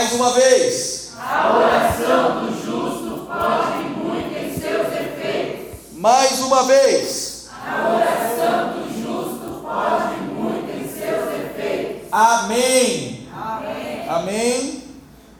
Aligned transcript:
Mais 0.00 0.14
uma 0.14 0.32
vez. 0.32 1.12
A 1.18 1.58
oração 1.58 2.46
do 2.46 2.52
justo 2.64 3.26
pode 3.26 3.84
muito 3.98 4.34
em 4.34 4.58
seus 4.58 4.86
efeitos. 4.94 5.92
Mais 5.92 6.40
uma 6.40 6.62
vez. 6.62 7.50
A 7.62 7.96
oração 7.96 8.80
do 8.80 8.88
justo 8.94 9.60
pode 9.60 10.20
muito 10.22 10.70
em 10.70 10.88
seus 10.88 11.34
efeitos. 11.34 12.08
Amém. 12.10 13.28
Amém. 13.30 14.08
Amém. 14.08 14.84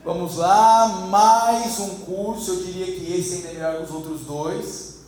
Vamos 0.05 0.37
lá, 0.37 1.07
mais 1.09 1.79
um 1.79 2.01
curso. 2.01 2.51
Eu 2.51 2.63
diria 2.63 2.85
que 2.85 3.19
esse 3.19 3.37
ainda 3.37 3.49
é 3.49 3.53
melhor 3.55 3.77
que 3.79 3.85
os 3.85 3.91
outros 3.93 4.21
dois. 4.27 5.05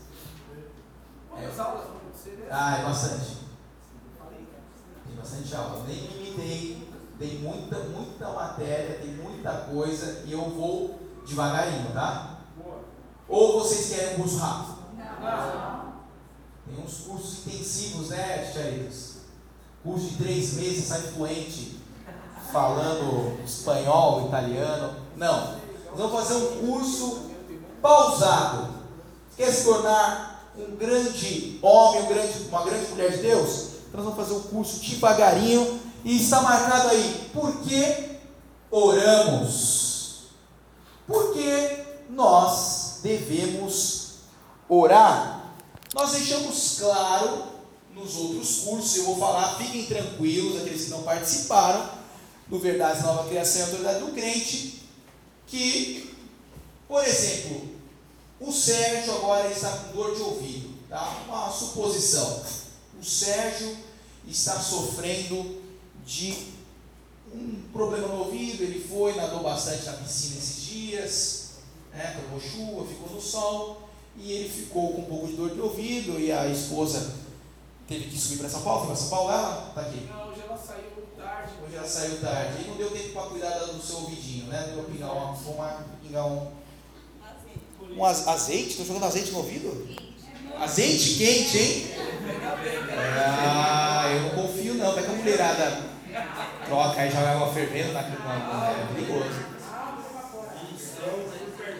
Quantas 1.28 1.60
aulas 1.60 1.84
vão 1.88 1.96
acontecer? 1.98 2.48
Ah, 2.50 2.78
é 2.78 2.84
bastante. 2.84 3.36
Tem 5.06 5.14
bastante 5.14 5.54
aula. 5.54 5.84
Nem 5.86 5.96
me 5.96 6.08
limitei. 6.08 6.91
Tem 7.22 7.38
muita, 7.38 7.78
muita 7.78 8.30
matéria, 8.30 8.98
tem 9.00 9.10
muita 9.10 9.52
coisa 9.72 10.24
e 10.26 10.32
eu 10.32 10.40
vou 10.40 10.98
devagarinho, 11.24 11.92
tá? 11.94 12.38
Boa. 12.56 12.80
Ou 13.28 13.60
vocês 13.60 13.90
querem 13.90 14.14
um 14.14 14.16
curso 14.16 14.38
rápido? 14.38 14.78
Não. 14.98 15.92
Tem 16.66 16.84
uns 16.84 16.94
cursos 17.06 17.46
intensivos, 17.46 18.08
né, 18.08 18.38
Ticharitos? 18.38 19.12
Curso 19.84 20.06
de 20.08 20.16
três 20.16 20.54
meses, 20.54 20.84
sai 20.86 21.00
fluente, 21.00 21.78
falando 22.50 23.40
espanhol, 23.44 24.26
italiano. 24.26 24.96
Não. 25.16 25.60
Nós 25.92 25.98
vamos 25.98 26.12
fazer 26.12 26.34
um 26.34 26.66
curso 26.66 27.30
pausado. 27.80 28.66
Quer 29.36 29.52
se 29.52 29.62
tornar 29.62 30.50
um 30.58 30.74
grande 30.74 31.60
homem, 31.62 32.02
um 32.02 32.06
grande, 32.06 32.48
uma 32.48 32.64
grande 32.64 32.90
mulher 32.90 33.12
de 33.12 33.18
Deus? 33.18 33.68
Então 33.88 34.02
nós 34.02 34.12
vamos 34.12 34.16
fazer 34.16 34.34
um 34.34 34.50
curso 34.50 34.80
devagarinho 34.80 35.91
e 36.04 36.16
está 36.16 36.40
marcado 36.42 36.88
aí. 36.88 37.30
Por 37.32 37.60
que 37.62 38.18
oramos? 38.70 40.28
Porque 41.06 41.84
nós 42.10 43.00
devemos 43.02 44.14
orar. 44.68 45.54
Nós 45.94 46.12
deixamos 46.12 46.78
claro 46.78 47.52
nos 47.94 48.16
outros 48.16 48.58
cursos, 48.60 48.96
eu 48.96 49.04
vou 49.04 49.18
falar, 49.18 49.56
fiquem 49.58 49.84
tranquilos, 49.84 50.60
aqueles 50.60 50.84
que 50.84 50.90
não 50.90 51.02
participaram, 51.02 51.90
do 52.46 52.58
Verdade 52.58 53.02
Nova 53.02 53.28
Criação 53.28 53.60
e 53.60 53.64
Autoridade 53.64 54.00
do 54.00 54.12
Crente, 54.12 54.82
que, 55.46 56.14
por 56.88 57.04
exemplo, 57.04 57.68
o 58.40 58.50
Sérgio 58.50 59.14
agora 59.14 59.50
está 59.50 59.70
com 59.70 59.92
dor 59.92 60.14
de 60.14 60.22
ouvido, 60.22 60.70
tá? 60.88 61.22
Uma 61.28 61.50
suposição. 61.50 62.42
O 63.00 63.04
Sérgio 63.04 63.76
está 64.26 64.58
sofrendo 64.58 65.61
de 66.06 66.36
um 67.34 67.62
problema 67.72 68.08
no 68.08 68.24
ouvido, 68.24 68.62
ele 68.62 68.80
foi, 68.86 69.14
nadou 69.14 69.42
bastante 69.42 69.84
na 69.86 69.92
piscina 69.94 70.38
esses 70.38 70.64
dias, 70.64 71.50
né? 71.92 72.20
tomou 72.20 72.40
chuva, 72.40 72.86
ficou 72.86 73.08
no 73.14 73.20
sol, 73.20 73.88
e 74.16 74.32
ele 74.32 74.48
ficou 74.48 74.92
com 74.92 75.00
um 75.02 75.04
pouco 75.04 75.26
de 75.28 75.32
dor 75.34 75.50
de 75.50 75.60
ouvido, 75.60 76.20
e 76.20 76.30
a 76.30 76.46
esposa 76.48 77.14
teve 77.88 78.10
que 78.10 78.18
subir 78.18 78.38
para 78.38 78.48
São 78.48 78.62
Paulo, 78.62 78.80
foi 78.80 78.86
para 78.88 78.96
São 78.96 79.08
Paulo, 79.08 79.30
ela 79.30 79.68
está 79.68 79.80
aqui. 79.80 80.08
Não, 80.10 80.28
hoje 80.30 80.40
ela 80.46 80.56
saiu 80.58 80.90
tarde. 81.16 81.52
Hoje 81.64 81.74
ela 81.76 81.86
saiu 81.88 82.20
tarde, 82.20 82.62
e 82.64 82.68
não 82.68 82.76
deu 82.76 82.90
tempo 82.90 83.12
para 83.12 83.22
cuidar 83.22 83.58
do 83.58 83.82
seu 83.82 83.96
ouvidinho, 83.96 84.46
né? 84.48 84.64
Deu 84.66 84.82
para 84.82 84.92
pingar, 84.92 85.12
uma, 85.12 85.32
uma, 85.32 85.84
pingar 86.02 86.26
um, 86.26 86.50
um 87.96 88.04
az- 88.04 88.28
azeite, 88.28 88.70
estou 88.70 88.84
jogando 88.86 89.04
azeite 89.04 89.30
no 89.30 89.38
ouvido? 89.38 89.88
Azeite 90.58 91.14
quente, 91.16 91.58
hein? 91.58 91.86
Ah, 93.26 94.04
eu 94.12 94.22
não 94.22 94.30
confio 94.46 94.74
não, 94.74 94.92
vai 94.94 95.02
que 95.02 95.10
a 95.10 95.14
mulherada 95.14 95.91
troca 96.72 97.02
aí 97.02 97.10
joga 97.10 97.32
água 97.32 97.52
fervendo 97.52 97.92
na 97.92 98.00
na- 98.00 98.70
é 98.70 98.86
perigoso. 98.94 99.44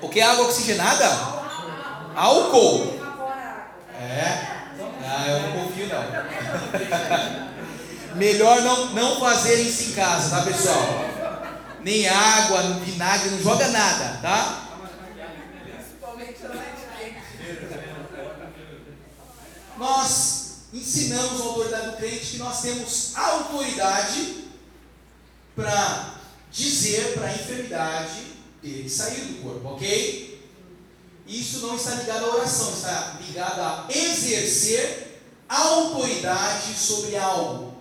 O 0.03 0.09
que 0.11 0.21
é 0.21 0.25
água 0.25 0.45
oxigenada? 0.45 1.07
Álcool? 2.14 3.01
É? 3.98 4.53
Ah, 5.05 5.27
eu 5.29 5.42
não 5.42 5.53
confio 5.64 5.89
não. 5.89 6.03
Melhor 8.17 8.61
não, 8.61 8.86
não 8.92 9.19
fazer 9.20 9.63
isso 9.63 9.91
em 9.91 9.92
casa, 9.95 10.36
tá 10.36 10.42
pessoal? 10.42 11.07
Nem 11.80 12.07
água, 12.07 12.61
vinagre, 12.85 13.30
não 13.30 13.42
joga 13.42 13.69
nada, 13.69 14.19
tá? 14.20 14.59
Nós 19.79 20.57
ensinamos 20.74 21.41
a 21.41 21.45
autoridade 21.45 21.86
do 21.86 21.97
crente 21.97 22.27
que 22.27 22.36
nós 22.39 22.61
temos 22.61 23.17
autoridade 23.17 24.42
para 25.55 26.14
dizer 26.51 27.14
para 27.14 27.29
a 27.29 27.35
enfermidade 27.35 28.20
dele 28.63 28.89
sair 28.89 29.20
do 29.20 29.42
corpo, 29.42 29.68
ok? 29.68 30.40
Isso 31.27 31.67
não 31.67 31.77
está 31.77 31.95
ligado 31.95 32.24
à 32.27 32.35
oração, 32.36 32.73
está 32.73 33.18
ligado 33.27 33.61
a 33.61 33.86
exercer 33.91 35.20
autoridade 35.48 36.74
sobre 36.77 37.17
algo. 37.17 37.73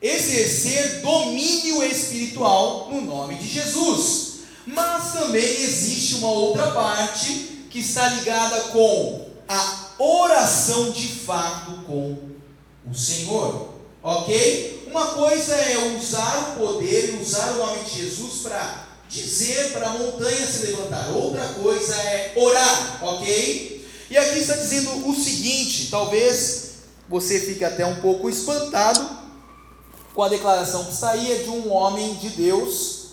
Exercer 0.00 1.00
domínio 1.00 1.82
espiritual 1.82 2.88
no 2.90 3.00
nome 3.00 3.36
de 3.36 3.48
Jesus. 3.48 4.40
Mas 4.66 5.12
também 5.12 5.44
existe 5.44 6.16
uma 6.16 6.30
outra 6.30 6.70
parte 6.72 7.66
que 7.70 7.80
está 7.80 8.08
ligada 8.08 8.60
com 8.68 9.30
a 9.48 9.94
oração 9.98 10.90
de 10.90 11.08
fato 11.08 11.82
com 11.86 12.18
o 12.88 12.94
Senhor, 12.94 13.74
ok? 14.02 14.75
Uma 14.96 15.08
coisa 15.08 15.54
é 15.54 15.94
usar 15.94 16.54
o 16.56 16.58
poder, 16.58 17.20
usar 17.20 17.52
o 17.52 17.58
nome 17.58 17.84
de 17.84 18.00
Jesus 18.00 18.40
para 18.40 18.86
dizer 19.06 19.74
para 19.74 19.90
a 19.90 19.92
montanha 19.92 20.46
se 20.46 20.68
levantar, 20.68 21.10
outra 21.10 21.46
coisa 21.48 21.94
é 21.94 22.32
orar, 22.34 23.04
ok? 23.04 23.86
E 24.08 24.16
aqui 24.16 24.38
está 24.38 24.56
dizendo 24.56 25.06
o 25.06 25.14
seguinte: 25.14 25.90
talvez 25.90 26.76
você 27.10 27.38
fique 27.40 27.62
até 27.62 27.84
um 27.84 27.96
pouco 27.96 28.30
espantado 28.30 29.06
com 30.14 30.22
a 30.22 30.30
declaração 30.30 30.86
que 30.86 31.04
aí, 31.04 31.30
é 31.30 31.42
de 31.42 31.50
um 31.50 31.70
homem 31.70 32.14
de 32.14 32.30
Deus 32.30 33.08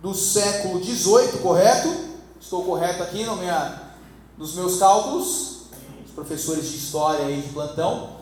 do 0.00 0.14
século 0.14 0.84
XVIII, 0.84 1.40
correto? 1.42 1.92
Estou 2.40 2.62
correto 2.64 3.02
aqui 3.02 3.24
no 3.24 3.34
minha, 3.34 3.90
nos 4.38 4.54
meus 4.54 4.78
cálculos? 4.78 5.62
Os 6.06 6.12
professores 6.14 6.70
de 6.70 6.76
história 6.76 7.26
aí 7.26 7.42
de 7.42 7.48
plantão. 7.48 8.15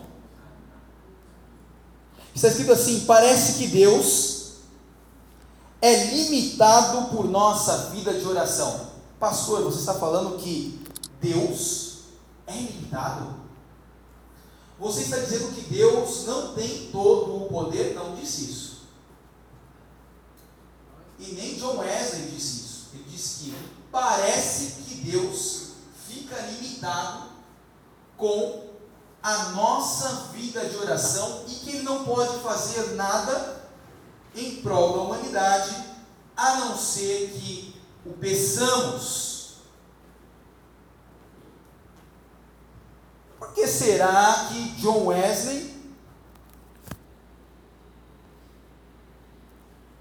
Está 2.35 2.49
escrito 2.49 2.73
assim: 2.73 3.05
parece 3.05 3.57
que 3.59 3.67
Deus 3.67 4.35
é 5.81 6.05
limitado 6.07 7.15
por 7.15 7.29
nossa 7.29 7.89
vida 7.91 8.13
de 8.13 8.25
oração. 8.27 8.91
Pastor, 9.17 9.63
você 9.63 9.79
está 9.79 9.93
falando 9.93 10.37
que 10.37 10.83
Deus 11.21 11.99
é 12.45 12.53
limitado? 12.53 13.33
Você 14.77 15.03
está 15.03 15.17
dizendo 15.17 15.55
que 15.55 15.61
Deus 15.73 16.25
não 16.25 16.53
tem 16.53 16.89
todo 16.91 17.43
o 17.43 17.47
poder? 17.47 17.95
Não 17.95 18.13
disse 18.15 18.43
isso. 18.43 18.75
E 21.17 21.31
nem 21.31 21.55
John 21.55 21.77
Wesley 21.77 22.29
disse 22.31 22.57
isso. 22.57 22.89
Ele 22.93 23.05
disse 23.09 23.45
que 23.45 23.55
parece 23.89 24.81
que 24.81 24.95
Deus 24.95 25.67
fica 26.05 26.35
limitado 26.41 27.29
com 28.17 28.64
a 29.25 29.49
nossa 29.49 30.27
vida 30.33 30.63
de 30.69 30.77
oração 30.77 31.45
e 31.47 31.55
que 31.55 31.71
Ele 31.71 31.81
não 31.81 32.05
pode 32.05 32.37
fazer 32.43 32.91
nada 32.91 33.67
em 34.35 34.57
prol 34.61 34.93
da 34.93 34.99
humanidade, 34.99 35.75
a 36.37 36.57
não 36.57 36.77
ser 36.77 37.31
que 37.31 37.73
o 38.05 38.13
peçamos. 38.13 39.55
Por 43.39 43.51
que 43.55 43.65
será 43.65 44.45
que 44.47 44.61
John 44.79 45.07
Wesley 45.07 45.73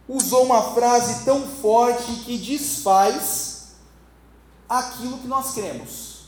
usou 0.06 0.44
uma 0.44 0.74
frase 0.74 1.24
tão 1.24 1.48
forte 1.48 2.12
que 2.26 2.36
desfaz 2.36 3.68
aquilo 4.68 5.16
que 5.16 5.26
nós 5.26 5.54
cremos, 5.54 6.24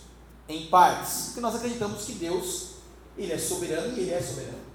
em 0.48 0.68
partes, 0.68 1.24
porque 1.26 1.40
nós 1.40 1.54
acreditamos 1.54 2.04
que 2.04 2.14
Deus, 2.14 2.75
Ele 3.16 3.32
é 3.32 3.38
soberano 3.38 3.96
e 3.96 4.00
Ele 4.00 4.12
é 4.12 4.20
soberano. 4.20 4.66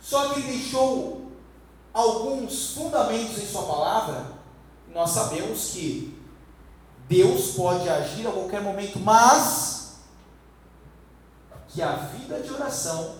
Só 0.00 0.28
que 0.28 0.40
Ele 0.40 0.58
deixou 0.58 1.32
alguns 1.92 2.74
fundamentos 2.74 3.38
em 3.38 3.46
Sua 3.46 3.62
palavra, 3.62 4.32
nós 4.92 5.10
sabemos 5.10 5.70
que 5.70 6.18
Deus 7.08 7.52
pode 7.52 7.88
agir 7.88 8.26
a 8.26 8.32
qualquer 8.32 8.60
momento, 8.60 8.98
mas 8.98 9.96
que 11.68 11.80
a 11.80 11.96
vida 11.96 12.40
de 12.40 12.52
oração 12.52 13.14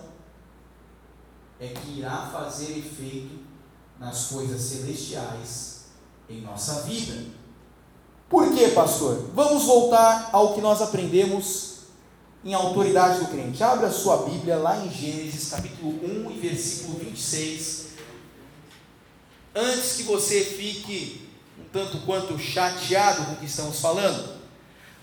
é 1.59 1.67
que 1.67 1.99
irá 1.99 2.29
fazer 2.31 2.77
efeito 2.77 3.39
nas 3.99 4.27
coisas 4.27 4.61
celestiais 4.61 5.85
em 6.29 6.41
nossa 6.41 6.81
vida. 6.81 7.25
Por 8.29 8.53
quê, 8.53 8.69
pastor? 8.69 9.29
Vamos 9.33 9.63
voltar 9.63 10.29
ao 10.31 10.53
que 10.53 10.61
nós 10.61 10.81
aprendemos 10.81 11.72
em 12.45 12.53
autoridade 12.53 13.19
do 13.19 13.27
crente. 13.27 13.63
Abra 13.63 13.89
sua 13.89 14.23
Bíblia 14.23 14.57
lá 14.57 14.77
em 14.77 14.91
Gênesis, 14.91 15.49
capítulo 15.49 15.91
1 16.27 16.31
e 16.31 16.39
versículo 16.39 16.99
26. 16.99 17.83
antes 19.55 19.97
que 19.97 20.03
você 20.03 20.43
fique 20.43 21.29
um 21.59 21.63
tanto 21.71 21.99
quanto 21.99 22.37
chateado 22.39 23.23
com 23.25 23.33
o 23.33 23.35
que 23.35 23.45
estamos 23.45 23.79
falando, 23.79 24.41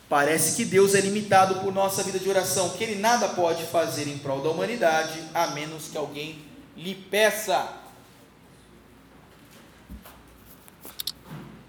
parece 0.08 0.56
que 0.56 0.64
Deus 0.64 0.94
é 0.94 1.00
limitado 1.00 1.60
por 1.60 1.72
nossa 1.72 2.02
vida 2.02 2.18
de 2.18 2.28
oração, 2.28 2.70
que 2.70 2.82
Ele 2.82 3.00
nada 3.00 3.28
pode 3.28 3.62
fazer 3.66 4.08
em 4.08 4.18
prol 4.18 4.42
da 4.42 4.50
humanidade, 4.50 5.22
a 5.32 5.48
menos 5.48 5.86
que 5.86 5.96
alguém 5.96 6.44
lhe 6.76 6.94
peça. 6.94 7.76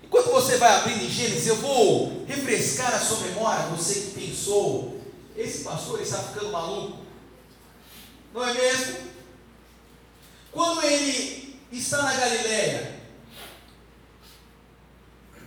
Enquanto 0.03 0.31
você 0.31 0.57
vai 0.57 0.75
abrindo 0.75 1.03
em 1.03 1.09
Gênesis, 1.09 1.47
eu 1.47 1.57
vou 1.57 2.25
refrescar 2.27 2.95
a 2.95 2.99
sua 2.99 3.19
memória, 3.27 3.67
você 3.67 3.99
que 4.01 4.19
pensou, 4.19 5.00
esse 5.35 5.63
pastor 5.63 6.01
está 6.01 6.17
ficando 6.17 6.51
maluco. 6.51 6.99
Não 8.33 8.47
é 8.47 8.53
mesmo? 8.53 8.97
Quando 10.51 10.83
ele 10.83 11.59
está 11.71 12.01
na 12.01 12.13
Galileia, 12.13 12.99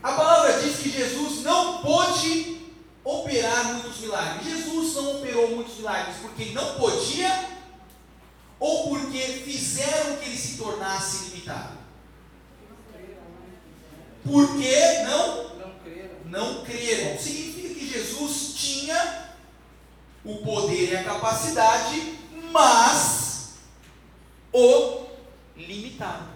a 0.03 0.13
palavra 0.13 0.61
diz 0.61 0.77
que 0.77 0.91
Jesus 0.91 1.43
não 1.43 1.83
pôde 1.83 2.61
operar 3.03 3.65
muitos 3.75 3.99
milagres. 4.01 4.47
Jesus 4.47 4.95
não 4.95 5.17
operou 5.17 5.49
muitos 5.57 5.77
milagres 5.77 6.17
porque 6.23 6.47
não 6.53 6.75
podia 6.75 7.51
ou 8.59 8.89
porque 8.89 9.19
fizeram 9.19 10.17
que 10.17 10.27
ele 10.27 10.39
se 10.39 10.57
tornasse 10.57 11.31
limitado. 11.31 11.79
Porque 14.25 15.03
não? 15.03 15.59
Não 15.59 15.75
creram. 15.85 16.17
Não 16.25 16.65
creram. 16.65 17.19
Significa 17.19 17.75
que 17.75 17.93
Jesus 17.93 18.55
tinha 18.55 19.34
o 20.25 20.39
poder 20.39 20.93
e 20.93 20.97
a 20.97 21.05
capacidade, 21.05 22.19
mas 22.51 23.51
o 24.53 25.07
limitaram. 25.57 26.29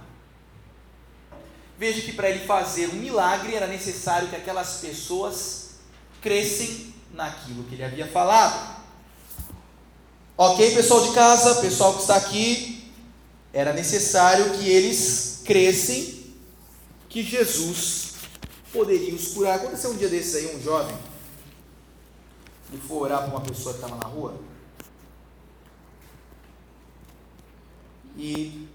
Veja 1.78 2.00
que 2.02 2.12
para 2.12 2.28
ele 2.28 2.44
fazer 2.44 2.88
um 2.88 2.94
milagre 2.94 3.54
era 3.54 3.66
necessário 3.66 4.28
que 4.28 4.36
aquelas 4.36 4.78
pessoas 4.78 5.70
crescem 6.20 6.92
naquilo 7.12 7.64
que 7.64 7.74
ele 7.74 7.84
havia 7.84 8.06
falado. 8.08 8.76
Ok, 10.36 10.74
pessoal 10.74 11.06
de 11.06 11.14
casa, 11.14 11.60
pessoal 11.60 11.94
que 11.94 12.00
está 12.00 12.16
aqui, 12.16 12.92
era 13.52 13.72
necessário 13.72 14.50
que 14.58 14.68
eles 14.68 15.42
crescem 15.44 16.34
que 17.08 17.22
Jesus 17.22 18.14
poderia 18.72 19.14
os 19.14 19.28
curar. 19.28 19.56
Aconteceu 19.56 19.90
um 19.90 19.96
dia 19.96 20.08
desses 20.08 20.34
aí, 20.34 20.56
um 20.56 20.62
jovem, 20.62 20.96
ele 22.70 22.82
foi 22.82 22.98
orar 22.98 23.20
para 23.20 23.30
uma 23.30 23.40
pessoa 23.40 23.74
que 23.74 23.80
estava 23.80 23.96
na 23.96 24.08
rua, 24.08 24.38
e 28.16 28.68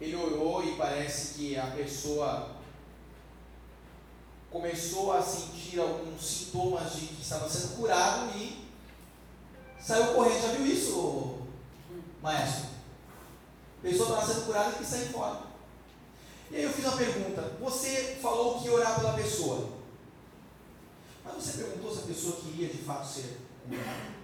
ele 0.00 0.16
orou 0.16 0.64
e 0.64 0.74
parece 0.76 1.34
que 1.34 1.58
a 1.58 1.66
pessoa 1.66 2.54
começou 4.50 5.12
a 5.12 5.20
sentir 5.20 5.80
alguns 5.80 6.24
sintomas 6.24 6.94
de 6.94 7.06
que 7.08 7.22
estava 7.22 7.48
sendo 7.48 7.76
curado 7.76 8.30
e 8.38 8.68
saiu 9.80 10.14
correndo. 10.14 10.42
Já 10.42 10.52
viu 10.52 10.66
isso, 10.66 11.40
maestro? 12.22 12.68
A 13.78 13.82
pessoa 13.82 14.08
estava 14.08 14.32
sendo 14.32 14.46
curada 14.46 14.70
e 14.70 14.74
quis 14.78 14.86
sair 14.86 15.08
fora. 15.08 15.42
E 16.50 16.56
aí 16.56 16.62
eu 16.62 16.72
fiz 16.72 16.84
uma 16.84 16.96
pergunta. 16.96 17.42
Você 17.60 18.18
falou 18.22 18.62
que 18.62 18.70
orar 18.70 18.98
pela 18.98 19.14
pessoa. 19.14 19.73
Mas 21.24 21.34
você 21.34 21.58
perguntou 21.58 21.92
se 21.94 22.00
a 22.00 22.06
pessoa 22.06 22.36
queria 22.36 22.68
de 22.68 22.78
fato 22.78 23.06
ser 23.06 23.38
curada? 23.66 24.14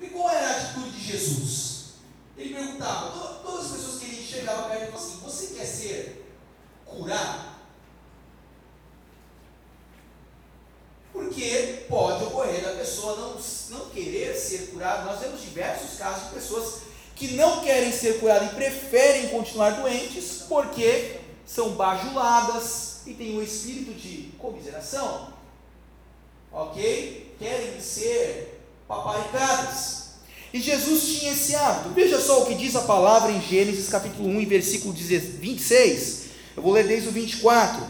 E 0.00 0.06
qual 0.08 0.30
era 0.30 0.48
a 0.48 0.56
atitude 0.56 0.90
de 0.92 1.04
Jesus? 1.04 1.82
Ele 2.36 2.54
perguntava, 2.54 3.40
todas 3.42 3.66
as 3.66 3.72
pessoas 3.72 3.98
que 3.98 4.06
ele 4.06 4.26
chegava 4.26 4.74
ele 4.74 4.84
e 4.84 4.90
falava 4.90 5.06
assim, 5.06 5.20
você 5.22 5.54
quer 5.54 5.66
ser 5.66 6.34
curado? 6.84 7.52
Porque 11.12 11.84
pode 11.88 12.24
ocorrer 12.24 12.62
da 12.62 12.72
pessoa 12.74 13.16
não, 13.16 13.78
não 13.78 13.90
querer 13.90 14.34
ser 14.34 14.70
curada. 14.70 15.04
Nós 15.04 15.20
temos 15.20 15.42
diversos 15.42 15.98
casos 15.98 16.28
de 16.28 16.34
pessoas 16.34 16.82
que 17.14 17.34
não 17.34 17.60
querem 17.62 17.92
ser 17.92 18.18
curadas 18.18 18.50
e 18.50 18.54
preferem 18.54 19.28
continuar 19.28 19.70
doentes 19.70 20.44
porque 20.48 21.20
são 21.46 21.72
bajuladas 21.72 22.91
e 23.06 23.14
têm 23.14 23.36
um 23.36 23.42
espírito 23.42 23.92
de 23.92 24.30
comiseração. 24.38 25.32
Ok? 26.52 27.34
Querem 27.38 27.80
ser 27.80 28.60
paparicadas. 28.86 30.02
E 30.52 30.60
Jesus 30.60 31.04
tinha 31.04 31.32
esse 31.32 31.54
hábito. 31.54 31.94
Veja 31.94 32.20
só 32.20 32.42
o 32.42 32.46
que 32.46 32.54
diz 32.54 32.76
a 32.76 32.82
palavra 32.82 33.32
em 33.32 33.40
Gênesis 33.40 33.88
capítulo 33.88 34.28
1 34.28 34.46
versículo 34.46 34.92
26. 34.92 36.22
Eu 36.56 36.62
vou 36.62 36.72
ler 36.72 36.86
desde 36.86 37.08
o 37.08 37.12
24. 37.12 37.82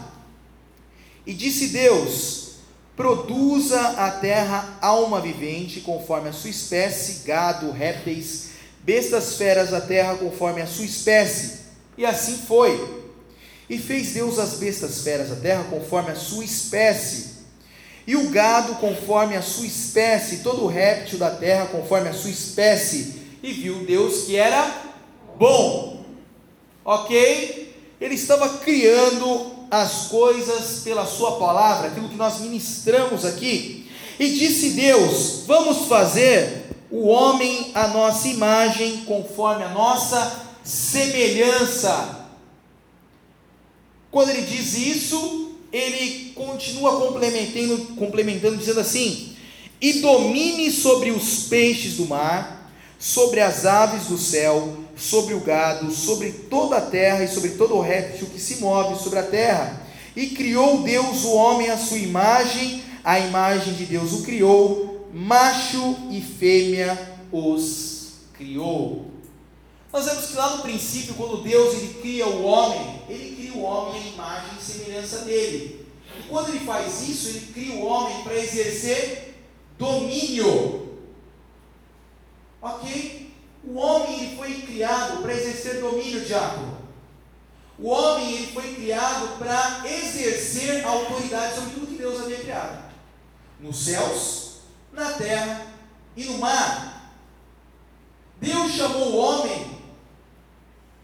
E 1.25 1.33
disse 1.33 1.67
Deus: 1.67 2.53
Produza 2.95 3.79
a 3.81 4.11
terra 4.11 4.77
alma 4.81 5.19
vivente, 5.19 5.81
conforme 5.81 6.29
a 6.29 6.33
sua 6.33 6.49
espécie, 6.49 7.25
gado, 7.25 7.71
répteis, 7.71 8.51
bestas 8.81 9.35
feras 9.35 9.71
da 9.71 9.81
terra, 9.81 10.15
conforme 10.15 10.61
a 10.61 10.67
sua 10.67 10.85
espécie. 10.85 11.63
E 11.97 12.05
assim 12.05 12.37
foi. 12.37 13.02
E 13.73 13.79
fez 13.79 14.11
Deus 14.11 14.37
as 14.37 14.53
bestas 14.59 15.01
feras 15.01 15.29
da 15.29 15.35
terra, 15.35 15.63
conforme 15.67 16.11
a 16.11 16.15
sua 16.15 16.45
espécie 16.45 17.33
e 18.05 18.15
o 18.15 18.29
gado 18.29 18.75
conforme 18.75 19.35
a 19.35 19.41
sua 19.41 19.65
espécie, 19.65 20.43
todo 20.43 20.67
réptil 20.67 21.17
da 21.17 21.31
terra 21.31 21.65
conforme 21.65 22.07
a 22.07 22.13
sua 22.13 22.29
espécie, 22.29 23.15
e 23.41 23.51
viu 23.51 23.83
Deus 23.83 24.25
que 24.25 24.35
era 24.35 24.93
bom. 25.39 26.05
Ok? 26.85 27.73
Ele 27.99 28.13
estava 28.13 28.57
criando 28.59 29.53
as 29.71 30.07
coisas 30.07 30.81
pela 30.83 31.07
sua 31.07 31.39
palavra, 31.39 31.87
aquilo 31.87 32.09
que 32.09 32.15
nós 32.15 32.41
ministramos 32.41 33.25
aqui. 33.25 33.89
E 34.19 34.29
disse 34.33 34.71
Deus: 34.71 35.45
Vamos 35.47 35.87
fazer 35.87 36.69
o 36.91 37.07
homem 37.07 37.71
a 37.73 37.87
nossa 37.87 38.27
imagem, 38.27 38.97
conforme 39.05 39.63
a 39.63 39.69
nossa 39.69 40.43
semelhança. 40.63 42.22
Quando 44.13 44.29
ele 44.29 44.43
diz 44.43 44.77
isso, 44.77 45.53
ele 45.71 46.33
continua 46.35 46.99
complementando, 46.99 47.95
complementando, 47.95 48.57
dizendo 48.57 48.79
assim: 48.79 49.33
E 49.81 49.93
domine 50.01 50.69
sobre 50.69 51.09
os 51.09 51.45
peixes 51.47 51.95
do 51.95 52.05
mar, 52.05 52.71
sobre 52.99 53.39
as 53.41 53.65
aves 53.65 54.05
do 54.05 54.17
céu, 54.19 54.77
sobre 54.95 55.33
o 55.33 55.39
gado, 55.39 55.89
sobre 55.89 56.29
toda 56.31 56.77
a 56.77 56.81
terra 56.81 57.23
e 57.23 57.27
sobre 57.27 57.49
todo 57.53 57.73
o 57.73 57.81
réptil 57.81 58.27
que 58.27 58.39
se 58.39 58.57
move 58.57 59.01
sobre 59.01 59.17
a 59.17 59.23
terra. 59.23 59.81
E 60.15 60.27
criou 60.27 60.83
Deus 60.83 61.23
o 61.23 61.33
homem 61.33 61.71
à 61.71 61.77
sua 61.77 61.97
imagem, 61.97 62.83
a 63.03 63.17
imagem 63.19 63.73
de 63.73 63.85
Deus 63.85 64.13
o 64.13 64.21
criou, 64.21 65.09
macho 65.11 65.97
e 66.11 66.21
fêmea 66.21 67.17
os 67.31 68.11
criou. 68.37 69.12
Nós 69.93 70.05
vemos 70.05 70.25
que 70.25 70.35
lá 70.35 70.55
no 70.55 70.63
princípio, 70.63 71.13
quando 71.13 71.43
Deus 71.43 71.75
ele 71.75 71.93
cria 72.01 72.25
o 72.25 72.43
homem, 72.43 73.03
ele 73.07 73.35
cria 73.35 73.53
o 73.53 73.61
homem 73.61 74.01
à 74.01 74.07
imagem 74.07 74.57
e 74.57 74.63
semelhança 74.63 75.19
dele. 75.19 75.87
E 76.17 76.23
quando 76.23 76.49
ele 76.49 76.65
faz 76.65 77.07
isso, 77.07 77.29
ele 77.29 77.53
cria 77.53 77.75
o 77.75 77.85
homem 77.85 78.23
para 78.23 78.33
exercer 78.33 79.35
domínio. 79.77 80.97
Ok? 82.59 83.31
O 83.63 83.75
homem 83.75 84.19
ele 84.19 84.35
foi 84.35 84.61
criado 84.61 85.21
para 85.21 85.31
exercer 85.31 85.79
domínio, 85.79 86.25
diabo. 86.25 86.75
O 87.77 87.89
homem 87.89 88.33
ele 88.33 88.47
foi 88.47 88.73
criado 88.73 89.37
para 89.37 89.83
exercer 89.87 90.83
autoridade 90.83 91.53
sobre 91.53 91.69
tudo 91.69 91.85
que 91.85 91.97
Deus 91.97 92.19
havia 92.19 92.39
criado. 92.39 92.91
Nos 93.59 93.77
céus, 93.77 94.53
na 94.91 95.13
terra 95.13 95.67
e 96.17 96.25
no 96.25 96.39
mar. 96.39 97.13
Deus 98.41 98.71
chamou 98.71 99.11
o 99.11 99.17
homem 99.17 99.62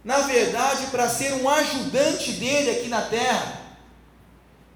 na 0.10 0.22
verdade, 0.22 0.88
para 0.88 1.08
ser 1.08 1.34
um 1.34 1.48
ajudante 1.48 2.32
dele 2.32 2.72
aqui 2.72 2.88
na 2.88 3.04
terra. 3.04 3.62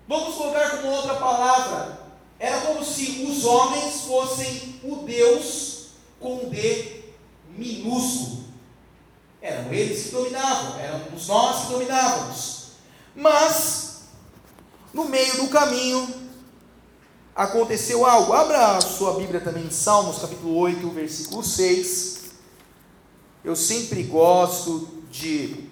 Vamos 0.07 0.35
colocar 0.35 0.77
como 0.77 0.91
outra 0.91 1.15
palavra. 1.15 1.97
Era 2.37 2.61
como 2.61 2.85
se 2.85 3.25
os 3.27 3.43
homens 3.43 4.01
fossem 4.01 4.79
o 4.83 4.97
Deus 4.97 5.87
com 6.19 6.49
D 6.49 7.05
minúsculo. 7.57 8.43
Eram 9.41 9.73
eles 9.73 10.03
que 10.03 10.09
dominavam, 10.11 10.79
éramos 10.79 11.25
nós 11.25 11.65
que 11.65 11.73
dominávamos. 11.73 12.65
Mas, 13.15 14.01
no 14.93 15.05
meio 15.05 15.37
do 15.37 15.47
caminho, 15.47 16.29
aconteceu 17.35 18.05
algo. 18.05 18.33
Abra 18.33 18.77
a 18.77 18.81
sua 18.81 19.15
Bíblia 19.15 19.41
também 19.41 19.65
em 19.65 19.71
Salmos, 19.71 20.19
capítulo 20.19 20.55
8, 20.57 20.87
versículo 20.91 21.43
6. 21.43 22.19
Eu 23.43 23.55
sempre 23.55 24.03
gosto 24.03 24.92
de, 25.13 25.69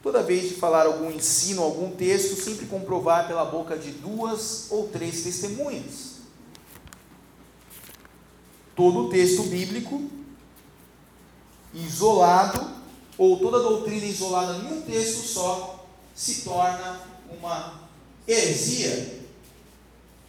toda 0.00 0.22
vez 0.22 0.48
de 0.48 0.54
falar 0.54 0.86
algum 0.86 1.10
ensino, 1.10 1.62
algum 1.62 1.90
texto, 1.90 2.40
sempre 2.40 2.66
comprovar 2.66 3.26
pela 3.26 3.44
boca 3.44 3.76
de 3.76 3.90
duas 3.90 4.68
ou 4.70 4.86
três 4.88 5.22
testemunhas. 5.22 6.18
Todo 8.76 9.10
texto 9.10 9.42
bíblico, 9.42 10.08
isolado, 11.74 12.78
ou 13.18 13.40
toda 13.40 13.58
doutrina 13.58 14.06
isolada 14.06 14.56
em 14.58 14.78
um 14.78 14.82
texto 14.82 15.26
só 15.26 15.84
se 16.14 16.42
torna 16.42 17.00
uma 17.36 17.80
heresia. 18.28 19.24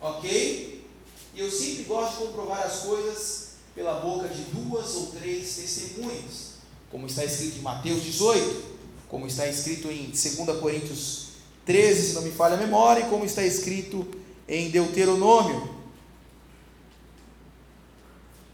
Ok? 0.01 0.89
E 1.35 1.39
eu 1.39 1.51
sempre 1.51 1.83
gosto 1.83 2.17
de 2.17 2.25
comprovar 2.25 2.63
as 2.63 2.79
coisas 2.79 3.49
pela 3.75 3.99
boca 3.99 4.27
de 4.27 4.41
duas 4.45 4.95
ou 4.95 5.05
três 5.07 5.55
testemunhas, 5.55 6.48
como 6.91 7.05
está 7.05 7.23
escrito 7.23 7.57
em 7.57 7.61
Mateus 7.61 8.03
18, 8.03 8.63
como 9.07 9.27
está 9.27 9.47
escrito 9.47 9.89
em 9.89 10.07
2 10.07 10.59
Coríntios 10.59 11.29
13, 11.65 12.09
se 12.09 12.13
não 12.15 12.21
me 12.21 12.31
falha 12.31 12.55
a 12.55 12.57
memória, 12.57 13.05
e 13.05 13.09
como 13.09 13.25
está 13.25 13.43
escrito 13.43 14.07
em 14.47 14.69
Deuteronômio. 14.69 15.77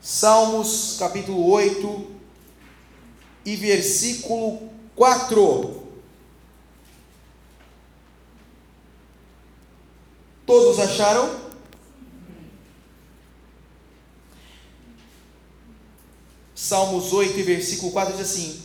Salmos 0.01 0.97
capítulo 0.99 1.49
8 1.49 2.07
e 3.45 3.55
versículo 3.55 4.69
4. 4.95 5.83
Todos 10.45 10.79
acharam? 10.79 11.44
Salmos 16.67 17.13
8 17.13 17.39
e 17.39 17.43
versículo 17.43 17.91
4 17.91 18.17
diz 18.17 18.25
assim: 18.25 18.59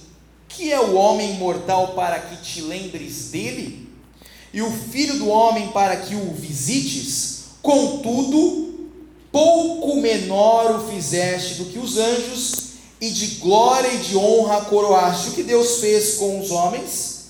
Que 0.48 0.72
é 0.72 0.80
o 0.80 0.94
homem 0.94 1.34
mortal 1.34 1.88
para 1.88 2.18
que 2.18 2.36
te 2.36 2.62
lembres 2.62 3.26
dele? 3.26 3.90
E 4.54 4.62
o 4.62 4.72
filho 4.72 5.18
do 5.18 5.28
homem 5.28 5.68
para 5.68 5.94
que 5.96 6.14
o 6.14 6.32
visites? 6.32 7.40
Contudo, 7.60 8.88
pouco 9.30 10.00
menor 10.00 10.76
o 10.76 10.90
fizeste 10.90 11.56
do 11.56 11.66
que 11.66 11.78
os 11.78 11.98
anjos, 11.98 12.54
e 12.98 13.10
de 13.10 13.26
glória 13.34 13.92
e 13.92 13.98
de 13.98 14.16
honra 14.16 14.62
coroaste. 14.62 15.28
O 15.28 15.32
que 15.32 15.42
Deus 15.42 15.80
fez 15.80 16.14
com 16.14 16.40
os 16.40 16.50
homens? 16.50 17.24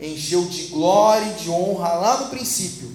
Encheu 0.00 0.46
de 0.46 0.68
glória 0.68 1.32
e 1.32 1.42
de 1.42 1.50
honra 1.50 1.92
lá 1.96 2.20
no 2.22 2.30
princípio. 2.30 2.90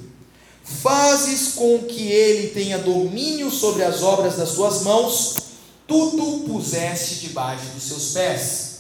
Fazes 0.64 1.54
com 1.54 1.78
que 1.84 2.08
ele 2.08 2.48
tenha 2.48 2.80
domínio 2.80 3.52
sobre 3.52 3.84
as 3.84 4.02
obras 4.02 4.36
das 4.36 4.50
suas 4.50 4.82
mãos, 4.82 5.49
tudo 5.90 6.48
puseste 6.48 7.16
debaixo 7.16 7.66
dos 7.72 7.84
seus 7.84 8.14
pés. 8.14 8.80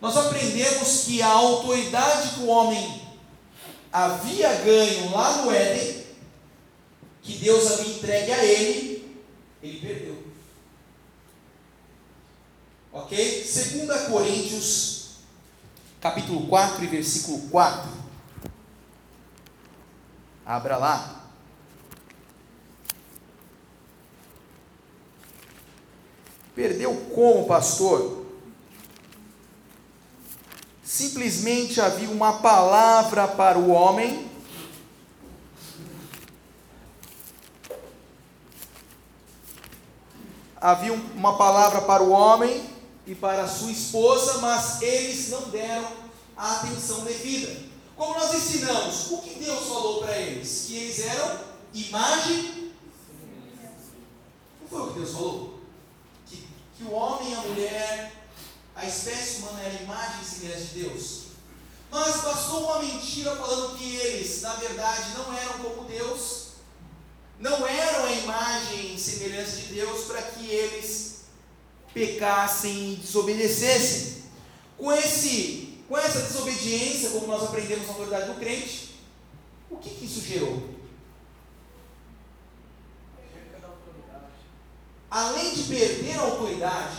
Nós 0.00 0.14
aprendemos 0.16 1.04
que 1.04 1.22
a 1.22 1.28
autoridade 1.28 2.34
que 2.34 2.40
o 2.40 2.48
homem 2.48 3.02
havia 3.90 4.54
ganho 4.56 5.10
lá 5.10 5.38
no 5.38 5.50
Éden, 5.50 6.04
que 7.22 7.38
Deus 7.38 7.72
havia 7.72 7.94
entregue 7.94 8.32
a 8.32 8.44
ele, 8.44 9.18
ele 9.62 9.80
perdeu. 9.80 10.22
Ok? 12.92 13.16
2 13.16 14.08
Coríntios, 14.08 15.06
capítulo 16.00 16.46
4 16.46 16.84
e 16.84 16.86
versículo 16.86 17.48
4. 17.48 17.90
Abra 20.44 20.76
lá. 20.76 21.23
Perdeu 26.54 26.94
como, 27.12 27.46
pastor? 27.46 28.24
Simplesmente 30.84 31.80
havia 31.80 32.08
uma 32.08 32.34
palavra 32.34 33.26
para 33.26 33.58
o 33.58 33.70
homem. 33.70 34.30
Havia 40.60 40.92
uma 40.92 41.36
palavra 41.36 41.82
para 41.82 42.02
o 42.02 42.10
homem 42.10 42.64
e 43.06 43.14
para 43.14 43.48
sua 43.48 43.72
esposa, 43.72 44.38
mas 44.38 44.80
eles 44.80 45.30
não 45.30 45.50
deram 45.50 45.86
a 46.36 46.52
atenção 46.56 47.00
devida. 47.04 47.54
Como 47.96 48.14
nós 48.14 48.32
ensinamos, 48.34 49.10
o 49.10 49.18
que 49.18 49.44
Deus 49.44 49.66
falou 49.66 50.02
para 50.02 50.16
eles? 50.16 50.64
Que 50.66 50.76
eles 50.76 50.98
eram 51.00 51.38
imagem. 51.72 52.72
Não 54.60 54.68
foi 54.68 54.80
o 54.80 54.92
que 54.92 55.00
Deus 55.00 55.12
falou? 55.12 55.53
Que, 56.76 56.84
o 56.84 56.92
homem 56.92 57.30
e 57.30 57.34
a 57.34 57.40
mulher, 57.40 58.12
a 58.74 58.86
espécie 58.86 59.38
humana 59.38 59.62
era 59.62 59.82
imagem 59.82 60.22
e 60.22 60.24
semelhança 60.24 60.64
de 60.64 60.82
Deus. 60.82 61.24
Mas 61.90 62.22
bastou 62.22 62.64
uma 62.64 62.80
mentira 62.80 63.36
falando 63.36 63.78
que 63.78 63.96
eles, 63.96 64.42
na 64.42 64.54
verdade, 64.54 65.14
não 65.16 65.32
eram 65.32 65.58
como 65.60 65.88
Deus, 65.88 66.48
não 67.38 67.66
eram 67.66 68.06
a 68.06 68.12
imagem 68.12 68.94
e 68.94 68.98
semelhança 68.98 69.56
de 69.56 69.74
Deus, 69.74 70.06
para 70.06 70.22
que 70.22 70.48
eles 70.48 71.24
pecassem 71.92 72.94
e 72.94 72.96
desobedecessem. 72.96 74.24
Com, 74.76 74.92
esse, 74.92 75.78
com 75.88 75.96
essa 75.96 76.22
desobediência, 76.22 77.10
como 77.10 77.28
nós 77.28 77.44
aprendemos 77.44 77.86
na 77.86 77.92
autoridade 77.92 78.32
do 78.32 78.40
crente, 78.40 78.96
o 79.70 79.76
que, 79.76 79.90
que 79.90 80.04
isso 80.04 80.20
gerou? 80.20 80.73
Além 85.14 85.54
de 85.54 85.62
perder 85.62 86.18
a 86.18 86.22
autoridade, 86.22 86.96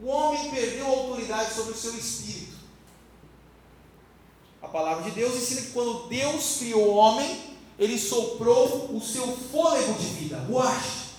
o 0.00 0.06
homem 0.06 0.52
perdeu 0.52 0.86
a 0.86 0.90
autoridade 0.90 1.52
sobre 1.52 1.72
o 1.72 1.76
seu 1.76 1.92
espírito. 1.96 2.54
A 4.62 4.68
palavra 4.68 5.02
de 5.02 5.10
Deus 5.10 5.34
ensina 5.34 5.62
que 5.62 5.72
quando 5.72 6.06
Deus 6.06 6.58
criou 6.58 6.90
o 6.90 6.94
homem, 6.94 7.56
ele 7.76 7.98
soprou 7.98 8.94
o 8.94 9.00
seu 9.00 9.36
fôlego 9.36 9.94
de 9.94 10.06
vida, 10.10 10.38
ruach. 10.48 11.10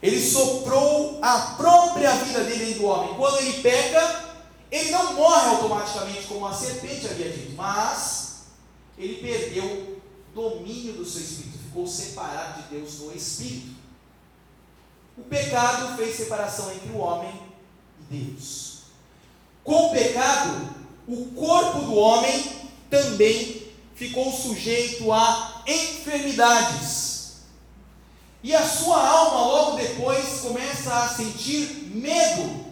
Ele 0.00 0.24
soprou 0.24 1.18
a 1.20 1.56
própria 1.56 2.12
vida 2.12 2.44
dele 2.44 2.66
dentro 2.66 2.82
do 2.82 2.86
homem. 2.86 3.16
Quando 3.16 3.38
ele 3.38 3.60
peca, 3.60 4.26
ele 4.70 4.92
não 4.92 5.14
morre 5.14 5.48
automaticamente, 5.48 6.28
como 6.28 6.46
a 6.46 6.54
serpente 6.54 7.08
havia 7.08 7.32
dito, 7.32 7.56
mas 7.56 8.42
ele 8.96 9.16
perdeu 9.16 10.00
domínio 10.32 10.92
do 10.92 11.04
seu 11.04 11.20
espírito, 11.20 11.58
ficou 11.58 11.84
separado 11.84 12.62
de 12.62 12.76
Deus 12.76 13.00
no 13.00 13.12
espírito. 13.12 13.77
O 15.18 15.22
pecado 15.24 15.96
fez 15.96 16.16
separação 16.16 16.72
entre 16.72 16.90
o 16.92 16.98
homem 16.98 17.32
e 18.00 18.16
Deus. 18.16 18.78
Com 19.64 19.88
o 19.88 19.90
pecado, 19.90 20.70
o 21.06 21.26
corpo 21.32 21.80
do 21.80 21.94
homem 21.94 22.52
também 22.88 23.66
ficou 23.94 24.32
sujeito 24.32 25.12
a 25.12 25.62
enfermidades 25.66 27.08
e 28.42 28.54
a 28.54 28.66
sua 28.66 29.04
alma, 29.04 29.46
logo 29.46 29.76
depois, 29.76 30.40
começa 30.40 30.94
a 30.94 31.08
sentir 31.08 31.90
medo, 31.92 32.66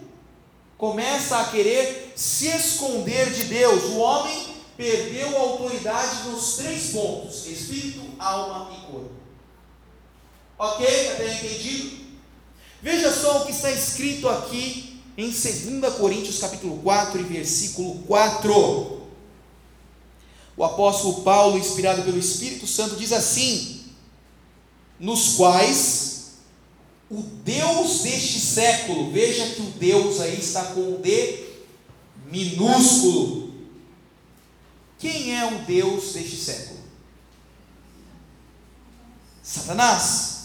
começa 0.79 1.39
a 1.39 1.45
querer 1.47 2.13
se 2.15 2.47
esconder 2.47 3.33
de 3.33 3.45
Deus. 3.45 3.85
O 3.85 3.99
homem 3.99 4.55
perdeu 4.77 5.37
a 5.37 5.41
autoridade 5.41 6.29
nos 6.29 6.57
três 6.57 6.93
pontos: 6.93 7.47
espírito, 7.47 8.01
alma 8.19 8.71
e 8.73 8.93
corpo. 8.93 9.11
Ok? 10.57 10.87
Até 11.11 11.35
entendido? 11.35 12.06
Veja 12.87 13.13
só 13.13 13.43
o 13.43 13.47
que 13.47 13.51
está 13.51 13.69
escrito 13.73 14.29
aqui 14.29 15.01
em 15.19 15.25
2 15.29 15.95
Coríntios 15.99 16.39
capítulo 16.39 16.79
4 16.85 17.21
e 17.21 17.25
versículo 17.25 17.97
4. 18.07 19.03
O 20.57 20.63
apóstolo 20.63 21.23
Paulo, 21.23 21.59
inspirado 21.59 22.05
pelo 22.05 22.17
Espírito 22.17 22.65
Santo, 22.65 22.95
diz 22.95 23.13
assim: 23.13 23.87
nos 25.01 25.35
quais 25.35 26.35
o 27.11 27.23
Deus 27.23 28.03
deste 28.03 28.39
século, 28.39 29.11
veja 29.11 29.49
que 29.57 29.63
o 29.63 29.71
Deus 29.73 30.21
aí 30.21 30.39
está 30.39 30.67
com 30.67 30.95
o 30.95 30.99
D 30.99 31.45
minúsculo. 32.31 33.53
Quem 34.97 35.37
é 35.37 35.45
o 35.45 35.65
Deus 35.65 36.13
deste 36.13 36.37
século? 36.37 36.79
Satanás. 39.43 40.37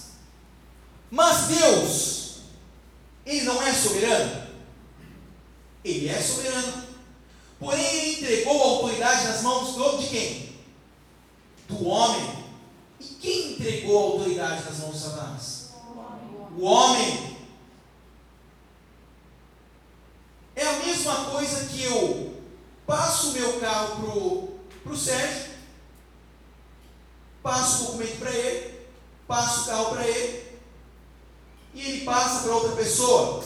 Mas 1.11 1.47
Deus, 1.49 2.20
ele 3.25 3.41
não 3.43 3.61
é 3.61 3.73
soberano? 3.73 4.47
Ele 5.83 6.09
é 6.09 6.21
soberano. 6.21 6.83
Porém, 7.59 7.83
ele 7.83 8.11
entregou 8.13 8.61
a 8.61 8.65
autoridade 8.65 9.23
nas 9.25 9.41
mãos 9.41 9.99
de 9.99 10.07
quem? 10.09 10.55
Do 11.67 11.87
homem. 11.87 12.45
E 12.99 13.05
quem 13.05 13.53
entregou 13.53 13.97
a 13.97 14.11
autoridade 14.13 14.63
nas 14.63 14.79
mãos 14.79 14.93
de 14.93 14.99
Satanás? 14.99 15.69
O 16.57 16.63
homem. 16.63 17.37
É 20.55 20.67
a 20.67 20.79
mesma 20.79 21.25
coisa 21.25 21.65
que 21.67 21.83
eu 21.83 22.35
passo 22.85 23.29
o 23.29 23.33
meu 23.33 23.59
carro 23.59 24.59
para 24.83 24.91
o 24.91 24.97
Sérgio, 24.97 25.51
passo 27.41 27.83
o 27.83 27.85
documento 27.85 28.19
para 28.19 28.31
ele, 28.31 28.79
passo 29.27 29.61
o 29.61 29.65
carro 29.65 29.89
para 29.91 30.07
ele, 30.07 30.59
e 31.73 31.81
ele 31.81 32.05
passa 32.05 32.41
para 32.41 32.53
outra 32.53 32.75
pessoa. 32.75 33.43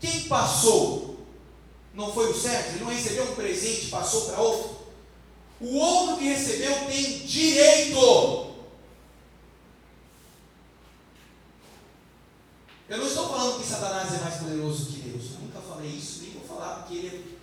Quem 0.00 0.22
passou? 0.22 1.18
Não 1.94 2.12
foi 2.12 2.30
o 2.30 2.34
Sérgio? 2.34 2.72
Ele 2.72 2.84
não 2.84 2.90
recebeu 2.90 3.30
um 3.30 3.34
presente 3.34 3.86
e 3.86 3.90
passou 4.12 4.22
para 4.26 4.42
outro? 4.42 4.82
O 5.60 5.76
outro 5.76 6.16
que 6.18 6.28
recebeu 6.28 6.74
tem 6.86 7.18
direito. 7.20 8.52
Eu 12.88 12.98
não 12.98 13.06
estou 13.06 13.28
falando 13.28 13.58
que 13.58 13.66
Satanás 13.66 14.12
é 14.12 14.18
mais 14.18 14.34
poderoso 14.34 14.86
que 14.86 15.00
Deus. 15.00 15.32
Eu 15.32 15.40
nunca 15.40 15.60
falei 15.60 15.90
isso, 15.90 16.22
nem 16.22 16.32
vou 16.32 16.44
falar, 16.44 16.80
porque 16.80 16.94
ele 16.94 17.38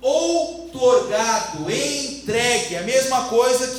outorgado, 0.00 1.70
entregue. 1.70 2.76
A 2.76 2.82
mesma 2.82 3.28
coisa 3.28 3.76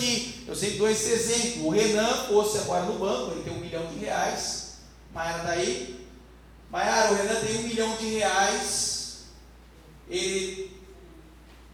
sempre 0.59 0.77
dou 0.77 0.89
esse 0.89 1.11
exemplo, 1.11 1.67
o 1.67 1.69
Renan 1.69 2.25
fosse 2.27 2.57
agora 2.59 2.83
no 2.85 2.99
banco, 2.99 3.31
ele 3.31 3.43
tem 3.43 3.53
um 3.53 3.59
milhão 3.59 3.87
de 3.87 3.99
reais. 3.99 4.73
Mayara 5.13 5.37
está 5.39 5.51
aí? 5.51 6.07
Mayara, 6.69 7.11
o 7.11 7.15
Renan 7.15 7.35
tem 7.41 7.57
um 7.57 7.63
milhão 7.63 7.95
de 7.95 8.05
reais. 8.17 9.19
Ele, 10.09 10.71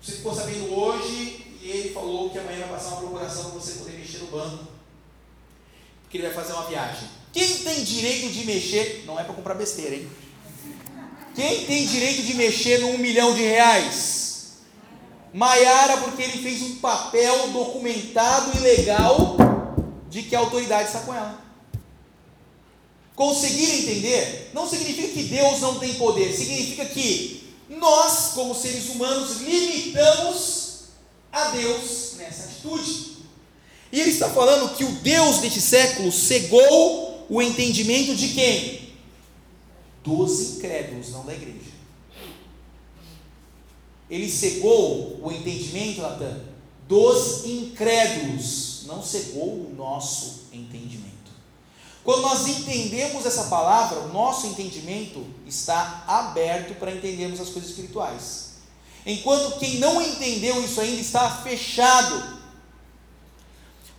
você 0.01 0.13
ficou 0.13 0.35
sabendo 0.35 0.73
hoje 0.73 1.57
e 1.61 1.69
ele 1.69 1.93
falou 1.93 2.29
que 2.29 2.37
amanhã 2.37 2.59
vai 2.59 2.69
passar 2.69 2.89
uma 2.89 2.97
procuração 2.97 3.51
para 3.51 3.59
você 3.59 3.73
poder 3.73 3.93
mexer 3.93 4.19
no 4.19 4.27
banco. 4.27 4.65
Que 6.09 6.17
ele 6.17 6.27
vai 6.27 6.35
fazer 6.35 6.53
uma 6.53 6.67
viagem. 6.67 7.09
Quem 7.33 7.57
tem 7.57 7.83
direito 7.83 8.31
de 8.31 8.45
mexer, 8.45 9.03
não 9.05 9.19
é 9.19 9.23
para 9.23 9.33
comprar 9.33 9.55
besteira, 9.55 9.95
hein? 9.95 10.09
Quem 11.35 11.65
tem 11.65 11.85
direito 11.85 12.21
de 12.21 12.33
mexer 12.35 12.79
no 12.79 12.87
um 12.89 12.97
milhão 12.97 13.33
de 13.33 13.41
reais? 13.41 14.24
Maiara, 15.35 15.97
porque 15.97 16.21
ele 16.21 16.41
fez 16.41 16.61
um 16.61 16.75
papel 16.75 17.49
documentado 17.49 18.57
e 18.57 18.61
legal 18.61 19.35
de 20.09 20.23
que 20.23 20.33
a 20.33 20.39
autoridade 20.39 20.87
está 20.87 21.01
com 21.01 21.13
ela. 21.13 21.43
Conseguir 23.17 23.81
entender 23.81 24.51
não 24.53 24.65
significa 24.65 25.09
que 25.09 25.23
Deus 25.23 25.59
não 25.59 25.77
tem 25.77 25.93
poder, 25.95 26.31
significa 26.33 26.85
que 26.85 27.53
nós, 27.67 28.31
como 28.33 28.55
seres 28.55 28.87
humanos, 28.87 29.41
limitamos 29.41 30.83
a 31.33 31.49
Deus 31.49 32.13
nessa 32.15 32.45
atitude. 32.45 33.17
E 33.91 33.99
ele 33.99 34.11
está 34.11 34.29
falando 34.29 34.73
que 34.73 34.85
o 34.85 34.91
Deus 34.93 35.39
deste 35.39 35.59
século 35.59 36.13
cegou 36.13 37.25
o 37.29 37.41
entendimento 37.41 38.15
de 38.15 38.29
quem? 38.29 38.89
Dos 40.01 40.39
incrédulos, 40.55 41.09
não 41.09 41.25
da 41.25 41.33
igreja. 41.33 41.74
Ele 44.09 44.29
cegou 44.29 45.19
o 45.23 45.31
entendimento, 45.31 46.01
Natan, 46.01 46.41
dos 46.87 47.45
incrédulos, 47.45 48.83
não 48.85 49.03
cegou 49.03 49.47
o 49.47 49.73
nosso 49.75 50.43
entendimento. 50.53 51.05
Quando 52.03 52.21
nós 52.21 52.47
entendemos 52.47 53.25
essa 53.25 53.45
palavra, 53.45 54.01
o 54.01 54.13
nosso 54.13 54.45
entendimento 54.45 55.25
está 55.47 56.03
aberto 56.07 56.75
para 56.75 56.91
entendermos 56.91 57.39
as 57.39 57.49
coisas 57.49 57.71
espirituais. 57.71 58.55
Enquanto 59.03 59.57
quem 59.57 59.79
não 59.79 59.99
entendeu 59.99 60.63
isso 60.63 60.79
ainda 60.79 61.01
está 61.01 61.29
fechado, 61.37 62.35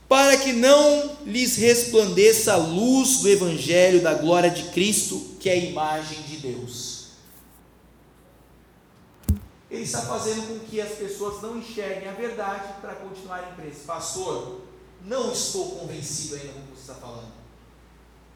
para 0.09 0.37
que 0.37 0.53
não 0.53 1.17
lhes 1.27 1.57
resplandeça 1.57 2.53
a 2.53 2.57
luz 2.57 3.19
do 3.19 3.29
Evangelho 3.29 4.01
da 4.01 4.15
glória 4.15 4.51
de 4.51 4.65
Cristo, 4.71 5.35
que 5.41 5.49
é 5.49 5.55
a 5.55 5.57
imagem 5.57 6.23
de 6.23 6.37
Deus 6.37 6.86
ele 9.71 9.83
está 9.83 10.03
fazendo 10.03 10.47
com 10.47 10.67
que 10.67 10.81
as 10.81 10.93
pessoas 10.93 11.43
não 11.43 11.59
enxerguem 11.59 12.09
a 12.09 12.13
verdade 12.13 12.75
para 12.81 12.95
continuarem 12.95 13.53
presos. 13.55 13.83
Pastor, 13.85 14.61
não 15.05 15.33
estou 15.33 15.71
convencido 15.77 16.37
ainda 16.37 16.53
com 16.53 16.61
o 16.61 16.63
que 16.63 16.77
você 16.77 16.93
está 16.93 16.95
falando. 16.95 17.33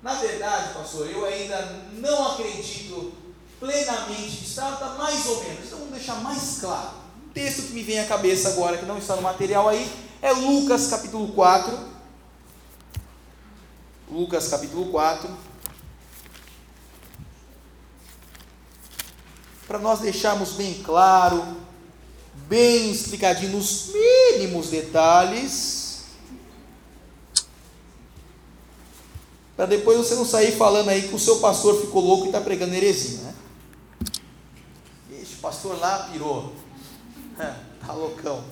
Na 0.02 0.14
verdade, 0.14 0.74
pastor, 0.74 1.08
eu 1.08 1.24
ainda 1.24 1.60
não 1.94 2.32
acredito 2.32 3.12
plenamente, 3.60 4.44
está, 4.44 4.72
está 4.72 4.94
mais 4.94 5.26
ou 5.26 5.44
menos. 5.44 5.66
Então 5.66 5.78
vamos 5.78 5.94
deixar 5.94 6.16
mais 6.16 6.58
claro. 6.60 6.90
O 7.26 7.32
texto 7.32 7.68
que 7.68 7.74
me 7.74 7.82
vem 7.82 8.00
à 8.00 8.06
cabeça 8.06 8.48
agora, 8.48 8.78
que 8.78 8.86
não 8.86 8.98
está 8.98 9.14
no 9.14 9.22
material 9.22 9.68
aí, 9.68 9.88
é 10.20 10.32
Lucas 10.32 10.88
capítulo 10.88 11.32
4. 11.32 11.78
Lucas 14.10 14.48
capítulo 14.48 14.90
4 14.90 15.49
para 19.70 19.78
nós 19.78 20.00
deixarmos 20.00 20.54
bem 20.54 20.82
claro, 20.82 21.56
bem 22.48 22.90
explicadinho 22.90 23.52
nos 23.52 23.92
mínimos 23.94 24.66
detalhes, 24.66 26.06
para 29.54 29.66
depois 29.66 29.96
você 29.96 30.16
não 30.16 30.24
sair 30.24 30.56
falando 30.56 30.88
aí 30.88 31.06
que 31.06 31.14
o 31.14 31.20
seu 31.20 31.38
pastor 31.38 31.80
ficou 31.80 32.02
louco 32.02 32.24
e 32.24 32.26
está 32.30 32.40
pregando 32.40 32.74
heresia, 32.74 33.20
né? 33.20 33.34
Esse 35.22 35.36
pastor 35.36 35.78
lá 35.78 36.08
pirou, 36.10 36.52
tá 37.38 37.92
loucão. 37.92 38.42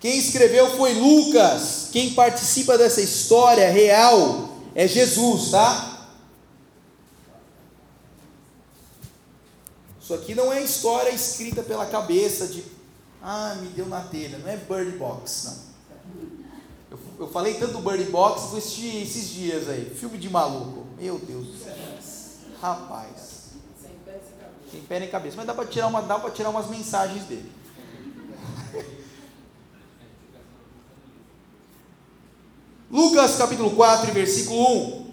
Quem 0.00 0.18
escreveu 0.18 0.76
foi 0.76 0.94
Lucas. 0.94 1.90
Quem 1.92 2.14
participa 2.14 2.76
dessa 2.76 3.00
história 3.00 3.70
real 3.70 4.47
é 4.78 4.86
Jesus, 4.86 5.50
tá? 5.50 6.06
Isso 10.00 10.14
aqui 10.14 10.36
não 10.36 10.52
é 10.52 10.62
história 10.62 11.10
escrita 11.10 11.64
pela 11.64 11.84
cabeça 11.84 12.46
de, 12.46 12.62
ah, 13.20 13.56
me 13.60 13.70
deu 13.70 13.86
na 13.86 14.02
telha, 14.02 14.38
não 14.38 14.48
é 14.48 14.56
Bird 14.56 14.96
Box, 14.96 15.46
não. 15.46 15.68
Eu, 16.92 16.98
eu 17.18 17.28
falei 17.28 17.54
tanto 17.54 17.80
Bird 17.80 18.04
Box, 18.04 18.50
vou 18.50 18.58
assistir 18.58 19.02
esses 19.02 19.30
dias 19.30 19.68
aí, 19.68 19.92
filme 19.98 20.16
de 20.16 20.30
maluco, 20.30 20.86
meu 20.96 21.18
Deus 21.18 21.48
do 21.48 21.58
céu, 21.58 21.74
rapaz. 22.62 23.48
Sem 24.70 24.82
pé 24.82 25.00
nem 25.00 25.10
cabeça, 25.10 25.36
mas 25.36 25.46
dá 25.46 25.54
para 25.54 25.66
tirar, 25.66 25.88
uma, 25.88 26.02
dá 26.02 26.20
tirar 26.30 26.50
umas 26.50 26.68
mensagens 26.68 27.24
dele. 27.24 27.50
Lucas 32.90 33.36
capítulo 33.36 33.72
4, 33.72 34.12
versículo 34.12 35.02
1. 35.02 35.06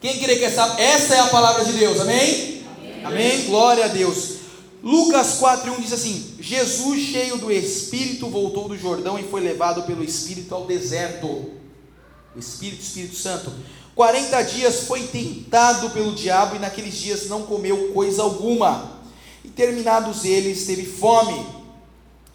Quem 0.00 0.18
queria 0.18 0.36
que 0.36 0.44
essa, 0.44 0.80
essa 0.80 1.14
é 1.14 1.20
a 1.20 1.28
palavra 1.28 1.64
de 1.64 1.74
Deus, 1.74 2.00
amém? 2.00 2.64
Amém? 2.76 3.04
amém? 3.04 3.44
Glória 3.46 3.84
a 3.84 3.88
Deus. 3.88 4.38
Lucas 4.82 5.34
4, 5.34 5.72
1 5.74 5.80
diz 5.80 5.92
assim: 5.92 6.34
Jesus, 6.40 7.00
cheio 7.02 7.38
do 7.38 7.52
Espírito, 7.52 8.28
voltou 8.28 8.68
do 8.68 8.76
Jordão 8.76 9.16
e 9.16 9.22
foi 9.22 9.40
levado 9.40 9.84
pelo 9.84 10.02
Espírito 10.02 10.52
ao 10.52 10.66
deserto. 10.66 11.52
O 12.34 12.38
Espírito, 12.38 12.82
Espírito 12.82 13.14
Santo. 13.14 13.52
40 13.94 14.42
dias 14.42 14.80
foi 14.80 15.06
tentado 15.06 15.90
pelo 15.90 16.14
diabo 16.14 16.56
e 16.56 16.58
naqueles 16.58 16.94
dias 16.94 17.28
não 17.28 17.42
comeu 17.42 17.92
coisa 17.92 18.22
alguma. 18.22 19.00
E 19.44 19.48
terminados 19.48 20.24
eles, 20.24 20.66
teve 20.66 20.84
fome. 20.84 21.46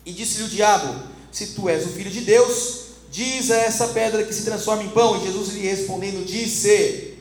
E 0.05 0.13
disse-lhe 0.13 0.45
o 0.45 0.49
diabo: 0.49 1.03
Se 1.33 1.47
tu 1.47 1.67
és 1.67 1.85
o 1.85 1.89
filho 1.89 2.09
de 2.09 2.21
Deus, 2.21 2.86
Diz 3.11 3.51
a 3.51 3.57
essa 3.57 3.87
pedra 3.89 4.23
que 4.23 4.33
se 4.33 4.43
transforma 4.43 4.83
em 4.83 4.89
pão. 4.89 5.17
E 5.17 5.25
Jesus 5.25 5.49
lhe 5.49 5.61
respondendo 5.61 6.25
disse: 6.25 7.15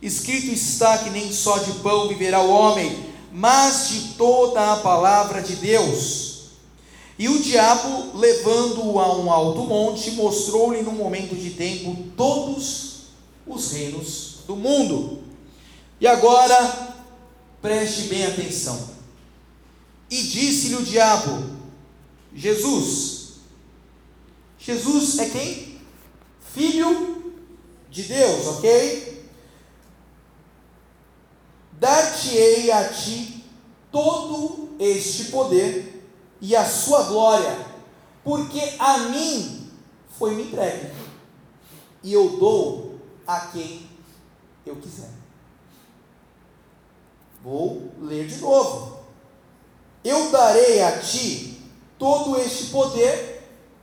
Escrito 0.00 0.48
está 0.48 0.98
que 0.98 1.10
nem 1.10 1.32
só 1.32 1.58
de 1.58 1.72
pão 1.80 2.08
viverá 2.08 2.40
o 2.40 2.50
homem, 2.50 3.06
mas 3.32 3.88
de 3.88 4.14
toda 4.14 4.72
a 4.72 4.76
palavra 4.76 5.42
de 5.42 5.56
Deus. 5.56 6.26
E 7.18 7.28
o 7.28 7.42
diabo, 7.42 8.18
levando-o 8.18 9.00
a 9.00 9.16
um 9.16 9.32
alto 9.32 9.60
monte, 9.60 10.10
mostrou-lhe 10.12 10.82
num 10.82 10.92
momento 10.92 11.34
de 11.34 11.50
tempo 11.50 11.96
todos 12.16 13.06
os 13.46 13.72
reinos 13.72 14.38
do 14.46 14.54
mundo. 14.54 15.20
E 15.98 16.06
agora, 16.06 16.94
preste 17.62 18.02
bem 18.02 18.26
atenção. 18.26 18.90
E 20.10 20.22
disse-lhe 20.22 20.76
o 20.76 20.84
diabo: 20.84 21.42
Jesus, 22.34 23.15
Jesus 24.66 25.20
é 25.20 25.30
quem? 25.30 25.80
Filho 26.40 27.32
de 27.88 28.02
Deus, 28.02 28.46
ok? 28.48 29.30
Dar-te-ei 31.74 32.72
a 32.72 32.88
ti 32.88 33.44
todo 33.92 34.70
este 34.80 35.26
poder 35.26 36.04
e 36.40 36.56
a 36.56 36.68
sua 36.68 37.04
glória, 37.04 37.64
porque 38.24 38.60
a 38.80 38.98
mim 39.10 39.70
foi 40.18 40.34
me 40.34 40.48
entregue, 40.48 40.92
e 42.02 42.12
eu 42.12 42.36
dou 42.36 43.00
a 43.24 43.38
quem 43.52 43.88
eu 44.66 44.74
quiser. 44.74 45.12
Vou 47.40 47.92
ler 48.00 48.26
de 48.26 48.38
novo. 48.38 48.98
Eu 50.02 50.32
darei 50.32 50.82
a 50.82 50.98
ti 50.98 51.62
todo 51.96 52.36
este 52.40 52.72
poder 52.72 53.35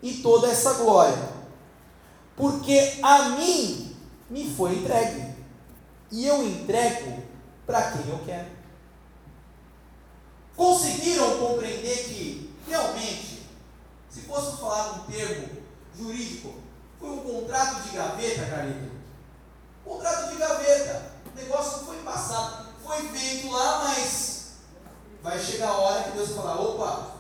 e 0.03 0.15
toda 0.15 0.49
essa 0.49 0.73
glória, 0.73 1.29
porque 2.35 2.99
a 3.01 3.29
mim 3.29 3.95
me 4.29 4.53
foi 4.53 4.75
entregue, 4.75 5.33
e 6.11 6.27
eu 6.27 6.45
entrego 6.45 7.23
para 7.65 7.91
quem 7.91 8.09
eu 8.09 8.19
quero. 8.25 8.49
Conseguiram 10.57 11.39
compreender 11.39 12.03
que, 12.03 12.53
realmente, 12.67 13.43
se 14.09 14.21
fosse 14.21 14.57
falar 14.57 14.91
um 14.91 15.11
termo 15.11 15.47
jurídico, 15.97 16.53
foi 16.99 17.09
um 17.09 17.19
contrato 17.19 17.81
de 17.83 17.95
gaveta, 17.95 18.45
Carlito? 18.45 18.91
Contrato 19.85 20.31
de 20.31 20.35
gaveta. 20.35 21.13
O 21.31 21.35
negócio 21.35 21.85
foi 21.85 21.97
passado. 22.03 22.67
Foi 22.83 23.01
feito 23.07 23.49
lá, 23.49 23.85
mas 23.85 24.51
vai 25.23 25.39
chegar 25.39 25.69
a 25.69 25.77
hora 25.77 26.03
que 26.03 26.17
Deus 26.17 26.31
falar: 26.31 26.59
opa, 26.59 27.12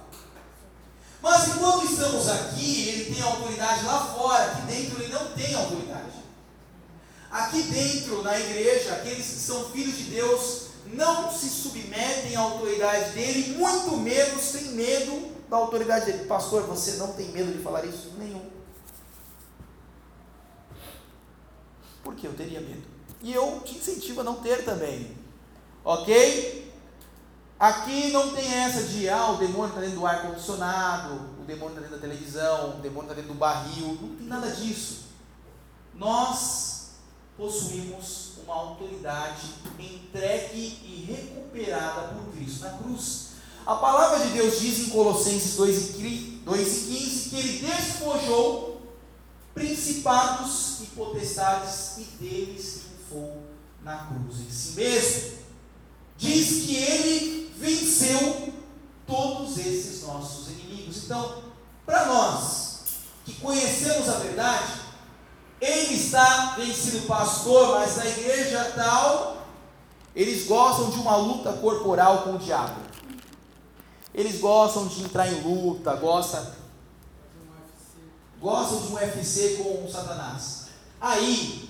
mas 1.23 1.47
enquanto 1.47 1.85
estamos 1.85 2.27
aqui, 2.27 2.89
ele 2.89 3.15
tem 3.15 3.23
autoridade 3.23 3.85
lá 3.85 4.07
fora, 4.07 4.43
aqui 4.43 4.61
dentro 4.63 5.01
ele 5.01 5.13
não 5.13 5.25
tem 5.27 5.55
autoridade. 5.55 6.21
aqui 7.31 7.63
dentro 7.63 8.21
na 8.21 8.37
igreja, 8.37 8.91
aqueles 8.91 9.25
que 9.25 9.39
são 9.39 9.69
filhos 9.69 9.97
de 9.97 10.03
Deus 10.03 10.67
não 10.87 11.31
se 11.31 11.47
submetem 11.47 12.35
à 12.35 12.41
autoridade 12.41 13.11
dele, 13.13 13.55
muito 13.57 13.95
menos 13.95 14.51
têm 14.51 14.73
medo 14.73 15.31
da 15.49 15.55
autoridade 15.55 16.05
dele. 16.07 16.25
Pastor, 16.25 16.63
você 16.63 16.97
não 16.97 17.13
tem 17.13 17.29
medo 17.29 17.53
de 17.53 17.63
falar 17.63 17.85
isso? 17.85 18.11
Nenhum. 18.19 18.45
Porque 22.03 22.27
eu 22.27 22.33
teria 22.33 22.59
medo. 22.59 22.83
E 23.21 23.33
eu 23.33 23.61
te 23.63 23.77
incentivo 23.77 24.19
a 24.19 24.23
não 24.25 24.35
ter 24.35 24.65
também. 24.65 25.17
Ok? 25.85 26.62
Aqui 27.63 28.11
não 28.11 28.35
tem 28.35 28.53
essa 28.55 28.83
de, 28.83 29.07
ah, 29.07 29.31
o 29.31 29.37
demônio 29.37 29.69
está 29.69 29.79
dentro 29.79 29.99
do 29.99 30.05
ar-condicionado, 30.05 31.13
o 31.41 31.45
demônio 31.45 31.69
está 31.69 31.79
dentro 31.79 31.95
da 31.95 32.01
televisão, 32.01 32.71
o 32.71 32.81
demônio 32.81 33.03
está 33.03 33.13
dentro 33.13 33.31
do 33.31 33.39
barril. 33.39 33.97
Não 34.01 34.17
tem 34.17 34.27
nada 34.27 34.51
disso. 34.51 35.03
Nós 35.95 36.89
possuímos 37.37 38.31
uma 38.43 38.53
autoridade 38.53 39.47
entregue 39.79 40.77
e 40.83 41.05
recuperada 41.09 42.09
por 42.09 42.33
Cristo 42.33 42.65
na 42.65 42.71
cruz. 42.71 43.27
A 43.65 43.75
palavra 43.75 44.19
de 44.25 44.33
Deus 44.33 44.59
diz 44.59 44.79
em 44.79 44.89
Colossenses 44.89 45.55
2 45.55 45.89
e 45.89 45.93
15 45.93 47.29
que 47.29 47.35
ele 47.37 47.65
despojou 47.65 48.81
principados 49.53 50.81
e 50.81 50.87
potestades 50.87 51.97
e 51.97 52.03
deles 52.21 52.81
triunfou 52.81 53.41
na 53.81 54.07
cruz 54.07 54.41
em 54.41 54.51
si 54.51 54.71
mesmo. 54.73 55.37
Diz 56.17 56.65
que 56.65 56.75
ele 56.75 57.42
venceu 57.57 58.53
todos 59.05 59.57
esses 59.57 60.03
nossos 60.03 60.49
inimigos. 60.49 61.03
Então, 61.03 61.43
para 61.85 62.05
nós 62.05 62.73
que 63.25 63.33
conhecemos 63.35 64.09
a 64.09 64.17
verdade, 64.17 64.81
ele 65.59 65.93
está 65.93 66.55
vencido 66.57 67.07
pastor, 67.07 67.79
mas 67.79 67.95
na 67.95 68.05
igreja 68.05 68.73
tal, 68.75 69.37
eles 70.15 70.45
gostam 70.45 70.89
de 70.89 70.99
uma 70.99 71.15
luta 71.15 71.53
corporal 71.53 72.23
com 72.23 72.35
o 72.35 72.37
diabo. 72.37 72.81
Eles 74.13 74.39
gostam 74.39 74.87
de 74.87 75.03
entrar 75.03 75.27
em 75.27 75.41
luta, 75.41 75.95
gostam, 75.95 76.45
gostam 78.39 78.81
de 78.81 78.91
um 78.91 78.95
UFC 78.95 79.55
com 79.55 79.85
o 79.85 79.91
Satanás. 79.91 80.67
Aí, 81.01 81.69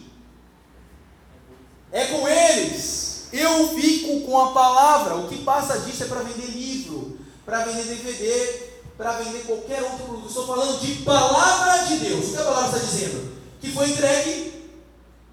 é 1.92 2.08
com 2.08 2.28
eles. 2.28 3.03
Eu 3.34 3.68
fico 3.70 4.22
com 4.22 4.40
a 4.40 4.52
palavra. 4.52 5.16
O 5.16 5.28
que 5.28 5.38
passa 5.40 5.80
disso 5.80 6.04
é 6.04 6.06
para 6.06 6.22
vender 6.22 6.52
livro, 6.52 7.18
para 7.44 7.66
vender 7.66 7.84
DVD, 7.84 8.62
para 8.96 9.14
vender 9.14 9.40
qualquer 9.40 9.82
outro 9.82 10.06
produto. 10.06 10.28
Estou 10.28 10.46
falando 10.46 10.80
de 10.80 11.02
palavra 11.02 11.88
de 11.88 11.98
Deus. 11.98 12.28
O 12.28 12.30
que 12.30 12.38
a 12.38 12.44
palavra 12.44 12.78
está 12.78 12.88
dizendo? 12.88 13.34
Que 13.60 13.72
foi 13.72 13.90
entregue, 13.90 14.54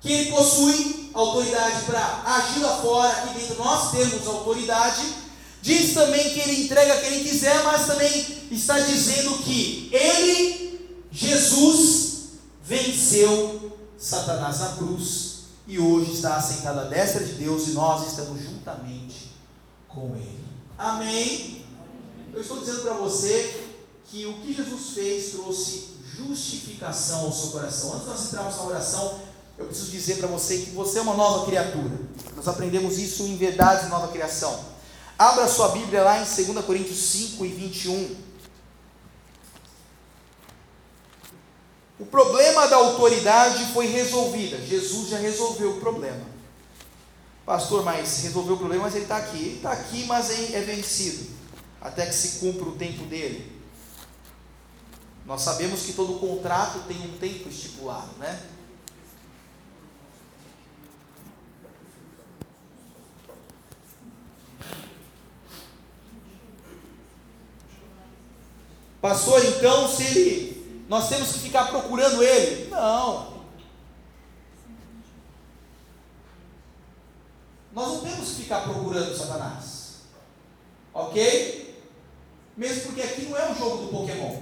que 0.00 0.10
ele 0.10 0.30
possui 0.30 1.10
autoridade 1.12 1.82
para 1.84 2.22
agir 2.24 2.60
lá 2.60 2.78
fora, 2.78 3.10
aqui 3.10 3.38
dentro 3.38 3.62
nós 3.62 3.90
temos 3.90 4.26
autoridade. 4.26 5.02
Diz 5.60 5.92
também 5.92 6.30
que 6.30 6.40
ele 6.40 6.64
entrega 6.64 6.94
a 6.94 7.00
quem 7.02 7.22
quiser, 7.22 7.62
mas 7.64 7.86
também 7.86 8.26
está 8.50 8.80
dizendo 8.80 9.36
que 9.44 9.90
ele, 9.92 10.88
Jesus, 11.12 12.30
venceu 12.64 13.76
Satanás 13.98 14.60
na 14.60 14.68
cruz 14.68 15.29
e 15.70 15.78
hoje 15.78 16.14
está 16.14 16.34
assentado 16.34 16.80
à 16.80 16.84
destra 16.84 17.24
de 17.24 17.34
Deus 17.34 17.68
e 17.68 17.70
nós 17.70 18.04
estamos 18.08 18.42
juntamente 18.42 19.30
com 19.88 20.16
ele. 20.16 20.44
Amém? 20.76 21.64
Eu 22.34 22.40
estou 22.40 22.58
dizendo 22.58 22.82
para 22.82 22.94
você 22.94 23.68
que 24.06 24.26
o 24.26 24.34
que 24.40 24.52
Jesus 24.52 24.90
fez 24.94 25.30
trouxe 25.30 25.90
justificação 26.16 27.20
ao 27.20 27.32
seu 27.32 27.50
coração. 27.50 27.94
Antes 27.94 28.02
de 28.02 28.10
nós 28.10 28.26
entrarmos 28.26 28.56
na 28.56 28.62
oração, 28.64 29.20
eu 29.56 29.66
preciso 29.66 29.92
dizer 29.92 30.16
para 30.16 30.26
você 30.26 30.58
que 30.58 30.70
você 30.70 30.98
é 30.98 31.02
uma 31.02 31.14
nova 31.14 31.46
criatura. 31.46 32.00
Nós 32.34 32.48
aprendemos 32.48 32.98
isso 32.98 33.22
em 33.22 33.36
verdade 33.36 33.88
nova 33.88 34.08
criação. 34.08 34.58
Abra 35.16 35.46
sua 35.46 35.68
Bíblia 35.68 36.02
lá 36.02 36.20
em 36.20 36.24
2 36.24 36.64
Coríntios 36.64 36.98
5 36.98 37.46
e 37.46 37.48
21. 37.48 38.16
O 42.00 42.06
problema 42.06 42.66
da 42.66 42.76
autoridade 42.76 43.72
foi 43.74 43.86
resolvido. 43.86 44.56
Jesus 44.66 45.10
já 45.10 45.18
resolveu 45.18 45.76
o 45.76 45.80
problema. 45.80 46.24
Pastor, 47.44 47.84
mas 47.84 48.22
resolveu 48.22 48.54
o 48.54 48.58
problema, 48.58 48.84
mas 48.84 48.94
ele 48.94 49.04
está 49.04 49.18
aqui. 49.18 49.36
Ele 49.36 49.56
está 49.56 49.72
aqui, 49.72 50.04
mas 50.06 50.30
é 50.54 50.60
vencido 50.62 51.26
até 51.80 52.06
que 52.06 52.14
se 52.14 52.40
cumpra 52.40 52.68
o 52.68 52.76
tempo 52.76 53.04
dele. 53.04 53.60
Nós 55.26 55.42
sabemos 55.42 55.82
que 55.82 55.92
todo 55.92 56.18
contrato 56.18 56.86
tem 56.88 56.96
um 56.96 57.18
tempo 57.18 57.48
estipulado, 57.48 58.10
né? 58.18 58.40
Pastor, 69.00 69.42
então, 69.46 69.88
se 69.88 70.04
ele, 70.04 70.49
nós 70.90 71.08
temos 71.08 71.32
que 71.32 71.38
ficar 71.38 71.68
procurando 71.68 72.22
ele? 72.22 72.68
Não. 72.68 73.40
Nós 77.72 77.88
não 77.88 78.00
temos 78.00 78.28
que 78.30 78.42
ficar 78.42 78.64
procurando 78.64 79.16
Satanás. 79.16 80.00
Ok? 80.92 81.60
mesmo 82.56 82.82
porque 82.82 83.02
aqui 83.02 83.22
não 83.22 83.38
é 83.38 83.50
um 83.50 83.54
jogo 83.54 83.84
do 83.84 83.88
Pokémon. 83.88 84.36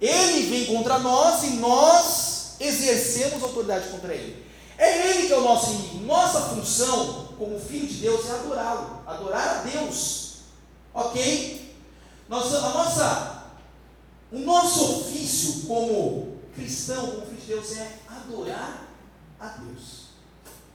Ele 0.00 0.42
vem 0.48 0.66
contra 0.66 0.98
nós 1.00 1.42
e 1.42 1.50
nós 1.56 2.56
exercemos 2.60 3.42
autoridade 3.42 3.88
contra 3.88 4.14
ele. 4.14 4.46
É 4.76 5.08
ele 5.08 5.26
que 5.26 5.32
é 5.32 5.38
o 5.38 5.42
nosso 5.42 5.72
inimigo. 5.72 6.04
Nossa 6.04 6.40
função, 6.40 7.30
como 7.36 7.58
filho 7.58 7.88
de 7.88 7.94
Deus, 7.94 8.28
é 8.28 8.32
adorá-lo, 8.32 9.02
adorar 9.06 9.48
a 9.48 9.62
Deus. 9.62 10.34
Ok? 10.94 11.74
Nossa, 12.28 12.58
a 12.58 12.70
nossa, 12.70 13.37
o 14.30 14.38
nosso 14.40 15.00
ofício 15.00 15.66
como 15.66 16.38
cristão, 16.54 17.06
como 17.10 17.26
filho 17.26 17.40
de 17.40 17.46
Deus, 17.46 17.76
é 17.76 17.98
adorar 18.08 18.88
a 19.40 19.48
Deus. 19.48 20.08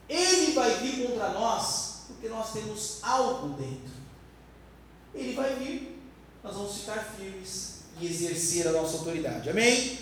Ele 0.09 0.53
vai 0.53 0.79
vir 0.79 1.07
contra 1.07 1.29
nós 1.29 2.03
porque 2.07 2.27
nós 2.27 2.51
temos 2.51 2.99
algo 3.01 3.49
dentro. 3.49 3.93
Ele 5.13 5.33
vai 5.33 5.55
vir 5.55 5.93
nós 6.43 6.55
vamos 6.55 6.73
ficar 6.73 7.15
firmes 7.17 7.75
e 8.01 8.05
exercer 8.05 8.67
a 8.67 8.73
nossa 8.73 8.97
autoridade. 8.97 9.49
Amém? 9.49 9.97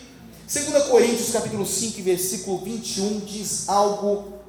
2 0.51 0.85
Coríntios 0.85 1.29
capítulo 1.29 1.67
5, 1.67 2.01
versículo 2.01 2.57
21 2.65 3.19
diz 3.19 3.69
algo 3.69 4.39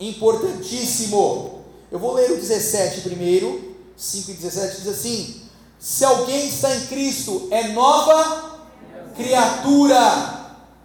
importantíssimo. 0.00 1.62
Eu 1.90 1.98
vou 1.98 2.14
ler 2.14 2.30
o 2.32 2.36
17 2.36 3.02
primeiro. 3.02 3.76
5 3.98 4.30
e 4.30 4.34
17 4.34 4.76
diz 4.78 4.88
assim: 4.88 5.41
Se 5.82 6.04
alguém 6.04 6.46
está 6.46 6.72
em 6.76 6.86
Cristo, 6.86 7.48
é 7.50 7.72
nova 7.72 8.60
criatura. 9.16 9.98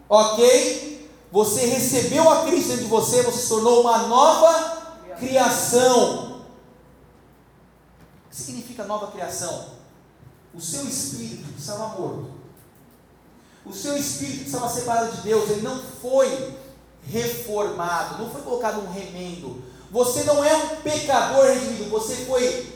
Ok? 0.10 1.08
Você 1.32 1.68
recebeu 1.68 2.28
a 2.28 2.48
Cristo 2.48 2.70
dentro 2.70 2.86
de 2.86 2.90
você, 2.90 3.22
você 3.22 3.44
se 3.44 3.48
tornou 3.48 3.82
uma 3.82 4.08
nova 4.08 4.96
criação. 5.20 6.42
O 8.26 8.30
que 8.32 8.36
significa 8.36 8.86
nova 8.86 9.12
criação? 9.12 9.68
O 10.52 10.60
seu 10.60 10.84
espírito 10.88 11.46
estava 11.60 11.90
morto. 11.90 12.32
O 13.64 13.72
seu 13.72 13.96
espírito 13.96 14.46
estava 14.46 14.68
separado 14.68 15.16
de 15.18 15.22
Deus, 15.22 15.48
ele 15.52 15.62
não 15.62 15.80
foi 16.02 16.56
reformado, 17.04 18.24
não 18.24 18.32
foi 18.32 18.42
colocado 18.42 18.80
um 18.80 18.92
remendo. 18.92 19.62
Você 19.92 20.24
não 20.24 20.44
é 20.44 20.56
um 20.56 20.78
pecador 20.78 21.46
redimido, 21.46 21.88
você 21.92 22.16
foi 22.26 22.74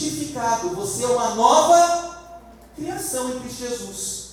justificado. 0.00 0.70
Você 0.70 1.04
é 1.04 1.08
uma 1.08 1.34
nova 1.34 2.40
criação 2.74 3.30
em 3.30 3.40
Cristo 3.40 3.58
Jesus. 3.58 4.30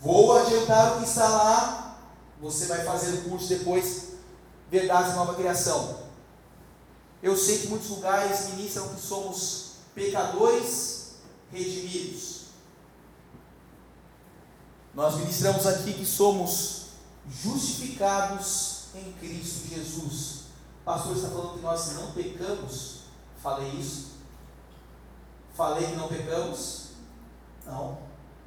Vou 0.00 0.36
adiantar 0.36 0.96
o 0.96 0.98
que 0.98 1.08
está 1.08 1.26
lá. 1.26 1.98
Você 2.40 2.66
vai 2.66 2.84
fazer 2.84 3.14
o 3.14 3.30
curso 3.30 3.48
depois, 3.48 4.08
Verdades 4.70 5.12
e 5.12 5.16
Nova 5.16 5.34
Criação. 5.34 6.04
Eu 7.22 7.36
sei 7.36 7.60
que 7.60 7.68
muitos 7.68 7.88
lugares 7.88 8.50
ministram 8.50 8.88
que 8.88 9.00
somos 9.00 9.76
pecadores 9.94 11.14
redimidos. 11.50 12.34
Nós 14.94 15.16
ministramos 15.16 15.66
aqui 15.66 15.94
que 15.94 16.04
somos 16.04 16.88
justificados 17.42 18.84
em 18.94 19.12
Cristo 19.12 19.68
Jesus. 19.68 20.44
O 20.82 20.84
pastor 20.84 21.16
está 21.16 21.28
falando 21.28 21.54
que 21.54 21.62
nós 21.62 21.92
não 21.94 22.12
pecamos. 22.12 23.04
Falei 23.42 23.70
isso? 23.70 24.13
Falei 25.54 25.86
que 25.86 25.96
não 25.96 26.08
pecamos? 26.08 26.88
Não. 27.66 27.98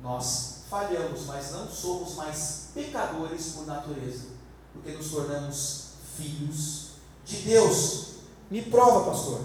Nós 0.02 0.58
falhamos, 0.70 1.26
mas 1.26 1.52
não 1.52 1.68
somos 1.70 2.16
mais 2.16 2.68
pecadores 2.74 3.54
por 3.56 3.66
natureza, 3.66 4.26
porque 4.74 4.92
nos 4.92 5.10
tornamos 5.10 5.86
filhos 6.18 6.88
de 7.26 7.38
Deus. 7.38 8.08
Me 8.52 8.62
prova, 8.62 9.10
pastor. 9.10 9.42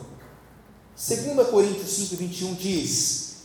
2 0.97 1.49
Coríntios 1.49 1.91
5, 1.91 2.17
21 2.17 2.55
diz: 2.55 3.37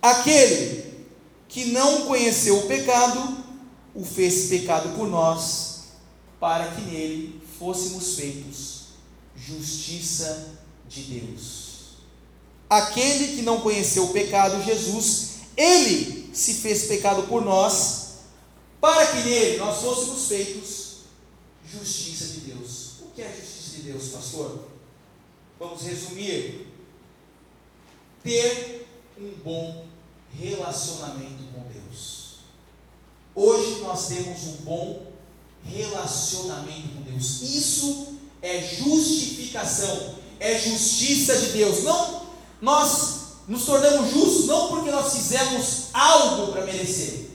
Aquele 0.00 1.06
que 1.48 1.66
não 1.66 2.06
conheceu 2.06 2.58
o 2.58 2.66
pecado, 2.66 3.44
o 3.94 4.04
fez 4.04 4.48
pecado 4.48 4.96
por 4.96 5.06
nós, 5.06 5.84
para 6.40 6.68
que 6.72 6.80
nele 6.82 7.42
fôssemos 7.58 8.16
feitos 8.16 8.84
justiça 9.36 10.58
de 10.88 11.02
Deus. 11.02 11.73
Aquele 12.74 13.36
que 13.36 13.42
não 13.42 13.60
conheceu 13.60 14.06
o 14.06 14.12
pecado, 14.12 14.60
Jesus, 14.64 15.34
ele 15.56 16.28
se 16.34 16.54
fez 16.54 16.86
pecado 16.88 17.22
por 17.28 17.40
nós, 17.44 18.14
para 18.80 19.06
que 19.06 19.18
nele 19.18 19.58
nós 19.58 19.80
fôssemos 19.80 20.26
feitos 20.26 20.84
justiça 21.72 22.26
de 22.26 22.40
Deus. 22.40 22.94
O 23.02 23.12
que 23.14 23.22
é 23.22 23.28
justiça 23.28 23.76
de 23.76 23.82
Deus, 23.82 24.08
pastor? 24.08 24.64
Vamos 25.56 25.82
resumir. 25.82 26.66
Ter 28.24 28.88
um 29.20 29.30
bom 29.44 29.86
relacionamento 30.36 31.44
com 31.54 31.62
Deus. 31.72 32.38
Hoje 33.36 33.82
nós 33.82 34.08
temos 34.08 34.42
um 34.48 34.56
bom 34.64 35.12
relacionamento 35.64 36.88
com 36.88 37.02
Deus. 37.02 37.40
Isso 37.40 38.16
é 38.42 38.60
justificação, 38.60 40.16
é 40.40 40.58
justiça 40.58 41.38
de 41.38 41.50
Deus. 41.50 41.84
Não 41.84 42.23
nós 42.64 43.16
nos 43.46 43.66
tornamos 43.66 44.10
justos 44.10 44.46
não 44.46 44.68
porque 44.68 44.90
nós 44.90 45.12
fizemos 45.12 45.88
algo 45.92 46.50
para 46.50 46.64
merecer, 46.64 47.28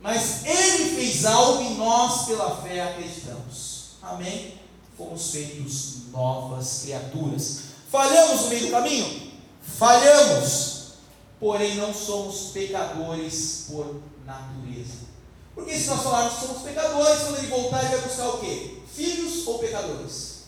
mas 0.00 0.44
Ele 0.44 0.96
fez 0.96 1.24
algo 1.24 1.62
e 1.62 1.74
nós 1.74 2.26
pela 2.26 2.50
fé 2.56 2.80
acreditamos. 2.82 3.92
Amém? 4.02 4.58
Fomos 4.98 5.30
feitos 5.30 6.10
novas 6.10 6.80
criaturas. 6.82 7.60
Falhamos 7.92 8.42
no 8.42 8.48
meio 8.48 8.66
do 8.66 8.70
caminho? 8.72 9.32
Falhamos. 9.62 10.94
Porém, 11.38 11.76
não 11.76 11.94
somos 11.94 12.50
pecadores 12.52 13.66
por 13.68 14.02
natureza. 14.26 15.06
Porque 15.54 15.78
se 15.78 15.86
nós 15.86 16.02
falarmos 16.02 16.34
que 16.34 16.46
somos 16.46 16.62
pecadores, 16.62 17.22
quando 17.22 17.38
ele 17.38 17.46
voltar, 17.46 17.84
ele 17.84 17.96
vai 17.96 18.08
buscar 18.08 18.28
o 18.30 18.38
quê? 18.38 18.78
Filhos 18.92 19.46
ou 19.46 19.60
pecadores? 19.60 20.42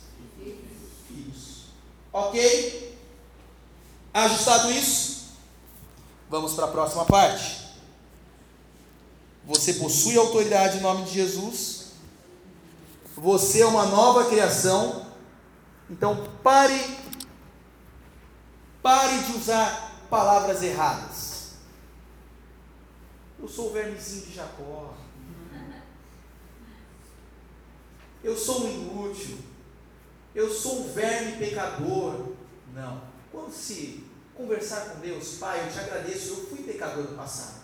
Filhos. 1.09 1.67
Ok? 2.13 2.84
Ajustado 4.15 4.71
isso? 4.71 5.35
Vamos 6.31 6.55
para 6.55 6.67
a 6.67 6.71
próxima 6.71 7.05
parte. 7.05 7.65
Você 9.45 9.75
possui 9.75 10.17
autoridade 10.17 10.79
em 10.79 10.81
nome 10.81 11.05
de 11.05 11.11
Jesus. 11.11 11.87
Você 13.17 13.61
é 13.61 13.67
uma 13.67 13.87
nova 13.87 14.27
criação. 14.31 15.05
Então 15.91 16.31
pare 16.45 16.99
pare 18.81 19.19
de 19.25 19.33
usar 19.33 20.07
palavras 20.09 20.63
erradas. 20.63 21.55
Eu 23.39 23.49
sou 23.49 23.71
o 23.71 23.73
vermezinho 23.73 24.27
de 24.27 24.35
Jacó. 24.35 24.95
Eu 28.23 28.37
sou 28.37 28.65
um 28.65 28.71
inútil. 28.71 29.39
Eu 30.35 30.53
sou 30.53 30.83
um 30.83 30.93
verme 30.93 31.37
pecador. 31.37 32.29
Não. 32.73 33.03
Quando 33.31 33.53
se 33.53 34.04
conversar 34.37 34.91
com 34.91 35.01
Deus, 35.01 35.37
Pai, 35.39 35.65
eu 35.65 35.73
te 35.73 35.79
agradeço, 35.79 36.29
eu 36.31 36.47
fui 36.49 36.63
pecador 36.63 37.05
no 37.05 37.17
passado. 37.17 37.63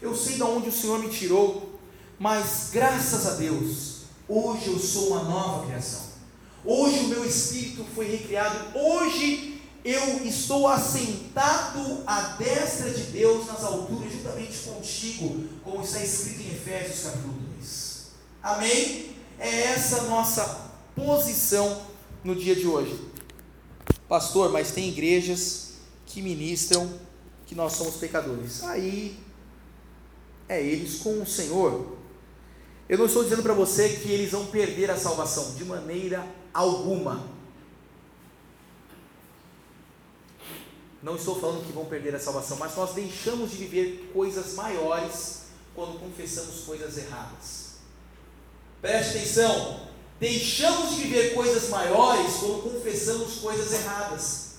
Eu 0.00 0.14
sei 0.16 0.36
de 0.36 0.42
onde 0.42 0.68
o 0.68 0.72
Senhor 0.72 0.98
me 0.98 1.08
tirou, 1.08 1.78
mas 2.18 2.70
graças 2.72 3.26
a 3.26 3.34
Deus, 3.34 4.02
hoje 4.28 4.68
eu 4.68 4.78
sou 4.78 5.08
uma 5.08 5.24
nova 5.24 5.66
criação. 5.66 6.10
Hoje 6.64 7.00
o 7.00 7.08
meu 7.08 7.24
espírito 7.24 7.84
foi 7.94 8.06
recriado. 8.06 8.78
Hoje 8.78 9.60
eu 9.84 10.24
estou 10.26 10.68
assentado 10.68 12.02
à 12.06 12.36
destra 12.38 12.90
de 12.90 13.04
Deus 13.04 13.46
nas 13.46 13.64
alturas, 13.64 14.12
juntamente 14.12 14.58
contigo, 14.58 15.44
como 15.64 15.82
está 15.82 16.02
escrito 16.02 16.42
em 16.42 16.54
Efésios 16.54 17.04
capítulo 17.04 17.34
2. 17.56 18.06
Amém? 18.42 19.16
É 19.38 19.62
essa 19.72 20.02
nossa 20.02 20.70
posição 20.94 21.82
no 22.22 22.34
dia 22.34 22.54
de 22.54 22.66
hoje. 22.66 23.08
Pastor, 24.06 24.52
mas 24.52 24.70
tem 24.70 24.88
igrejas 24.88 25.69
que 26.10 26.20
ministram 26.20 26.90
que 27.46 27.54
nós 27.54 27.72
somos 27.72 27.96
pecadores. 27.96 28.62
Aí 28.64 29.18
é 30.48 30.60
eles 30.60 30.98
com 30.98 31.22
o 31.22 31.26
Senhor. 31.26 31.96
Eu 32.88 32.98
não 32.98 33.06
estou 33.06 33.22
dizendo 33.22 33.42
para 33.42 33.54
você 33.54 33.88
que 33.88 34.10
eles 34.10 34.32
vão 34.32 34.46
perder 34.46 34.90
a 34.90 34.96
salvação, 34.96 35.54
de 35.54 35.64
maneira 35.64 36.26
alguma. 36.52 37.24
Não 41.02 41.16
estou 41.16 41.40
falando 41.40 41.64
que 41.64 41.72
vão 41.72 41.86
perder 41.86 42.14
a 42.14 42.20
salvação, 42.20 42.58
mas 42.58 42.76
nós 42.76 42.92
deixamos 42.92 43.52
de 43.52 43.58
viver 43.58 44.10
coisas 44.12 44.54
maiores 44.54 45.44
quando 45.74 45.98
confessamos 45.98 46.64
coisas 46.64 46.98
erradas. 46.98 47.70
Preste 48.82 49.18
atenção, 49.18 49.88
deixamos 50.18 50.96
de 50.96 51.02
viver 51.02 51.34
coisas 51.34 51.68
maiores 51.68 52.34
quando 52.34 52.62
confessamos 52.72 53.36
coisas 53.36 53.72
erradas. 53.72 54.49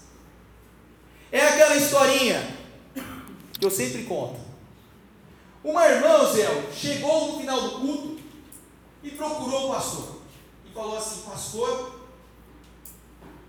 É 1.32 1.48
aquela 1.48 1.78
historinha 1.78 2.58
que 3.58 3.66
eu 3.66 3.72
sempre 3.72 4.04
conto. 4.04 4.40
Uma 5.64 5.88
irmã, 5.88 6.26
Zé, 6.26 6.72
chegou 6.74 7.32
no 7.34 7.40
final 7.40 7.62
do 7.62 7.80
culto 7.80 8.20
e 9.04 9.12
procurou 9.12 9.70
o 9.70 9.74
pastor. 9.74 10.22
E 10.66 10.74
falou 10.74 10.98
assim: 10.98 11.22
Pastor, 11.22 12.02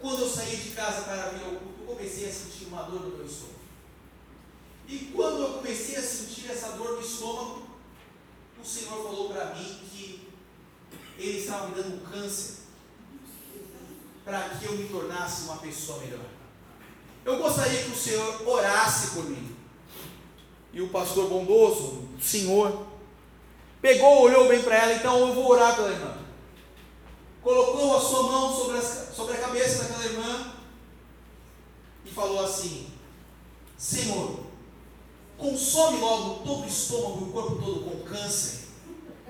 quando 0.01 0.21
eu 0.21 0.29
saí 0.29 0.57
de 0.57 0.71
casa 0.71 1.03
para 1.03 1.31
vir 1.31 1.45
ao 1.45 1.51
culto, 1.53 1.81
eu 1.81 1.87
comecei 1.87 2.29
a 2.29 2.33
sentir 2.33 2.67
uma 2.67 2.83
dor 2.83 3.01
no 3.01 3.17
meu 3.17 3.27
estômago. 3.27 3.63
E 4.87 4.99
quando 5.15 5.43
eu 5.43 5.55
comecei 5.55 5.97
a 5.97 6.03
sentir 6.03 6.51
essa 6.51 6.73
dor 6.73 6.97
no 6.97 7.01
estômago, 7.01 7.67
o 8.63 8.65
Senhor 8.65 9.03
falou 9.03 9.31
para 9.31 9.55
mim 9.55 9.81
que 9.91 10.29
Ele 11.19 11.39
estava 11.39 11.69
me 11.69 11.75
dando 11.75 11.97
um 11.97 12.11
câncer 12.11 12.63
para 14.25 14.51
que 14.51 14.67
eu 14.67 14.77
me 14.77 14.89
tornasse 14.89 15.45
uma 15.45 15.57
pessoa 15.57 15.99
melhor. 15.99 16.32
Eu 17.25 17.39
gostaria 17.39 17.83
que 17.83 17.91
o 17.91 17.97
Senhor 17.97 18.49
orasse 18.49 19.11
por 19.13 19.25
mim. 19.25 19.53
E 20.73 20.81
o 20.81 20.89
pastor 20.89 21.29
bondoso, 21.29 22.09
o 22.19 22.21
senhor, 22.21 22.87
pegou, 23.81 24.23
olhou 24.23 24.49
bem 24.49 24.63
para 24.63 24.77
ela, 24.77 24.95
então 24.95 25.19
eu 25.19 25.35
vou 25.35 25.51
orar 25.51 25.77
pela 25.77 25.91
irmã. 25.91 26.15
Colocou 27.43 27.97
a 27.97 28.01
sua 28.01 28.23
mão 28.23 28.57
sobre 28.57 28.79
a, 28.79 28.83
sobre 28.83 29.35
a 29.35 29.41
cabeça 29.41 29.85
daquela 29.85 30.05
irmã 30.05 30.53
e 32.07 32.11
falou 32.11 32.43
assim: 32.43 32.87
Senhor, 33.77 34.41
consome 35.37 35.99
logo 35.99 36.43
todo 36.45 36.63
o 36.63 36.67
estômago 36.67 37.19
e 37.21 37.29
o 37.29 37.33
corpo 37.33 37.63
todo 37.63 37.81
com 37.81 38.05
câncer. 38.09 38.63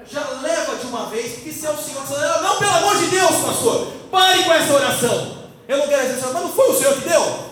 Já 0.06 0.28
leva 0.40 0.76
de 0.76 0.86
uma 0.86 1.06
vez, 1.06 1.34
porque 1.34 1.52
se 1.52 1.66
é 1.66 1.70
o 1.70 1.78
Senhor, 1.78 2.04
não, 2.42 2.58
pelo 2.58 2.72
amor 2.72 2.98
de 2.98 3.06
Deus, 3.06 3.36
pastor, 3.44 3.86
pare 4.10 4.44
com 4.44 4.52
essa 4.52 4.74
oração. 4.74 5.42
Eu 5.66 5.78
não 5.78 5.88
quero 5.88 6.14
dizer, 6.14 6.20
mas 6.22 6.42
não 6.42 6.52
foi 6.52 6.70
o 6.70 6.74
Senhor 6.74 6.94
que 6.94 7.08
deu? 7.08 7.51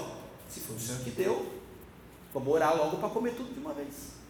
Senhor 0.91 1.05
que 1.05 1.11
deu, 1.11 1.61
Vamos 2.33 2.49
orar 2.49 2.77
logo 2.77 2.99
para 2.99 3.09
comer 3.09 3.35
tudo 3.35 3.53
de 3.53 3.59
uma 3.59 3.75
vez. 3.75 4.21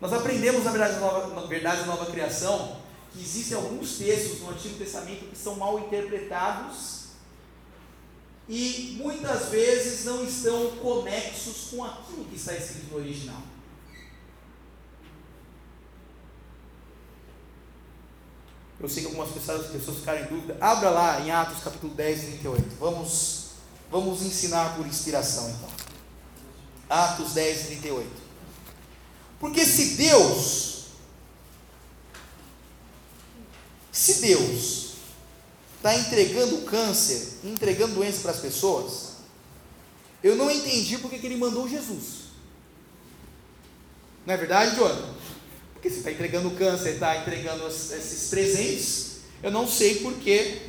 Nós 0.00 0.12
aprendemos, 0.12 0.64
na 0.64 0.70
verdade, 0.70 0.98
nova, 0.98 1.34
na 1.34 1.46
verdade, 1.46 1.86
nova 1.86 2.06
criação, 2.06 2.80
que 3.12 3.20
existem 3.20 3.56
alguns 3.56 3.98
textos 3.98 4.40
no 4.40 4.50
Antigo 4.50 4.78
Testamento 4.78 5.26
que 5.26 5.36
são 5.36 5.56
mal 5.56 5.78
interpretados 5.80 7.08
e 8.48 8.96
muitas 8.98 9.48
vezes 9.48 10.06
não 10.06 10.24
estão 10.24 10.70
conexos 10.76 11.68
com 11.70 11.84
aquilo 11.84 12.24
que 12.24 12.36
está 12.36 12.54
escrito 12.54 12.90
no 12.92 12.98
original. 12.98 13.42
Eu 18.80 18.88
sei 18.88 19.02
que 19.02 19.08
algumas 19.08 19.30
pessoas, 19.30 19.66
pessoas 19.66 19.98
ficaram 19.98 20.20
em 20.20 20.26
dúvida. 20.26 20.56
Abra 20.60 20.88
lá 20.88 21.20
em 21.20 21.32
Atos 21.32 21.62
capítulo 21.62 21.92
10, 21.94 22.20
38. 22.20 22.76
Vamos 22.78 23.37
Vamos 23.90 24.22
ensinar 24.22 24.76
por 24.76 24.86
inspiração 24.86 25.48
então. 25.50 25.68
Atos 26.88 27.32
10, 27.32 27.66
38. 27.66 28.10
Porque 29.40 29.64
se 29.64 29.96
Deus, 29.96 30.84
se 33.92 34.14
Deus 34.20 34.88
está 35.76 35.94
entregando 35.94 36.62
câncer, 36.62 37.38
entregando 37.44 37.94
doença 37.94 38.20
para 38.20 38.32
as 38.32 38.40
pessoas, 38.40 39.08
eu 40.22 40.34
não 40.34 40.50
entendi 40.50 40.98
porque 40.98 41.18
que 41.18 41.26
ele 41.26 41.36
mandou 41.36 41.68
Jesus. 41.68 42.28
Não 44.26 44.34
é 44.34 44.36
verdade, 44.36 44.76
Jonathan? 44.76 45.14
Porque 45.72 45.88
se 45.88 45.98
está 45.98 46.10
entregando 46.10 46.50
câncer, 46.50 46.94
está 46.94 47.16
entregando 47.18 47.66
esses 47.66 48.28
presentes, 48.28 49.18
eu 49.42 49.50
não 49.50 49.66
sei 49.68 50.00
porque 50.00 50.67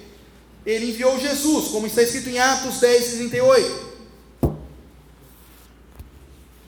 ele 0.65 0.89
enviou 0.89 1.19
Jesus, 1.19 1.69
como 1.69 1.87
está 1.87 2.03
escrito 2.03 2.29
em 2.29 2.39
Atos 2.39 2.79
10, 2.79 3.13
38. 3.13 3.89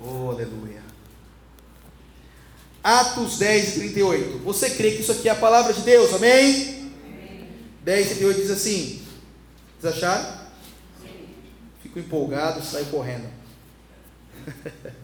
Oh, 0.04 0.30
aleluia. 0.30 0.82
Atos 2.84 3.38
10, 3.38 3.74
38. 3.76 4.40
Você 4.40 4.72
crê 4.72 4.92
que 4.92 5.02
isso 5.02 5.12
aqui 5.12 5.30
é 5.30 5.32
a 5.32 5.36
palavra 5.36 5.74
de 5.74 5.82
Deus? 5.82 6.14
Amém? 6.14 6.92
Amém. 7.06 7.48
10, 7.84 8.08
38 8.08 8.42
diz 8.42 8.50
assim. 8.50 9.06
Vocês 9.80 9.96
acharam? 9.96 10.42
Sim. 11.02 11.28
Fico 11.84 12.00
empolgado 12.00 12.60
e 12.60 12.64
saio 12.64 12.88
correndo. 12.88 13.30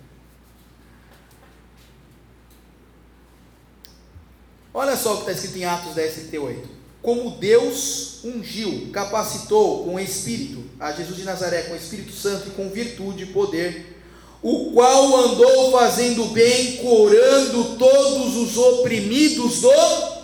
Olha 4.74 4.96
só 4.96 5.14
o 5.14 5.18
que 5.18 5.22
está 5.22 5.34
escrito 5.34 5.58
em 5.58 5.66
Atos 5.66 5.94
10, 5.94 6.14
38. 6.14 6.77
Como 7.02 7.32
Deus 7.32 8.24
ungiu, 8.24 8.90
capacitou 8.92 9.86
com 9.86 9.96
o 9.96 10.00
Espírito 10.00 10.64
a 10.80 10.92
Jesus 10.92 11.18
de 11.18 11.24
Nazaré, 11.24 11.64
com 11.64 11.74
o 11.74 11.78
Espírito 11.78 12.12
Santo 12.12 12.48
e 12.48 12.52
com 12.52 12.70
virtude 12.70 13.24
e 13.24 13.28
poder, 13.28 13.98
o 14.42 14.72
qual 14.72 15.16
andou 15.16 15.72
fazendo 15.72 16.26
bem, 16.26 16.78
curando 16.78 17.78
todos 17.78 18.36
os 18.36 18.58
oprimidos 18.58 19.62
do. 19.62 20.18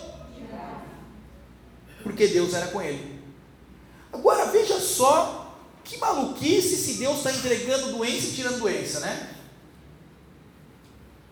Porque 2.02 2.26
Deus 2.28 2.52
era 2.54 2.66
com 2.66 2.82
ele. 2.82 3.20
Agora 4.12 4.46
veja 4.46 4.78
só 4.78 5.56
que 5.82 5.98
maluquice 5.98 6.76
se 6.76 6.94
Deus 6.94 7.18
está 7.18 7.32
entregando 7.32 7.92
doença 7.92 8.26
e 8.26 8.32
tirando 8.32 8.58
doença, 8.58 9.00
né? 9.00 9.30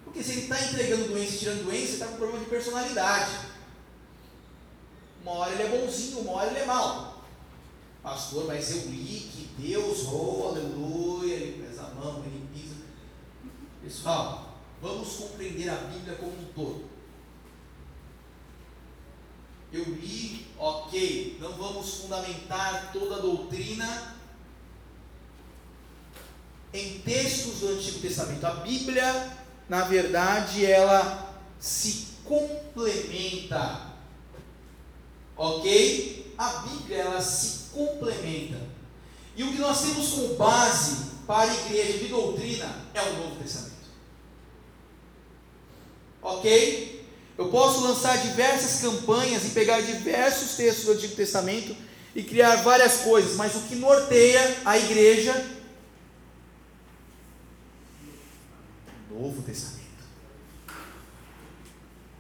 Porque 0.05 0.23
se 0.23 0.33
ele 0.33 0.43
está 0.43 0.63
entregando 0.63 1.09
doença 1.09 1.35
e 1.35 1.39
tirando 1.39 1.65
doença, 1.65 1.85
ele 1.85 1.93
está 1.93 2.07
com 2.07 2.17
problema 2.17 2.41
de 2.41 2.51
personalidade. 2.51 3.31
Uma 5.23 5.33
hora 5.33 5.53
ele 5.53 5.63
é 5.63 5.69
bonzinho, 5.69 6.21
uma 6.21 6.33
hora 6.33 6.51
ele 6.51 6.61
é 6.61 6.67
mau. 6.67 7.23
Pastor, 8.03 8.47
mas 8.47 8.71
eu 8.71 8.91
li 8.91 9.31
que 9.33 9.49
Deus, 9.59 10.07
oh, 10.13 10.49
aleluia, 10.49 11.35
ele 11.35 11.65
pesa 11.65 11.85
a 11.85 11.95
mão, 11.95 12.23
ele 12.25 12.47
pisa. 12.53 12.75
Pessoal, 13.83 14.59
vamos 14.81 15.15
compreender 15.15 15.69
a 15.69 15.77
Bíblia 15.77 16.17
como 16.17 16.33
um 16.33 16.45
todo. 16.55 16.91
Eu 19.73 19.85
li, 19.85 20.47
ok, 20.59 21.39
não 21.41 21.53
vamos 21.53 21.95
fundamentar 21.95 22.93
toda 22.93 23.17
a 23.17 23.21
doutrina 23.21 24.17
em 26.75 26.99
textos 26.99 27.61
do 27.61 27.69
Antigo 27.69 28.01
Testamento. 28.01 28.45
A 28.45 28.55
Bíblia 28.55 29.43
na 29.69 29.85
verdade, 29.85 30.67
ela 30.67 31.35
se 31.59 32.09
complementa. 32.25 33.92
Ok? 35.37 36.35
A 36.37 36.49
Bíblia, 36.49 36.99
ela 36.99 37.21
se 37.21 37.71
complementa. 37.73 38.61
E 39.37 39.43
o 39.45 39.53
que 39.53 39.59
nós 39.59 39.81
temos 39.81 40.11
como 40.11 40.35
base 40.35 41.13
para 41.27 41.51
a 41.51 41.55
igreja 41.55 41.99
de 41.99 42.09
doutrina 42.09 42.85
é 42.95 43.03
o 43.03 43.13
Novo 43.15 43.37
Testamento. 43.37 43.73
Ok? 46.21 47.07
Eu 47.37 47.49
posso 47.49 47.81
lançar 47.81 48.19
diversas 48.19 48.81
campanhas 48.81 49.45
e 49.47 49.51
pegar 49.51 49.81
diversos 49.81 50.57
textos 50.57 50.85
do 50.85 50.93
Antigo 50.93 51.17
Testamento 51.17 51.75
e 52.15 52.23
criar 52.23 52.57
várias 52.57 52.99
coisas, 52.99 53.37
mas 53.37 53.55
o 53.57 53.61
que 53.63 53.75
norteia 53.75 54.59
a 54.65 54.77
igreja 54.77 55.33
Novo 59.11 59.43
Testamento. 59.43 59.82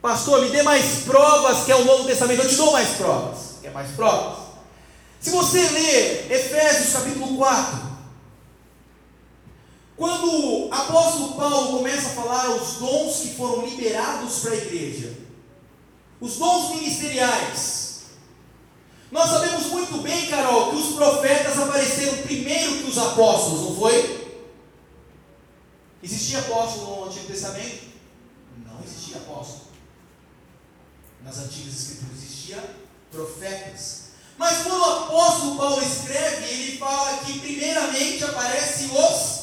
Pastor, 0.03 0.43
me 0.43 0.51
dê 0.51 0.65
mais 0.65 1.05
provas 1.05 1.65
que 1.65 1.71
é 1.71 1.77
o 1.77 1.85
Novo 1.85 2.05
Testamento. 2.05 2.43
Eu 2.43 2.49
te 2.49 2.57
dou 2.57 2.73
mais 2.73 2.89
provas. 2.97 3.39
Quer 3.63 3.71
mais 3.71 3.93
provas? 3.93 4.39
Se 5.21 5.31
você 5.31 5.61
ler 5.69 6.33
Efésios 6.33 6.93
capítulo 6.93 7.37
4, 7.37 7.93
quando 9.97 10.27
o 10.27 10.75
apóstolo 10.75 11.35
Paulo 11.35 11.79
começa 11.79 12.09
a 12.09 12.13
falar 12.15 12.51
os 12.51 12.79
dons 12.79 13.21
que 13.21 13.35
foram 13.37 13.65
liberados 13.65 14.41
para 14.41 14.51
a 14.51 14.57
igreja, 14.57 15.17
os 16.21 16.37
dons 16.37 16.71
ministeriais, 16.71 18.07
nós 19.13 19.31
sabemos 19.31 19.67
muito 19.67 20.03
bem, 20.03 20.27
Carol, 20.27 20.71
que 20.71 20.77
os 20.79 20.97
profetas 20.97 21.57
apareceram 21.57 22.17
primeiro 22.23 22.79
que 22.79 22.91
os 22.91 22.99
apóstolos, 22.99 23.61
não 23.61 23.77
foi? 23.77 24.41
Existia 26.03 26.41
apóstolo 26.41 26.97
no 26.97 27.05
Antigo 27.05 27.27
Testamento? 27.29 27.85
Não 28.67 28.83
existia 28.83 29.19
apóstolo. 29.19 29.72
Nas 31.25 31.39
antigas 31.39 31.75
escrituras 31.75 32.23
existia 32.23 32.77
profetas. 33.11 34.03
Mas 34.37 34.63
quando 34.63 34.81
o 34.81 35.05
apóstolo 35.05 35.57
Paulo 35.57 35.83
escreve, 35.83 36.45
ele 36.47 36.79
fala 36.79 37.19
que 37.19 37.39
primeiramente 37.39 38.25
aparecem 38.25 38.91
os 38.91 39.43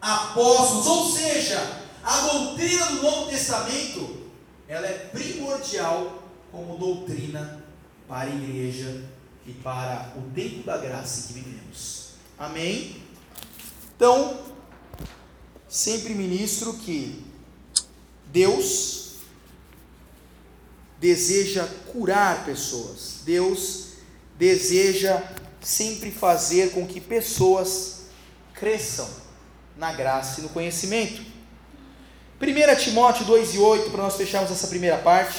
apóstolos, 0.00 0.86
ou 0.86 1.12
seja, 1.12 1.82
a 2.04 2.20
doutrina 2.20 2.86
do 2.86 3.02
Novo 3.02 3.30
Testamento, 3.30 4.28
ela 4.68 4.86
é 4.86 5.10
primordial 5.12 6.22
como 6.52 6.78
doutrina 6.78 7.64
para 8.06 8.30
a 8.30 8.34
igreja 8.34 9.04
e 9.46 9.52
para 9.52 10.14
o 10.16 10.30
tempo 10.30 10.62
da 10.62 10.76
graça 10.76 11.28
que 11.28 11.34
vivemos. 11.34 12.10
Amém? 12.38 13.02
Então, 13.96 14.38
sempre 15.68 16.14
ministro 16.14 16.74
que 16.74 17.24
Deus 18.26 19.07
deseja 21.00 21.66
curar 21.92 22.44
pessoas. 22.44 23.20
Deus 23.24 23.88
deseja 24.36 25.22
sempre 25.60 26.10
fazer 26.10 26.70
com 26.70 26.86
que 26.86 27.00
pessoas 27.00 28.06
cresçam 28.54 29.08
na 29.76 29.92
graça 29.92 30.40
e 30.40 30.42
no 30.42 30.48
conhecimento. 30.48 31.22
1 32.40 32.76
Timóteo 32.76 33.24
2 33.24 33.54
e 33.54 33.58
8, 33.58 33.90
para 33.90 34.02
nós 34.02 34.16
fecharmos 34.16 34.50
essa 34.50 34.68
primeira 34.68 34.98
parte, 34.98 35.38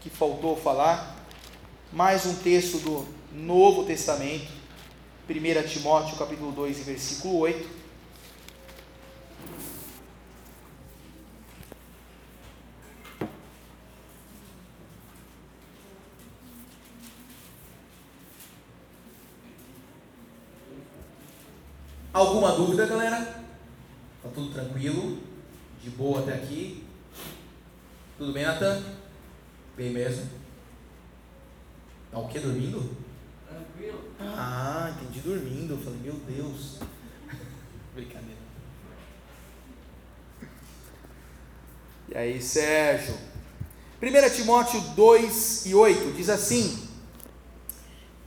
que 0.00 0.10
faltou 0.10 0.56
falar, 0.56 1.16
mais 1.92 2.26
um 2.26 2.34
texto 2.34 2.78
do 2.78 3.06
Novo 3.32 3.84
Testamento, 3.84 4.50
1 5.28 5.68
Timóteo 5.68 6.16
capítulo 6.16 6.50
2 6.52 6.78
e 6.78 6.82
versículo 6.82 7.38
8. 7.38 7.77
Alguma 22.18 22.50
dúvida, 22.50 22.84
galera? 22.84 23.16
Tá 24.20 24.28
tudo 24.34 24.52
tranquilo? 24.52 25.18
De 25.80 25.88
boa 25.90 26.18
até 26.18 26.34
aqui? 26.34 26.84
Tudo 28.18 28.32
bem, 28.32 28.44
Natan? 28.44 28.82
Bem 29.76 29.92
mesmo? 29.92 30.28
Tá 32.10 32.18
o 32.18 32.26
que? 32.26 32.40
Dormindo? 32.40 32.96
Tranquilo. 33.48 34.10
Ah, 34.18 34.92
entendi 34.96 35.20
dormindo. 35.20 35.74
Eu 35.74 35.78
falei, 35.78 36.00
meu 36.00 36.14
Deus. 36.14 36.80
Brincadeira. 37.94 38.40
E 42.08 42.18
aí, 42.18 42.42
Sérgio? 42.42 43.14
1 44.02 44.34
Timóteo 44.34 44.80
2 44.80 45.66
e 45.66 45.74
8 45.76 46.16
diz 46.16 46.28
assim: 46.28 46.88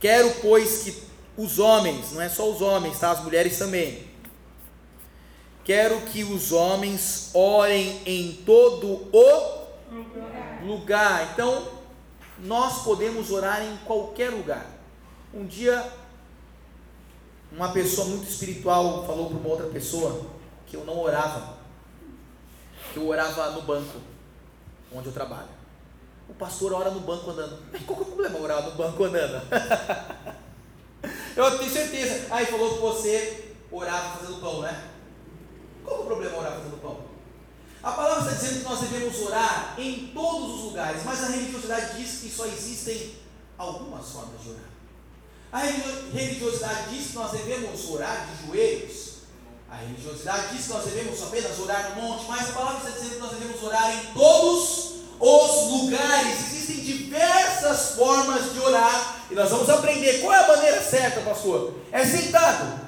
Quero, 0.00 0.30
pois, 0.40 0.82
que 0.82 1.11
os 1.36 1.58
homens, 1.58 2.12
não 2.12 2.20
é 2.20 2.28
só 2.28 2.50
os 2.50 2.60
homens, 2.60 2.98
tá? 2.98 3.10
As 3.10 3.22
mulheres 3.22 3.58
também. 3.58 4.10
Quero 5.64 6.00
que 6.02 6.24
os 6.24 6.52
homens 6.52 7.30
orem 7.32 8.02
em 8.04 8.32
todo 8.44 9.08
o 9.12 9.68
lugar. 9.90 10.62
lugar. 10.64 11.30
Então, 11.32 11.68
nós 12.40 12.82
podemos 12.82 13.30
orar 13.30 13.62
em 13.62 13.76
qualquer 13.78 14.30
lugar. 14.30 14.66
Um 15.32 15.46
dia, 15.46 15.90
uma 17.50 17.72
pessoa 17.72 18.08
muito 18.08 18.28
espiritual 18.28 19.06
falou 19.06 19.28
para 19.28 19.38
uma 19.38 19.48
outra 19.48 19.66
pessoa 19.66 20.26
que 20.66 20.76
eu 20.76 20.84
não 20.84 20.98
orava, 20.98 21.58
que 22.92 22.98
eu 22.98 23.06
orava 23.06 23.50
no 23.52 23.62
banco 23.62 24.00
onde 24.92 25.06
eu 25.06 25.12
trabalho. 25.12 25.48
O 26.28 26.34
pastor 26.34 26.72
ora 26.72 26.90
no 26.90 27.00
banco 27.00 27.30
andando. 27.30 27.58
Qual 27.86 27.98
é 27.98 28.02
o 28.02 28.04
problema 28.04 28.38
orar 28.38 28.62
no 28.62 28.72
banco 28.72 29.04
andando? 29.04 29.42
Eu 31.36 31.58
tenho 31.58 31.72
certeza. 31.72 32.26
Aí 32.30 32.46
falou 32.46 32.74
que 32.74 32.80
você 32.80 33.54
orava 33.70 34.18
fazendo 34.18 34.40
pão, 34.40 34.60
né? 34.60 34.90
Qual 35.84 36.00
é 36.00 36.02
o 36.02 36.06
problema 36.06 36.38
orar 36.38 36.52
fazendo 36.52 36.80
pão? 36.80 37.00
A 37.82 37.90
palavra 37.92 38.30
está 38.30 38.40
dizendo 38.40 38.62
que 38.62 38.68
nós 38.68 38.80
devemos 38.80 39.20
orar 39.22 39.74
em 39.76 40.12
todos 40.14 40.54
os 40.54 40.64
lugares, 40.66 41.02
mas 41.04 41.24
a 41.24 41.26
religiosidade 41.28 41.96
diz 41.96 42.20
que 42.20 42.30
só 42.30 42.46
existem 42.46 43.16
algumas 43.58 44.08
formas 44.08 44.40
de 44.40 44.50
orar. 44.50 44.70
A 45.50 45.58
religiosidade 45.58 46.90
diz 46.90 47.08
que 47.08 47.14
nós 47.14 47.32
devemos 47.32 47.90
orar 47.90 48.26
de 48.26 48.46
joelhos. 48.46 49.12
A 49.68 49.76
religiosidade 49.76 50.54
diz 50.54 50.66
que 50.66 50.72
nós 50.72 50.84
devemos 50.84 51.22
apenas 51.22 51.58
orar 51.58 51.90
no 51.90 52.02
monte, 52.02 52.26
mas 52.28 52.50
a 52.50 52.52
palavra 52.52 52.78
está 52.78 52.90
dizendo 52.90 53.14
que 53.14 53.20
nós 53.20 53.32
devemos 53.32 53.62
orar 53.62 53.90
em 53.90 54.12
todos 54.12 54.92
os 55.18 55.70
lugares. 55.70 56.52
Existem 56.52 56.84
diversas 56.84 57.96
formas 57.96 58.52
de 58.52 58.60
orar 58.60 59.21
e 59.32 59.34
nós 59.34 59.48
vamos 59.48 59.70
aprender 59.70 60.20
qual 60.20 60.34
é 60.34 60.44
a 60.44 60.48
maneira 60.48 60.82
certa, 60.82 61.22
pastor. 61.22 61.74
É 61.90 62.04
sentado, 62.04 62.80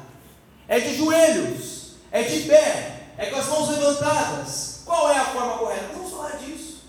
é 0.69 0.79
de 0.79 0.95
joelhos, 0.95 1.95
é 2.13 2.23
de 2.23 2.41
pé, 2.43 3.07
é 3.17 3.27
com 3.27 3.37
as 3.37 3.47
mãos 3.47 3.71
levantadas. 3.71 4.83
Qual 4.85 5.11
é 5.11 5.17
a 5.17 5.25
forma 5.25 5.57
correta? 5.57 5.89
Vamos 5.95 6.11
falar 6.13 6.37
disso. 6.37 6.83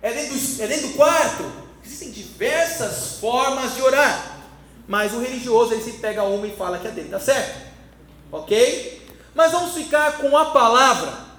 É 0.00 0.12
dentro 0.14 0.34
do, 0.34 0.62
é 0.62 0.66
dentro 0.66 0.88
do 0.88 0.94
quarto. 0.94 1.52
Existem 1.84 2.10
diversas 2.10 3.18
formas 3.20 3.74
de 3.74 3.82
orar. 3.82 4.40
Mas 4.88 5.12
o 5.12 5.20
religioso 5.20 5.74
ele 5.74 5.82
se 5.82 5.92
pega 5.98 6.22
uma 6.22 6.46
e 6.46 6.56
fala 6.56 6.78
que 6.78 6.88
é 6.88 6.90
dele, 6.90 7.10
tá 7.10 7.20
certo? 7.20 7.66
Ok? 8.32 9.06
Mas 9.34 9.52
vamos 9.52 9.74
ficar 9.74 10.16
com 10.18 10.34
a 10.36 10.46
palavra 10.46 11.32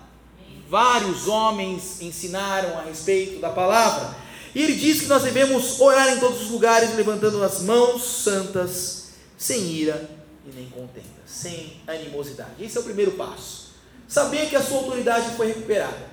vários 0.74 1.28
homens 1.28 2.02
ensinaram 2.02 2.80
a 2.80 2.82
respeito 2.82 3.40
da 3.40 3.52
palavra. 3.52 4.23
E 4.56 4.62
ele 4.62 4.76
diz 4.76 5.02
que 5.02 5.08
nós 5.08 5.24
devemos 5.24 5.80
orar 5.80 6.10
em 6.10 6.20
todos 6.20 6.42
os 6.44 6.50
lugares, 6.50 6.96
levantando 6.96 7.44
as 7.44 7.62
mãos 7.62 8.04
santas, 8.04 9.10
sem 9.38 9.62
ira 9.72 10.10
e 10.46 10.54
nem 10.54 10.70
contenda, 10.70 11.08
sem 11.26 11.82
animosidade. 11.88 12.64
Esse 12.64 12.78
é 12.78 12.82
o 12.82 12.84
primeiro 12.84 13.12
passo. 13.14 13.74
Saber 14.08 14.50
que 14.50 14.56
a 14.56 14.62
sua 14.62 14.78
autoridade 14.78 15.36
foi 15.36 15.48
recuperada 15.48 16.08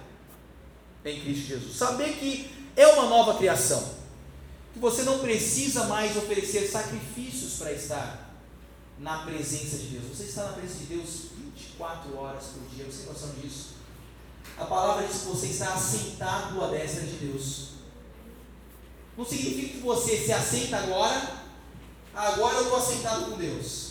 em 1.05 1.21
Cristo 1.21 1.49
Jesus. 1.49 1.77
Saber 1.77 2.15
que 2.15 2.51
é 2.77 2.87
uma 2.87 3.07
nova 3.07 3.37
criação. 3.37 4.01
Que 4.73 4.79
você 4.79 5.03
não 5.03 5.19
precisa 5.19 5.85
mais 5.85 6.17
oferecer 6.17 6.67
sacrifícios 6.67 7.55
para 7.59 7.73
estar 7.73 8.31
na 8.99 9.19
presença 9.19 9.77
de 9.79 9.87
Deus. 9.89 10.05
Você 10.17 10.25
está 10.25 10.45
na 10.45 10.53
presença 10.53 10.79
de 10.81 10.85
Deus 10.87 11.09
24 11.37 12.17
horas 12.17 12.45
por 12.45 12.63
dia. 12.75 12.85
Você 12.85 13.03
tem 13.03 13.13
noção 13.13 13.31
disso? 13.41 13.71
A 14.57 14.65
palavra 14.65 15.07
diz 15.07 15.23
que 15.23 15.29
você 15.29 15.47
está 15.47 15.75
assentado 15.75 16.63
à 16.63 16.69
destra 16.69 17.03
de 17.03 17.13
Deus. 17.15 17.80
Não 19.17 19.25
significa 19.25 19.75
que 19.75 19.79
você 19.79 20.17
se 20.17 20.33
assenta 20.33 20.79
agora, 20.79 21.43
agora 22.15 22.57
eu 22.57 22.63
estou 22.63 22.79
assentado 22.79 23.31
com 23.31 23.37
Deus. 23.37 23.91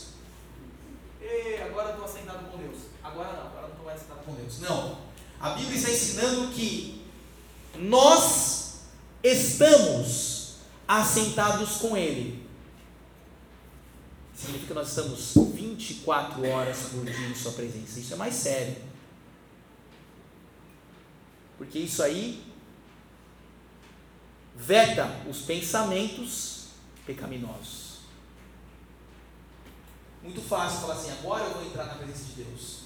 E 1.21 1.61
agora 1.61 1.89
eu 1.89 1.91
estou 1.91 2.05
assentado 2.05 2.51
com 2.51 2.57
Deus. 2.57 2.77
Agora 3.03 3.33
não, 3.33 3.47
agora 3.47 3.61
não 3.63 3.69
estou 3.69 3.85
mais 3.85 3.99
assentado 3.99 4.21
com 4.25 4.33
Deus. 4.33 4.59
Não. 4.59 4.97
A 5.39 5.51
Bíblia 5.51 5.77
está 5.77 5.91
ensinando 5.91 6.51
que 6.53 7.05
nós 7.77 8.81
estamos 9.23 10.55
assentados 10.87 11.77
com 11.77 11.95
Ele. 11.95 12.47
Significa 14.33 14.67
que 14.67 14.73
nós 14.73 14.89
estamos 14.89 15.33
24 15.53 16.49
horas 16.49 16.77
por 16.91 17.05
dia 17.05 17.27
em 17.27 17.35
Sua 17.35 17.51
presença. 17.51 17.99
Isso 17.99 18.13
é 18.13 18.17
mais 18.17 18.33
sério. 18.33 18.75
Porque 21.57 21.77
isso 21.77 22.01
aí 22.01 22.48
veta 24.59 25.09
os 25.27 25.39
pensamentos 25.39 26.65
pecaminosos. 27.05 27.99
Muito 30.21 30.41
fácil 30.41 30.81
falar 30.81 30.95
assim, 30.95 31.11
agora 31.11 31.45
eu 31.45 31.53
vou 31.53 31.65
entrar 31.65 31.85
na 31.85 31.93
presença 31.93 32.25
de 32.25 32.43
Deus. 32.43 32.79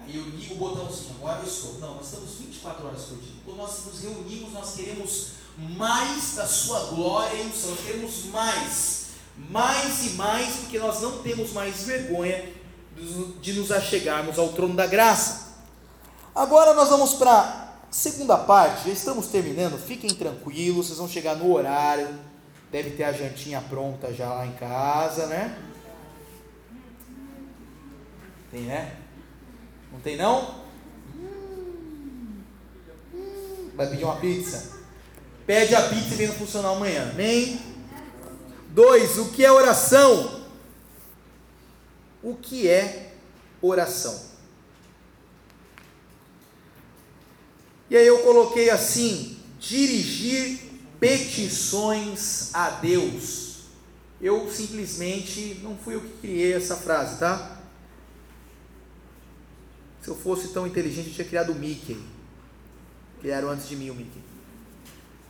Aí 0.00 0.16
eu 0.16 0.22
ligo 0.24 0.54
o 0.54 0.58
botãozinho, 0.58 1.16
agora 1.16 1.40
eu 1.40 1.46
estou. 1.46 1.80
Não, 1.80 1.96
nós 1.96 2.06
estamos 2.06 2.34
24 2.34 2.86
horas 2.86 3.02
por 3.02 3.18
dia. 3.18 3.34
Quando 3.44 3.56
nós 3.56 3.84
nos 3.84 4.00
reunimos, 4.00 4.52
nós 4.52 4.74
queremos 4.76 5.30
mais 5.58 6.36
da 6.36 6.46
sua 6.46 6.78
glória 6.90 7.36
e 7.36 7.46
unção. 7.46 7.70
Nós 7.70 7.80
queremos 7.80 8.24
mais, 8.26 9.06
mais 9.50 10.06
e 10.06 10.10
mais, 10.10 10.56
porque 10.56 10.78
nós 10.78 11.02
não 11.02 11.18
temos 11.22 11.52
mais 11.52 11.82
vergonha 11.82 12.54
de 13.40 13.52
nos 13.54 13.72
achegarmos 13.72 14.38
ao 14.38 14.50
trono 14.50 14.74
da 14.74 14.86
graça. 14.86 15.56
Agora 16.34 16.74
nós 16.74 16.88
vamos 16.88 17.14
para 17.14 17.65
Segunda 17.96 18.36
parte, 18.36 18.88
já 18.88 18.92
estamos 18.92 19.28
terminando, 19.28 19.78
fiquem 19.78 20.10
tranquilos, 20.10 20.88
vocês 20.88 20.98
vão 20.98 21.08
chegar 21.08 21.34
no 21.34 21.50
horário, 21.50 22.06
deve 22.70 22.90
ter 22.90 23.04
a 23.04 23.12
jantinha 23.12 23.58
pronta 23.58 24.12
já 24.12 24.34
lá 24.34 24.46
em 24.46 24.52
casa, 24.52 25.24
né? 25.28 25.58
Tem, 28.50 28.64
né? 28.64 28.96
Não 29.90 29.98
tem 30.00 30.14
não? 30.14 30.60
Vai 33.74 33.88
pedir 33.88 34.04
uma 34.04 34.16
pizza? 34.16 34.76
Pede 35.46 35.74
a 35.74 35.88
pizza 35.88 36.12
e 36.12 36.18
vem 36.18 36.28
funcionar 36.28 36.72
amanhã, 36.72 37.08
amém? 37.12 37.58
Dois, 38.72 39.16
o 39.16 39.32
que 39.32 39.42
é 39.42 39.50
oração? 39.50 40.42
O 42.22 42.34
que 42.34 42.68
é 42.68 43.14
oração? 43.62 44.35
E 47.88 47.96
aí 47.96 48.06
eu 48.06 48.18
coloquei 48.20 48.70
assim: 48.70 49.38
dirigir 49.58 50.60
petições 50.98 52.54
a 52.54 52.70
Deus. 52.70 53.46
Eu 54.20 54.50
simplesmente 54.50 55.60
não 55.62 55.76
fui 55.76 55.94
eu 55.94 56.00
que 56.00 56.18
criei 56.20 56.54
essa 56.54 56.76
frase, 56.76 57.18
tá? 57.18 57.60
Se 60.00 60.08
eu 60.08 60.14
fosse 60.14 60.48
tão 60.48 60.66
inteligente, 60.66 61.08
eu 61.08 61.14
tinha 61.14 61.26
criado 61.26 61.52
o 61.52 61.54
Mickey. 61.54 62.00
Criaram 63.20 63.50
antes 63.50 63.68
de 63.68 63.76
mim 63.76 63.90
o 63.90 63.94
Mickey. 63.94 64.22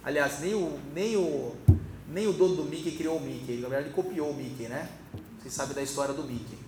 Aliás, 0.05 0.41
nem 0.41 0.55
o, 0.55 0.79
nem 0.95 1.17
o, 1.17 1.57
nem 2.09 2.27
o 2.27 2.33
dono 2.33 2.57
do 2.57 2.65
Mickey 2.65 2.93
criou 2.93 3.17
o 3.17 3.21
Mickey. 3.21 3.57
Na 3.57 3.69
verdade, 3.69 3.87
ele 3.89 3.95
copiou 3.95 4.31
o 4.31 4.37
Mickey, 4.37 4.69
né? 4.69 4.89
Vocês 5.41 5.53
sabem 5.55 5.75
da 5.75 5.83
história 5.83 6.15
do 6.15 6.23
Mickey. 6.23 6.59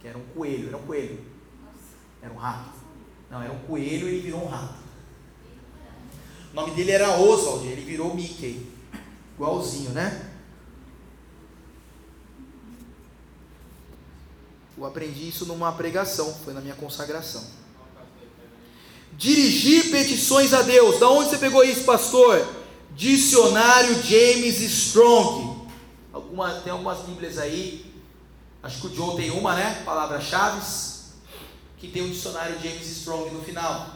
Que 0.00 0.08
era 0.08 0.18
um 0.18 0.24
coelho. 0.34 0.68
Era 0.68 0.76
um 0.76 0.82
coelho. 0.82 1.24
Era 2.20 2.32
um 2.32 2.36
rato. 2.36 2.78
Não, 3.30 3.42
era 3.42 3.52
um 3.52 3.60
coelho 3.60 4.08
e 4.08 4.14
ele 4.14 4.20
virou 4.20 4.44
um 4.44 4.48
rato. 4.48 4.85
O 6.56 6.60
nome 6.62 6.72
dele 6.72 6.90
era 6.90 7.18
Oswald, 7.18 7.66
ele 7.66 7.82
virou 7.82 8.14
Mickey. 8.14 8.66
Igualzinho, 9.34 9.90
né? 9.90 10.32
Eu 14.74 14.86
aprendi 14.86 15.28
isso 15.28 15.44
numa 15.44 15.70
pregação, 15.72 16.34
foi 16.46 16.54
na 16.54 16.62
minha 16.62 16.74
consagração. 16.74 17.44
Dirigir 19.18 19.90
petições 19.90 20.54
a 20.54 20.62
Deus. 20.62 20.98
Da 20.98 21.10
onde 21.10 21.28
você 21.28 21.36
pegou 21.36 21.62
isso, 21.62 21.84
pastor? 21.84 22.48
Dicionário 22.94 24.02
James 24.02 24.58
Strong. 24.58 25.68
Alguma, 26.10 26.54
tem 26.60 26.72
algumas 26.72 27.00
Bíblias 27.00 27.36
aí. 27.36 27.84
Acho 28.62 28.80
que 28.80 28.86
o 28.86 28.96
Joe 28.96 29.16
tem 29.16 29.30
uma, 29.30 29.54
né? 29.54 29.82
Palavras-chave. 29.84 30.62
Que 31.76 31.88
tem 31.88 32.00
o 32.00 32.06
um 32.06 32.10
dicionário 32.10 32.58
James 32.62 32.86
Strong 32.86 33.30
no 33.34 33.42
final. 33.42 33.95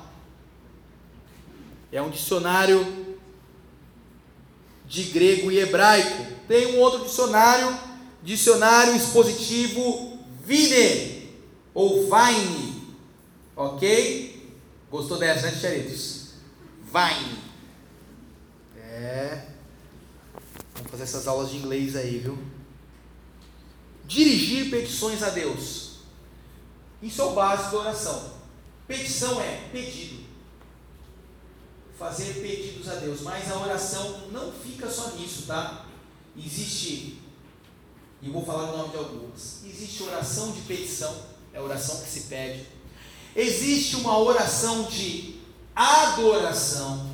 É 1.92 2.00
um 2.00 2.10
dicionário 2.10 3.16
de 4.86 5.04
grego 5.04 5.50
e 5.50 5.58
hebraico. 5.58 6.26
Tem 6.46 6.74
um 6.74 6.78
outro 6.78 7.04
dicionário, 7.04 7.78
dicionário 8.22 8.94
expositivo 8.94 10.18
Vine 10.44 11.30
ou 11.74 12.08
Vine. 12.08 12.96
Ok? 13.56 14.56
Gostou 14.90 15.18
dessa, 15.18 15.50
né, 15.50 15.56
Charitos? 15.56 16.30
Vine. 16.82 17.38
É. 18.76 19.46
Vamos 20.74 20.90
fazer 20.90 21.02
essas 21.04 21.26
aulas 21.26 21.50
de 21.50 21.56
inglês 21.56 21.96
aí, 21.96 22.18
viu? 22.18 22.38
Dirigir 24.06 24.70
petições 24.70 25.22
a 25.22 25.30
Deus. 25.30 26.00
Isso 27.02 27.20
é 27.20 27.24
o 27.24 27.32
básico 27.32 27.70
da 27.70 27.78
oração. 27.78 28.32
Petição 28.86 29.40
é 29.40 29.68
pedido 29.72 30.29
fazer 32.00 32.40
pedidos 32.40 32.88
a 32.88 32.94
Deus, 32.94 33.20
mas 33.20 33.52
a 33.52 33.58
oração 33.58 34.22
não 34.32 34.50
fica 34.50 34.88
só 34.88 35.10
nisso, 35.18 35.42
tá? 35.46 35.84
Existe, 36.34 37.18
e 38.22 38.26
eu 38.26 38.32
vou 38.32 38.42
falar 38.42 38.72
o 38.72 38.78
nome 38.78 38.88
de 38.88 38.96
algumas: 38.96 39.60
existe 39.66 40.02
oração 40.04 40.50
de 40.52 40.62
petição, 40.62 41.14
é 41.52 41.58
a 41.58 41.62
oração 41.62 42.00
que 42.00 42.08
se 42.08 42.20
pede, 42.22 42.66
existe 43.36 43.96
uma 43.96 44.18
oração 44.18 44.84
de 44.84 45.40
adoração, 45.76 47.10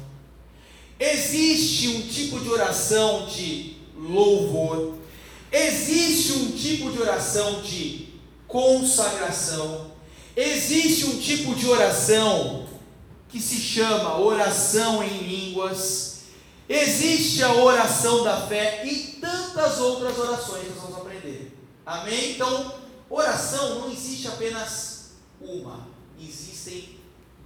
existe 1.01 1.89
um 1.89 2.03
tipo 2.03 2.39
de 2.39 2.49
oração 2.49 3.27
de 3.27 3.79
louvor, 3.97 4.95
existe 5.51 6.33
um 6.33 6.53
tipo 6.53 6.93
de 6.93 7.03
oração 7.03 7.61
de 7.61 8.15
consagração, 8.47 9.91
existe 10.37 11.07
um 11.07 11.19
tipo 11.19 11.57
de 11.57 11.67
oração 11.67 12.66
que 13.29 13.41
se 13.41 13.57
chama 13.57 14.19
oração 14.19 15.03
em 15.03 15.19
línguas. 15.19 16.17
Existe 16.69 17.43
a 17.43 17.53
oração 17.55 18.25
da 18.25 18.47
fé 18.47 18.85
e 18.85 19.19
tantas 19.21 19.79
outras 19.79 20.19
orações 20.19 20.65
que 20.65 20.71
nós 20.71 20.83
vamos 20.83 20.99
aprender. 20.99 21.57
Amém? 21.85 22.33
Então, 22.33 22.75
oração 23.09 23.81
não 23.81 23.91
existe 23.91 24.27
apenas 24.29 25.11
uma, 25.41 25.87
existem 26.21 26.99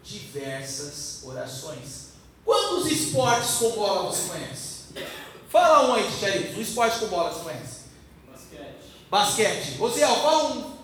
diversas 0.02 1.20
orações. 1.24 2.10
Quantos 2.44 2.90
esportes 2.90 3.56
com 3.56 3.70
bola 3.72 4.10
você 4.10 4.28
conhece? 4.28 4.70
Fala 5.48 5.88
um 5.88 5.94
aí, 5.94 6.10
Ticharito, 6.10 6.58
um 6.58 6.62
esporte 6.62 6.98
com 7.00 7.06
bola 7.08 7.32
você 7.32 7.42
conhece? 7.42 7.80
Basquete. 8.30 8.74
Basquete. 9.10 9.78
Você, 9.78 10.00
fala 10.00 10.54
um, 10.54 10.76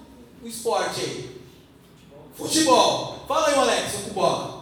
um 0.42 0.46
esporte 0.46 1.00
aí. 1.00 1.42
Futebol. 2.34 2.48
Futebol. 2.48 3.24
Fala 3.26 3.48
aí, 3.48 3.54
Alex, 3.54 3.92
com 4.04 4.10
bola. 4.12 4.55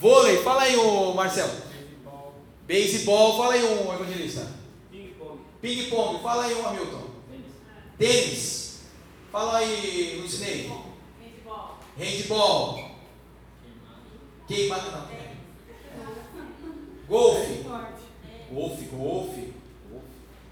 Vôlei, 0.00 0.42
fala 0.42 0.62
aí, 0.62 0.76
o 0.76 1.12
Marcelo. 1.12 1.52
Beisebol, 2.66 3.36
fala 3.36 3.54
aí, 3.54 3.64
um 3.64 3.92
evangelista. 3.92 4.52
Ping-pong. 4.90 5.40
Ping-pong, 5.60 6.22
fala 6.22 6.44
aí, 6.44 6.54
um 6.54 6.66
Hamilton. 6.66 7.02
Tênis. 7.98 8.82
Fala 9.32 9.58
aí, 9.58 10.20
Lucinei. 10.22 10.68
Handball. 10.68 11.78
Handball. 11.98 12.90
Queimado 14.46 14.90
não. 14.92 15.08
Golfe. 17.08 17.64
Golfe, 18.50 18.84
golfe. 18.84 19.54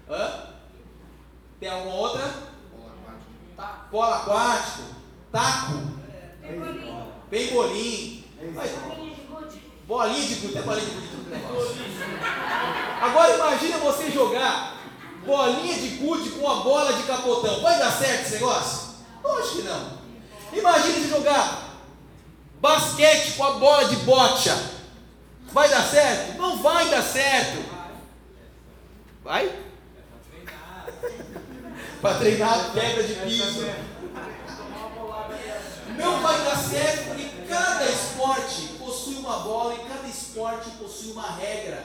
Hã? 0.09 0.53
Tem 1.59 1.69
alguma 1.69 1.95
outra? 1.95 2.33
Polo 3.89 4.03
aquático. 4.03 4.83
Taco. 5.31 5.73
Pembolim. 7.29 8.23
Vai. 8.53 9.16
Bolinha 9.87 10.27
de 10.27 10.35
gude, 10.35 10.59
bolinha 10.59 10.85
de 10.85 10.91
gude 10.91 11.07
tudo 11.07 11.29
negócio. 11.29 11.77
Agora 13.01 13.35
imagina 13.35 13.77
você 13.77 14.11
jogar 14.11 14.75
bolinha 15.25 15.75
de 15.75 15.87
gude 15.95 16.31
com 16.31 16.49
a 16.49 16.55
bola 16.55 16.91
de 16.91 17.03
capotão. 17.03 17.61
Vai 17.61 17.79
dar 17.79 17.91
certo 17.91 18.21
esse 18.23 18.33
negócio? 18.33 18.95
Lógico 19.23 19.55
que 19.55 19.61
não. 19.61 19.97
Imagina 20.51 20.93
você 20.93 21.07
jogar 21.07 21.67
basquete 22.59 23.37
com 23.37 23.45
a 23.45 23.51
bola 23.51 23.85
de 23.87 23.95
bocha. 23.97 24.61
Vai 25.53 25.69
dar 25.69 25.83
certo? 25.83 26.37
Não 26.37 26.61
vai 26.61 26.89
dar 26.89 27.01
certo. 27.01 27.63
Vai? 29.23 29.49
Para 32.01 32.15
treinar 32.15 32.73
quebra 32.73 33.03
de 33.03 33.13
piso. 33.13 33.65
Não 35.97 36.21
vai 36.21 36.43
dar 36.43 36.57
certo 36.57 37.07
porque 37.07 37.36
cada 37.47 37.85
esporte 37.85 38.67
possui 38.79 39.15
uma 39.15 39.39
bola 39.39 39.75
e 39.75 39.87
cada 39.87 40.07
esporte 40.07 40.69
possui 40.71 41.11
uma 41.11 41.31
regra. 41.31 41.83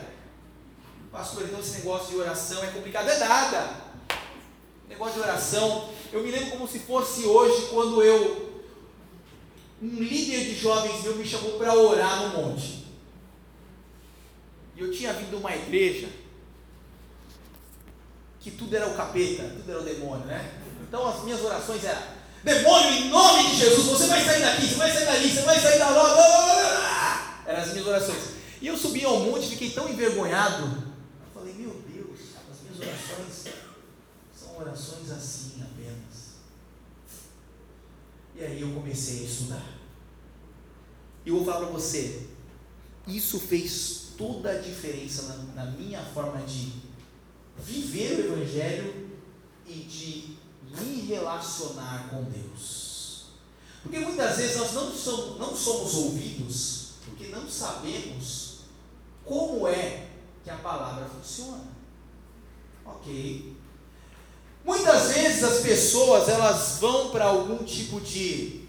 Pastor, 1.11 1.45
então 1.45 1.61
esse 1.61 1.79
negócio 1.79 2.09
de 2.09 2.17
oração 2.17 2.65
é 2.65 2.69
complicado. 2.69 3.09
É 3.09 3.19
nada. 3.19 3.77
Negócio 4.89 5.15
de 5.15 5.21
oração. 5.21 5.91
Eu 6.13 6.23
me 6.23 6.31
lembro 6.31 6.51
como 6.51 6.69
se 6.69 6.81
fosse 6.81 7.25
hoje, 7.25 7.69
quando 7.71 8.03
eu. 8.03 8.63
Um 9.81 9.99
líder 9.99 10.45
de 10.45 10.55
jovens 10.55 11.03
meu 11.03 11.17
me 11.17 11.25
chamou 11.25 11.59
para 11.59 11.75
orar 11.75 12.23
no 12.23 12.43
monte. 12.43 12.87
E 14.77 14.81
eu 14.81 14.93
tinha 14.93 15.13
vindo 15.13 15.31
de 15.31 15.37
uma 15.37 15.55
igreja 15.55 16.09
que 18.41 18.51
tudo 18.51 18.75
era 18.75 18.89
o 18.89 18.95
capeta, 18.95 19.43
tudo 19.43 19.71
era 19.71 19.81
o 19.81 19.85
demônio, 19.85 20.27
né? 20.27 20.61
Então 20.83 21.07
as 21.07 21.23
minhas 21.25 21.43
orações 21.43 21.85
eram: 21.85 22.03
demônio, 22.45 22.91
em 22.91 23.09
nome 23.09 23.51
de 23.51 23.57
Jesus, 23.57 23.87
você 23.87 24.07
vai 24.07 24.25
sair 24.25 24.41
daqui, 24.41 24.67
você 24.67 24.75
vai 24.75 24.93
sair 24.93 25.07
dali, 25.07 25.31
você 25.31 25.43
vai 25.43 25.61
sair 25.61 25.79
da 25.79 25.91
loja. 25.91 27.43
Eram 27.47 27.63
as 27.63 27.73
minhas 27.73 27.87
orações. 27.87 28.23
E 28.61 28.67
eu 28.67 28.77
subi 28.77 29.05
ao 29.05 29.21
monte, 29.21 29.49
fiquei 29.49 29.71
tão 29.71 29.89
envergonhado. 29.89 30.65
Eu 30.65 31.33
falei: 31.35 31.55
meu 31.55 31.83
Deus, 31.89 32.19
as 32.51 32.61
minhas 32.63 32.79
orações 32.79 33.55
são 34.35 34.59
orações 34.59 35.11
assim 35.11 35.63
apenas. 35.63 36.37
E 38.37 38.45
aí 38.45 38.61
eu 38.61 38.73
comecei 38.73 39.21
a 39.21 39.25
estudar. 39.25 39.67
E 41.25 41.29
eu 41.29 41.37
vou 41.37 41.45
falar 41.45 41.67
para 41.67 41.73
você: 41.75 42.27
isso 43.07 43.41
fez 43.41 44.13
toda 44.17 44.51
a 44.51 44.59
diferença 44.59 45.23
na, 45.23 45.65
na 45.65 45.71
minha 45.73 46.01
forma 46.15 46.41
de 46.43 46.73
viver 47.59 48.13
o 48.13 48.33
Evangelho 48.33 49.02
relacionar 51.23 52.09
com 52.11 52.25
Deus. 52.25 53.27
Porque 53.83 53.99
muitas 53.99 54.37
vezes 54.37 54.57
nós 54.57 54.73
não 54.73 54.93
somos, 54.93 55.39
não 55.39 55.57
somos 55.57 55.95
ouvidos 55.95 56.83
porque 57.05 57.27
não 57.29 57.49
sabemos 57.49 58.59
como 59.25 59.67
é 59.69 60.09
que 60.43 60.51
a 60.51 60.57
palavra 60.57 61.07
funciona. 61.07 61.65
Ok. 62.85 63.57
Muitas 64.65 65.13
vezes 65.13 65.43
as 65.43 65.61
pessoas 65.61 66.29
elas 66.29 66.79
vão 66.79 67.11
para 67.11 67.27
algum 67.27 67.65
tipo 67.65 68.01
de 68.01 68.69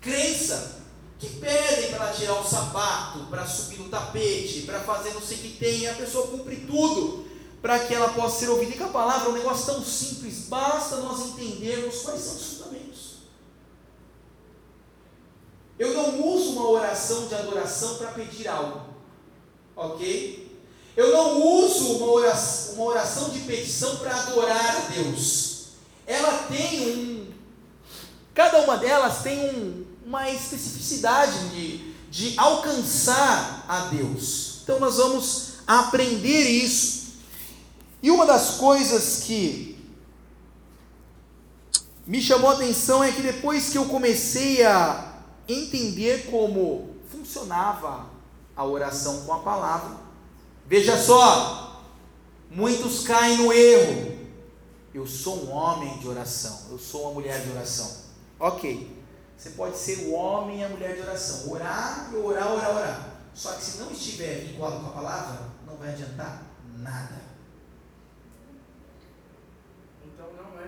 crença 0.00 0.80
que 1.18 1.28
pedem 1.28 1.90
para 1.90 2.12
tirar 2.12 2.40
o 2.40 2.44
sapato, 2.44 3.26
para 3.26 3.46
subir 3.46 3.78
no 3.78 3.88
tapete, 3.88 4.62
para 4.62 4.80
fazer 4.80 5.12
não 5.12 5.20
sei 5.20 5.36
o 5.36 5.40
que 5.40 5.56
tem, 5.58 5.80
e 5.80 5.88
a 5.88 5.94
pessoa 5.94 6.28
cumpre 6.28 6.56
tudo 6.66 7.29
para 7.60 7.78
que 7.80 7.94
ela 7.94 8.10
possa 8.10 8.40
ser 8.40 8.48
ouvida. 8.48 8.72
E 8.72 8.76
que 8.76 8.82
a 8.82 8.88
palavra 8.88 9.28
é 9.28 9.30
um 9.30 9.36
negócio 9.36 9.66
tão 9.66 9.84
simples, 9.84 10.46
basta 10.48 10.96
nós 10.96 11.20
entendermos 11.20 12.02
quais 12.02 12.20
são 12.20 12.36
os 12.36 12.42
fundamentos. 12.42 13.10
Eu 15.78 15.94
não 15.94 16.26
uso 16.26 16.50
uma 16.52 16.68
oração 16.68 17.26
de 17.26 17.34
adoração 17.34 17.96
para 17.96 18.08
pedir 18.08 18.46
algo, 18.48 18.82
ok? 19.74 20.50
Eu 20.96 21.12
não 21.12 21.40
uso 21.40 21.96
uma 21.96 22.12
oração, 22.12 22.74
uma 22.74 22.84
oração 22.84 23.30
de 23.30 23.40
petição 23.40 23.96
para 23.96 24.14
adorar 24.14 24.76
a 24.76 24.92
Deus. 24.92 25.68
Ela 26.06 26.44
tem 26.48 26.90
um. 26.90 27.30
Cada 28.34 28.60
uma 28.60 28.76
delas 28.76 29.22
tem 29.22 29.38
um, 29.38 29.86
uma 30.04 30.28
especificidade 30.28 31.48
de, 31.50 31.94
de 32.10 32.38
alcançar 32.38 33.64
a 33.68 33.86
Deus. 33.86 34.60
Então 34.62 34.78
nós 34.78 34.96
vamos 34.96 35.52
aprender 35.66 36.42
isso. 36.42 36.99
E 38.02 38.10
uma 38.10 38.24
das 38.24 38.56
coisas 38.56 39.24
que 39.24 39.78
me 42.06 42.20
chamou 42.20 42.50
a 42.50 42.54
atenção 42.54 43.04
é 43.04 43.12
que 43.12 43.20
depois 43.20 43.68
que 43.68 43.78
eu 43.78 43.84
comecei 43.86 44.64
a 44.64 45.18
entender 45.46 46.30
como 46.30 46.96
funcionava 47.10 48.06
a 48.56 48.64
oração 48.64 49.22
com 49.22 49.34
a 49.34 49.40
palavra, 49.40 49.96
veja 50.66 50.96
só, 50.96 51.82
muitos 52.50 53.04
caem 53.04 53.38
no 53.38 53.52
erro. 53.52 54.18
Eu 54.94 55.06
sou 55.06 55.44
um 55.44 55.50
homem 55.52 55.98
de 55.98 56.08
oração, 56.08 56.66
eu 56.70 56.78
sou 56.78 57.02
uma 57.02 57.12
mulher 57.12 57.40
de 57.44 57.50
oração. 57.50 58.08
Ok, 58.40 58.98
você 59.36 59.50
pode 59.50 59.76
ser 59.76 60.06
o 60.06 60.12
homem 60.12 60.60
e 60.60 60.64
a 60.64 60.68
mulher 60.68 60.96
de 60.96 61.02
oração, 61.02 61.52
orar 61.52 62.10
orar, 62.14 62.52
orar, 62.52 62.76
orar. 62.76 63.10
Só 63.34 63.52
que 63.52 63.62
se 63.62 63.78
não 63.78 63.92
estiver 63.92 64.46
vinculado 64.46 64.80
com 64.80 64.86
a 64.86 64.92
palavra, 64.92 65.50
não 65.66 65.76
vai 65.76 65.90
adiantar 65.90 66.42
nada. 66.78 67.30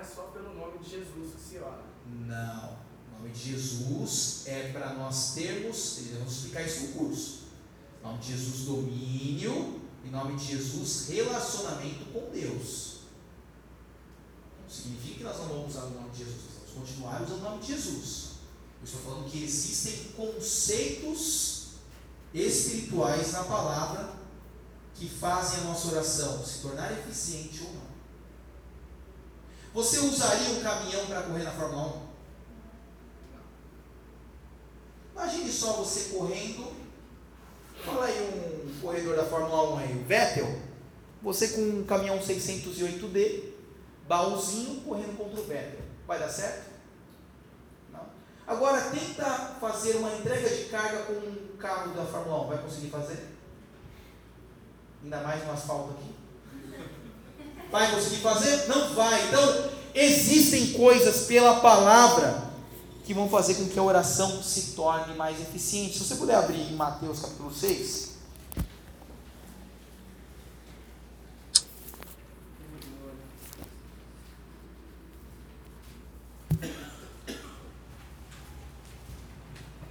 é 0.03 0.05
só 0.05 0.23
pelo 0.35 0.53
nome 0.55 0.72
de 0.83 0.91
Jesus 0.91 1.35
que 1.35 1.41
se 1.41 1.59
ora. 1.59 1.85
Não. 2.27 2.77
O 3.09 3.19
nome 3.19 3.31
de 3.31 3.53
Jesus 3.53 4.43
é 4.47 4.71
para 4.73 4.95
nós 4.95 5.35
termos, 5.35 6.01
vamos 6.15 6.33
explicar 6.33 6.63
isso 6.63 6.81
no 6.83 6.93
curso. 6.95 7.43
Em 8.01 8.07
nome 8.07 8.19
de 8.19 8.33
Jesus, 8.33 8.67
domínio. 8.67 9.81
Em 10.05 10.11
nome 10.11 10.37
de 10.37 10.45
Jesus, 10.47 11.09
relacionamento 11.09 12.07
com 12.13 12.29
Deus. 12.31 13.03
Não 14.61 14.69
significa 14.69 15.19
que 15.19 15.25
nós 15.25 15.39
não 15.39 15.49
vamos 15.49 15.77
usar 15.77 15.85
o 15.85 15.91
nome 15.91 16.11
de 16.11 16.19
Jesus, 16.19 16.37
nós 16.45 16.75
vamos 16.75 16.91
continuar 16.91 17.23
usando 17.23 17.39
o 17.39 17.43
nome 17.43 17.61
de 17.61 17.67
Jesus. 17.69 18.33
Eu 18.81 18.85
estou 18.85 19.01
falando 19.03 19.31
que 19.31 19.45
existem 19.45 20.13
conceitos 20.17 21.75
espirituais 22.35 23.33
na 23.33 23.45
palavra 23.45 24.13
que 24.95 25.09
fazem 25.09 25.61
a 25.61 25.65
nossa 25.65 25.89
oração 25.89 26.45
se 26.45 26.59
tornar 26.61 26.91
eficiente 26.93 27.63
ou 27.63 27.75
não. 27.75 27.92
Você 29.75 29.99
usaria 30.01 30.51
um 30.51 30.63
caminhão 30.63 31.07
para 31.07 31.23
correr 31.23 31.45
na 31.45 31.51
Fórmula 31.51 31.87
1? 31.87 32.13
Imagine 35.13 35.51
só 35.51 35.73
você 35.75 36.15
correndo. 36.15 36.73
Fala 37.85 38.05
aí 38.05 38.65
um 38.67 38.81
corredor 38.81 39.17
da 39.17 39.25
Fórmula 39.25 39.75
1 39.75 39.79
aí, 39.79 39.99
o 39.99 40.05
Vettel. 40.05 40.61
Você 41.23 41.49
com 41.49 41.61
um 41.61 41.85
caminhão 41.85 42.19
608D, 42.19 43.45
baúzinho, 44.07 44.83
correndo 44.83 45.17
contra 45.17 45.41
o 45.41 45.45
Vettel. 45.45 45.81
Vai 46.07 46.19
dar 46.19 46.29
certo? 46.29 46.71
Não. 47.91 48.05
Agora 48.47 48.91
tenta 48.91 49.25
fazer 49.59 49.97
uma 49.97 50.15
entrega 50.15 50.49
de 50.49 50.65
carga 50.65 51.05
com 51.05 51.15
um 51.15 51.57
carro 51.59 51.95
da 51.95 52.05
Fórmula 52.05 52.45
1. 52.45 52.49
Vai 52.49 52.59
conseguir 52.59 52.91
fazer? 52.91 53.27
Ainda 55.03 55.21
mais 55.23 55.45
no 55.45 55.53
asfalto 55.53 55.93
aqui. 55.93 56.22
Vai 57.73 57.91
conseguir 57.91 58.17
fazer? 58.17 58.69
Não 58.69 58.93
vai. 58.95 59.29
Então, 59.29 59.71
existem 59.95 60.75
coisas 60.75 61.27
pela 61.27 61.61
palavra 61.61 62.53
que 63.03 63.15
vão 63.15 63.31
fazer 63.31 63.55
com 63.55 63.67
que 63.67 63.79
a 63.79 63.83
oração 63.83 64.43
se 64.43 64.73
torne 64.73 65.15
mais 65.15 65.41
eficiente. 65.41 65.97
Se 65.97 66.05
você 66.05 66.17
puder 66.17 66.35
abrir 66.35 66.61
em 66.61 66.75
Mateus 66.75 67.21
capítulo 67.21 67.51
6. 67.51 68.13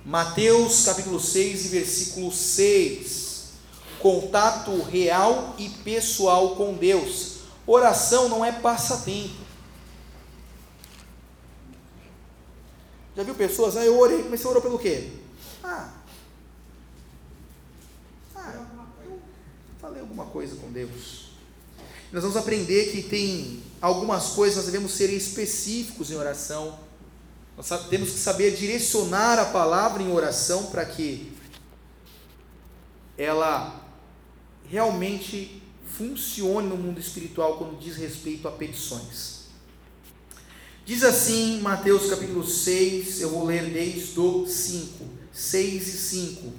Mateus 0.06 0.86
capítulo 0.86 1.20
6 1.20 1.66
e 1.66 1.68
versículo 1.70 2.32
6. 2.32 3.32
Contato 3.98 4.84
real 4.84 5.56
e 5.58 5.68
pessoal 5.68 6.56
com 6.56 6.76
Deus. 6.76 7.31
Oração 7.74 8.28
não 8.28 8.44
é 8.44 8.52
passatempo. 8.52 9.34
Já 13.16 13.24
viu 13.24 13.34
pessoas? 13.34 13.78
Ah, 13.78 13.86
eu 13.86 13.98
orei, 13.98 14.28
mas 14.30 14.42
você 14.42 14.48
orou 14.50 14.62
pelo 14.62 14.78
quê? 14.78 15.10
Ah, 15.64 15.90
ah, 18.36 18.66
eu 19.06 19.22
falei 19.80 20.02
alguma 20.02 20.26
coisa 20.26 20.58
com 20.58 20.70
Deus. 20.70 21.32
Nós 22.12 22.24
vamos 22.24 22.36
aprender 22.36 22.92
que 22.92 23.04
tem 23.04 23.64
algumas 23.82 24.32
coisas, 24.32 24.58
nós 24.58 24.66
devemos 24.66 24.92
ser 24.92 25.10
específicos 25.10 26.12
em 26.12 26.16
oração. 26.16 26.78
Nós 27.56 27.70
temos 27.90 28.10
que 28.10 28.20
saber 28.20 28.54
direcionar 28.54 29.40
a 29.40 29.46
palavra 29.46 30.04
em 30.04 30.12
oração 30.12 30.66
para 30.66 30.84
que 30.84 31.32
ela 33.18 33.82
realmente 34.70 35.61
funcione 35.98 36.68
no 36.68 36.78
mundo 36.78 37.00
espiritual 37.00 37.58
quando 37.58 37.80
diz 37.80 37.96
respeito 37.96 38.48
a 38.48 38.52
petições. 38.52 39.42
Diz 40.86 41.04
assim, 41.04 41.60
Mateus 41.62 42.10
capítulo 42.10 42.46
6, 42.46 43.22
eu 43.22 43.30
vou 43.30 43.46
ler 43.46 43.70
desde 43.70 44.20
o 44.20 44.48
5. 44.48 45.06
6 45.32 45.88
e 45.88 45.98
5. 45.98 46.54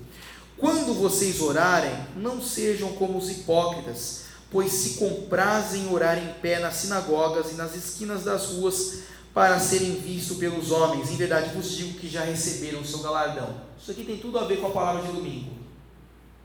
Quando 0.57 0.95
vocês 0.95 1.41
orarem, 1.41 1.93
não 2.17 2.41
sejam 2.41 2.93
como 2.93 3.19
os 3.19 3.29
hipócritas, 3.29 4.23
pois 4.51 4.71
se 4.71 4.95
comprazem 4.95 5.89
orar 5.93 6.19
em 6.19 6.33
pé 6.41 6.61
nas 6.61 6.77
sinagogas 6.77 7.51
e 7.51 7.55
nas 7.55 7.75
esquinas 7.75 8.23
das 8.23 8.47
ruas 8.47 9.01
para 9.35 9.59
serem 9.59 9.97
vistos 9.97 10.37
pelos 10.37 10.71
homens. 10.71 11.11
Em 11.11 11.17
verdade 11.17 11.55
vos 11.55 11.71
digo 11.73 11.99
que 11.99 12.09
já 12.09 12.23
receberam 12.23 12.81
o 12.81 12.87
seu 12.87 13.01
galardão. 13.01 13.55
Isso 13.81 13.91
aqui 13.91 14.05
tem 14.05 14.19
tudo 14.19 14.39
a 14.39 14.45
ver 14.45 14.61
com 14.61 14.69
a 14.69 14.71
palavra 14.71 15.03
de 15.03 15.13
domingo. 15.13 15.51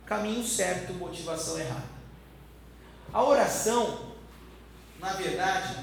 Caminho 0.06 0.44
certo, 0.44 0.94
motivação 0.94 1.60
errada. 1.60 1.97
A 3.14 3.24
oração, 3.24 4.00
na 5.00 5.14
verdade, 5.14 5.76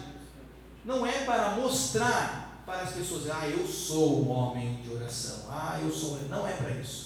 não 0.84 1.06
é 1.06 1.24
para 1.24 1.50
mostrar 1.50 2.62
para 2.66 2.82
as 2.82 2.92
pessoas, 2.92 3.30
ah, 3.30 3.46
eu 3.46 3.66
sou 3.66 4.22
um 4.22 4.30
homem 4.30 4.80
de 4.82 4.92
oração, 4.94 5.46
ah, 5.50 5.78
eu 5.82 5.90
sou. 5.90 6.18
Não 6.28 6.48
é 6.48 6.52
para 6.52 6.70
isso. 6.70 7.04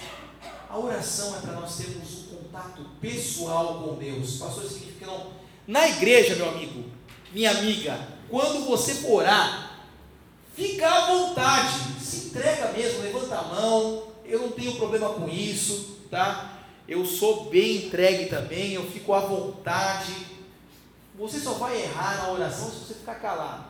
A 0.69 0.79
oração 0.79 1.37
é 1.37 1.41
para 1.41 1.53
nós 1.55 1.77
termos 1.77 2.29
um 2.33 2.37
contato 2.37 2.83
pessoal 3.01 3.83
com 3.83 3.95
Deus. 3.95 4.37
Pastor, 4.37 4.65
significa 4.65 4.99
que 5.01 5.07
não. 5.07 5.33
Na 5.67 5.89
igreja, 5.89 6.37
meu 6.37 6.49
amigo, 6.49 6.85
minha 7.33 7.51
amiga, 7.51 7.99
quando 8.29 8.67
você 8.67 8.95
for 8.95 9.23
orar, 9.23 9.81
fica 10.55 10.89
à 10.89 11.07
vontade, 11.07 12.01
se 12.01 12.29
entrega 12.29 12.73
mesmo, 12.73 13.03
levanta 13.03 13.37
a 13.37 13.43
mão. 13.43 14.09
Eu 14.25 14.41
não 14.43 14.51
tenho 14.53 14.77
problema 14.77 15.09
com 15.11 15.29
isso, 15.29 15.99
tá? 16.11 16.58
Eu 16.89 17.05
sou 17.05 17.51
bem 17.51 17.87
entregue 17.87 18.27
também, 18.31 18.73
eu 18.73 18.91
fico 18.91 19.13
à 19.13 19.21
vontade. 19.21 20.15
Você 21.19 21.39
só 21.39 21.53
vai 21.55 21.83
errar 21.83 22.17
na 22.17 22.33
oração 22.33 22.71
se 22.71 22.79
você 22.79 22.95
ficar 22.95 23.17
calado, 23.17 23.65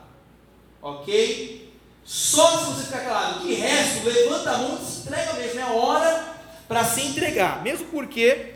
ok? 0.80 1.74
Só 2.04 2.58
se 2.58 2.64
você 2.66 2.84
ficar 2.84 3.00
calado. 3.00 3.40
De 3.40 3.54
resto, 3.54 4.06
levanta 4.06 4.52
a 4.52 4.58
mão 4.58 4.78
e 4.80 4.84
se 4.84 5.00
entrega 5.00 5.32
mesmo. 5.32 5.58
É 5.58 5.62
a 5.62 5.72
hora 5.72 6.34
para 6.68 6.84
se 6.84 7.02
entregar. 7.02 7.62
Mesmo 7.62 7.86
porque, 7.88 8.54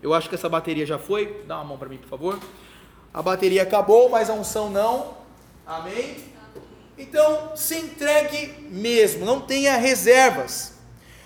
eu 0.00 0.14
acho 0.14 0.28
que 0.28 0.34
essa 0.34 0.48
bateria 0.48 0.86
já 0.86 0.98
foi. 0.98 1.42
Dá 1.46 1.56
uma 1.56 1.64
mão 1.64 1.78
para 1.78 1.88
mim, 1.88 1.98
por 1.98 2.08
favor. 2.08 2.40
A 3.12 3.20
bateria 3.20 3.64
acabou, 3.64 4.08
mas 4.08 4.30
a 4.30 4.34
unção 4.34 4.70
não. 4.70 5.14
Amém? 5.66 6.24
Então, 6.96 7.56
se 7.56 7.76
entregue 7.76 8.68
mesmo, 8.70 9.26
não 9.26 9.40
tenha 9.40 9.76
reservas. 9.76 10.71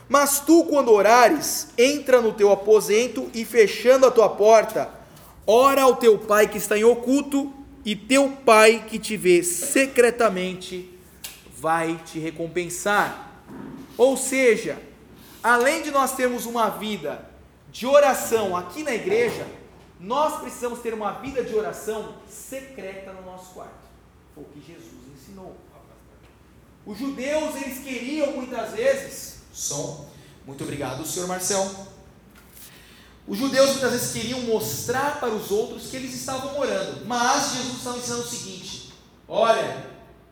Mas 0.09 0.41
tu, 0.41 0.65
quando 0.65 0.93
orares, 0.93 1.69
entra 1.77 2.21
no 2.21 2.33
teu 2.33 2.53
aposento 2.53 3.31
e 3.35 3.45
fechando 3.45 4.07
a 4.07 4.11
tua 4.11 4.29
porta, 4.29 4.91
ora 5.47 5.83
ao 5.83 5.97
teu 5.97 6.19
pai 6.19 6.49
que 6.49 6.59
está 6.59 6.79
em 6.79 6.85
oculto, 6.85 7.53
e 7.85 7.95
teu 7.95 8.31
pai 8.45 8.85
que 8.89 8.99
te 8.99 9.17
vê 9.17 9.45
secretamente 9.45 10.93
vai 11.57 11.97
te 12.05 12.19
recompensar. 12.19 13.45
Ou 13.97 14.17
seja, 14.17 14.77
além 15.41 15.83
de 15.83 15.93
nós 15.93 16.17
termos 16.17 16.47
uma 16.47 16.69
vida 16.69 17.25
de 17.71 17.87
oração 17.87 18.57
aqui 18.57 18.83
na 18.83 18.93
igreja, 18.93 19.47
nós 20.01 20.41
precisamos 20.41 20.81
ter 20.81 20.93
uma 20.93 21.13
vida 21.13 21.45
de 21.45 21.55
oração 21.55 22.17
secreta 22.29 23.13
no 23.13 23.23
nosso 23.23 23.55
quarto. 23.55 23.87
Foi 24.35 24.43
o 24.43 24.47
que 24.49 24.61
Jesus 24.61 25.03
ensinou. 25.15 25.57
Os 26.85 26.99
judeus, 26.99 27.55
eles 27.57 27.79
queriam 27.79 28.33
muitas 28.33 28.73
vezes, 28.73 29.36
som, 29.57 30.05
muito 30.47 30.63
obrigado, 30.63 31.07
senhor 31.07 31.27
Marcel. 31.27 31.69
Os 33.27 33.39
judeus 33.39 33.71
muitas 33.71 33.91
vezes 33.91 34.13
queriam 34.13 34.41
mostrar 34.43 35.19
para 35.19 35.31
os 35.31 35.51
outros 35.51 35.89
que 35.89 35.97
eles 35.97 36.15
estavam 36.15 36.59
orando, 36.59 37.07
mas 37.07 37.55
Jesus 37.55 37.79
estava 37.79 37.99
ensinando 37.99 38.23
o 38.23 38.29
seguinte: 38.29 38.93
olha, 39.27 39.87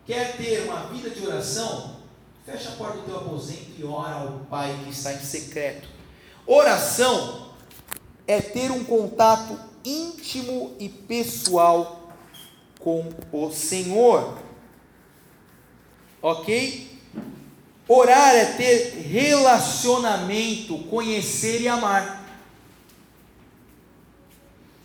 quer 0.06 0.36
ter 0.36 0.64
uma 0.64 0.84
vida 0.88 1.08
de 1.08 1.26
oração? 1.26 1.96
Fecha 2.44 2.68
a 2.68 2.72
porta 2.72 2.98
do 2.98 3.04
teu 3.04 3.16
aposento 3.16 3.72
e 3.78 3.84
ora 3.84 4.16
ao 4.16 4.40
Pai 4.50 4.78
que 4.84 4.90
está 4.90 5.14
em 5.14 5.20
secreto. 5.20 5.88
Oração 6.46 7.48
é 8.26 8.40
ter 8.40 8.70
um 8.70 8.84
contato 8.84 9.58
íntimo 9.82 10.76
e 10.78 10.88
pessoal 10.90 12.12
com 12.78 13.08
o 13.32 13.50
Senhor. 13.50 14.38
Ok? 16.20 16.93
Orar 17.86 18.34
é 18.34 18.44
ter 18.54 19.02
relacionamento, 19.02 20.78
conhecer 20.84 21.60
e 21.60 21.68
amar. 21.68 22.24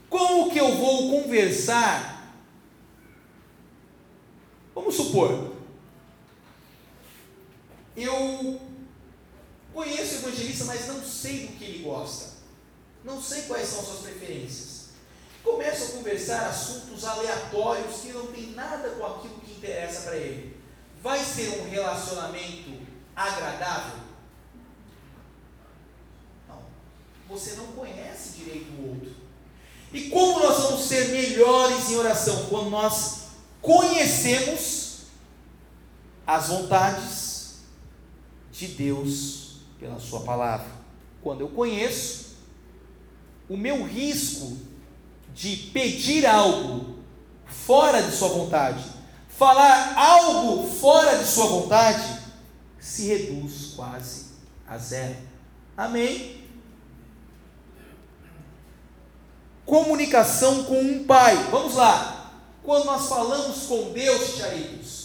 Como 0.09 0.51
que 0.51 0.59
eu 0.59 0.75
vou 0.75 1.21
conversar? 1.21 2.33
Vamos 4.75 4.95
supor, 4.95 5.53
eu 7.95 8.59
conheço 9.73 10.15
o 10.15 10.29
evangelista, 10.29 10.65
mas 10.65 10.87
não 10.87 11.03
sei 11.03 11.47
do 11.47 11.57
que 11.57 11.63
ele 11.65 11.83
gosta. 11.83 12.39
Não 13.03 13.21
sei 13.21 13.43
quais 13.43 13.67
são 13.67 13.83
suas 13.83 13.99
preferências. 13.99 14.89
Começo 15.43 15.83
a 15.83 15.97
conversar 15.97 16.47
assuntos 16.47 17.03
aleatórios 17.05 18.01
que 18.01 18.11
não 18.11 18.27
tem 18.27 18.51
nada 18.51 18.89
com 18.89 19.05
aquilo 19.05 19.39
que 19.39 19.51
interessa 19.53 20.01
para 20.01 20.17
ele. 20.17 20.57
Vai 21.01 21.23
ser 21.23 21.61
um 21.61 21.69
relacionamento 21.69 22.78
agradável? 23.19 23.99
Não. 26.47 26.61
Você 27.27 27.55
não 27.55 27.67
conhece 27.67 28.37
direito 28.37 28.71
o 28.71 28.89
outro. 28.89 29.15
E 29.91 30.09
como 30.09 30.39
nós 30.39 30.63
vamos 30.63 30.81
ser 30.85 31.09
melhores 31.09 31.89
em 31.89 31.95
oração? 31.95 32.45
Quando 32.45 32.69
nós 32.69 33.23
conhecemos 33.61 34.79
as 36.25 36.47
vontades 36.47 37.59
de 38.51 38.67
Deus 38.67 39.55
pela 39.79 39.99
Sua 39.99 40.21
palavra. 40.21 40.67
Quando 41.23 41.41
eu 41.41 41.49
conheço, 41.49 42.35
o 43.49 43.57
meu 43.57 43.83
risco 43.83 44.57
de 45.33 45.55
pedir 45.73 46.25
algo 46.25 46.99
fora 47.47 48.03
de 48.03 48.15
Sua 48.15 48.27
vontade, 48.27 48.83
falar 49.27 49.97
algo 49.97 50.67
fora 50.67 51.17
de 51.17 51.25
Sua 51.25 51.47
vontade, 51.47 52.18
se 52.79 53.07
reduz 53.07 53.73
quase 53.75 54.25
a 54.67 54.77
zero. 54.77 55.17
Amém? 55.75 56.47
Comunicação 59.65 60.63
com 60.63 60.81
um 60.81 61.03
pai. 61.05 61.35
Vamos 61.51 61.75
lá. 61.75 62.33
Quando 62.63 62.85
nós 62.85 63.07
falamos 63.07 63.65
com 63.67 63.91
Deus, 63.91 64.37
Charitos, 64.37 64.99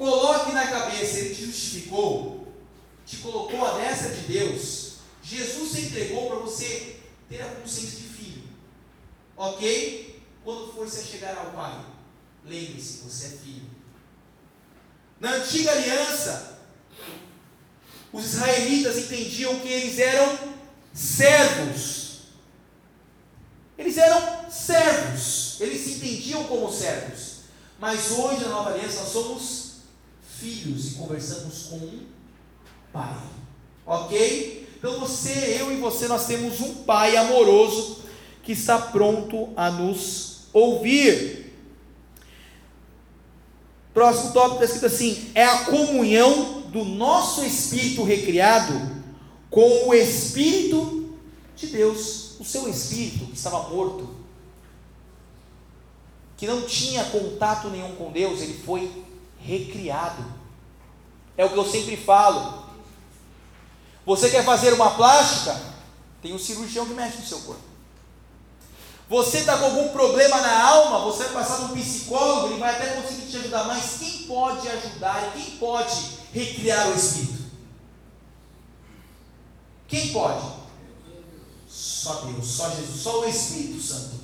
Coloque 0.00 0.52
na 0.52 0.66
cabeça, 0.66 1.18
ele 1.18 1.34
te 1.34 1.44
justificou, 1.44 2.50
te 3.04 3.18
colocou 3.18 3.62
à 3.66 3.72
destra 3.76 4.08
de 4.08 4.32
Deus. 4.32 4.94
Jesus 5.22 5.72
se 5.72 5.80
entregou 5.82 6.26
para 6.26 6.38
você 6.38 7.00
ter 7.28 7.42
a 7.42 7.54
consciência 7.56 7.98
de 7.98 8.08
filho. 8.08 8.44
Ok? 9.36 10.22
Quando 10.42 10.72
for 10.72 10.88
se 10.88 11.04
chegar 11.06 11.36
ao 11.36 11.52
Pai, 11.52 11.84
lembre-se, 12.46 13.02
você 13.02 13.26
é 13.26 13.28
filho. 13.28 13.68
Na 15.20 15.34
antiga 15.34 15.70
aliança, 15.70 16.58
os 18.12 18.24
israelitas 18.24 18.96
entendiam 18.96 19.60
que 19.60 19.68
eles 19.68 19.98
eram 19.98 20.38
servos. 20.92 22.22
Eles 23.78 23.96
eram 23.98 24.50
servos. 24.50 25.60
Eles 25.60 25.80
se 25.82 25.92
entendiam 25.92 26.44
como 26.44 26.72
servos. 26.72 27.40
Mas 27.78 28.10
hoje, 28.12 28.40
na 28.40 28.48
nova 28.48 28.70
aliança, 28.70 29.00
nós 29.00 29.12
somos 29.12 29.70
filhos 30.38 30.92
e 30.92 30.94
conversamos 30.96 31.64
com 31.64 31.76
um 31.76 32.06
pai. 32.92 33.16
Ok? 33.86 34.68
Então 34.78 34.98
você, 34.98 35.58
eu 35.60 35.70
e 35.70 35.76
você, 35.76 36.08
nós 36.08 36.26
temos 36.26 36.60
um 36.60 36.84
pai 36.84 37.16
amoroso 37.16 37.98
que 38.42 38.52
está 38.52 38.78
pronto 38.78 39.50
a 39.54 39.70
nos 39.70 40.44
ouvir. 40.52 41.39
Próximo 43.92 44.32
tópico 44.32 44.62
está 44.62 44.76
escrito 44.76 44.86
assim: 44.86 45.30
é 45.34 45.44
a 45.44 45.64
comunhão 45.64 46.62
do 46.68 46.84
nosso 46.84 47.44
espírito 47.44 48.04
recriado 48.04 49.00
com 49.50 49.88
o 49.88 49.94
espírito 49.94 51.16
de 51.56 51.66
Deus. 51.68 52.38
O 52.38 52.44
seu 52.44 52.68
espírito 52.68 53.26
que 53.26 53.36
estava 53.36 53.68
morto, 53.68 54.08
que 56.38 56.46
não 56.46 56.62
tinha 56.62 57.04
contato 57.04 57.68
nenhum 57.68 57.94
com 57.96 58.10
Deus, 58.10 58.40
ele 58.40 58.54
foi 58.54 58.90
recriado. 59.38 60.24
É 61.36 61.44
o 61.44 61.50
que 61.50 61.58
eu 61.58 61.66
sempre 61.66 61.96
falo. 61.98 62.64
Você 64.06 64.30
quer 64.30 64.44
fazer 64.44 64.72
uma 64.72 64.92
plástica? 64.92 65.60
Tem 66.22 66.32
um 66.32 66.38
cirurgião 66.38 66.86
que 66.86 66.94
mexe 66.94 67.18
no 67.18 67.26
seu 67.26 67.40
corpo. 67.40 67.69
Você 69.10 69.38
está 69.38 69.58
com 69.58 69.64
algum 69.64 69.88
problema 69.88 70.40
na 70.40 70.62
alma? 70.68 71.00
Você 71.00 71.24
vai 71.24 71.32
passar 71.32 71.58
no 71.62 71.74
psicólogo, 71.74 72.46
ele 72.46 72.60
vai 72.60 72.76
até 72.76 72.94
conseguir 72.94 73.28
te 73.28 73.38
ajudar. 73.38 73.64
Mas 73.64 73.96
quem 73.98 74.22
pode 74.28 74.68
ajudar 74.68 75.28
e 75.34 75.40
quem 75.40 75.56
pode 75.56 76.10
recriar 76.32 76.88
o 76.88 76.94
espírito? 76.94 77.40
Quem 79.88 80.12
pode? 80.12 80.46
Só 81.68 82.14
Deus, 82.26 82.46
só 82.46 82.70
Jesus, 82.70 83.02
só 83.02 83.20
o 83.20 83.28
Espírito 83.28 83.82
Santo 83.82 84.20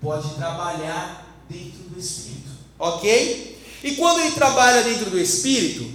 pode 0.00 0.34
trabalhar 0.34 1.26
dentro 1.48 1.90
do 1.90 2.00
espírito. 2.00 2.50
Ok? 2.78 3.62
E 3.84 3.96
quando 3.96 4.20
ele 4.20 4.32
trabalha 4.32 4.82
dentro 4.82 5.10
do 5.10 5.18
espírito, 5.18 5.92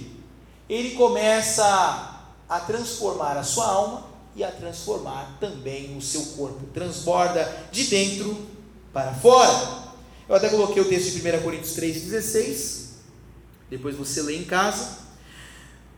ele 0.68 0.92
começa 0.94 2.20
a 2.48 2.60
transformar 2.60 3.36
a 3.36 3.42
sua 3.42 3.66
alma 3.66 4.07
e 4.34 4.44
a 4.44 4.50
transformar 4.50 5.36
também 5.40 5.96
o 5.96 6.02
seu 6.02 6.22
corpo. 6.36 6.66
Transborda 6.72 7.44
de 7.72 7.84
dentro 7.84 8.46
para 8.92 9.14
fora. 9.14 9.88
Eu 10.28 10.34
até 10.34 10.48
coloquei 10.48 10.82
o 10.82 10.88
texto 10.88 11.12
de 11.12 11.28
1 11.28 11.42
Coríntios 11.42 11.76
3,16. 11.76 12.88
Depois 13.70 13.96
você 13.96 14.22
lê 14.22 14.36
em 14.36 14.44
casa. 14.44 14.98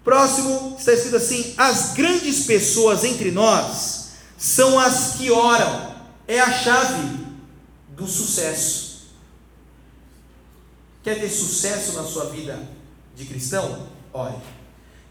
Próximo 0.02 0.76
está 0.78 0.92
escrito 0.92 1.16
assim: 1.16 1.54
As 1.56 1.94
grandes 1.94 2.46
pessoas 2.46 3.04
entre 3.04 3.30
nós 3.30 4.10
são 4.38 4.78
as 4.78 5.16
que 5.16 5.30
oram. 5.30 5.94
É 6.26 6.40
a 6.40 6.52
chave 6.52 7.26
do 7.88 8.06
sucesso. 8.06 8.90
Quer 11.02 11.20
ter 11.20 11.30
sucesso 11.30 11.92
na 11.94 12.04
sua 12.04 12.26
vida 12.26 12.58
de 13.16 13.24
cristão? 13.24 13.88
Ore. 14.12 14.36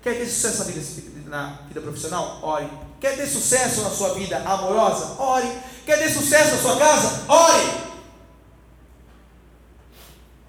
Quer 0.02 0.18
ter 0.18 0.28
sucesso 0.28 0.60
na 0.60 0.64
vida, 0.66 1.30
na 1.30 1.62
vida 1.68 1.82
profissional? 1.82 2.40
Ore. 2.42 2.70
Quer 3.00 3.16
ter 3.16 3.28
sucesso 3.28 3.82
na 3.82 3.89
sua 3.89 4.14
vida 4.14 4.38
amorosa? 4.38 5.22
Ore. 5.22 5.50
Quer 5.86 6.00
ter 6.00 6.10
sucesso 6.10 6.56
na 6.56 6.62
sua 6.62 6.78
casa? 6.78 7.26
Ore. 7.28 7.89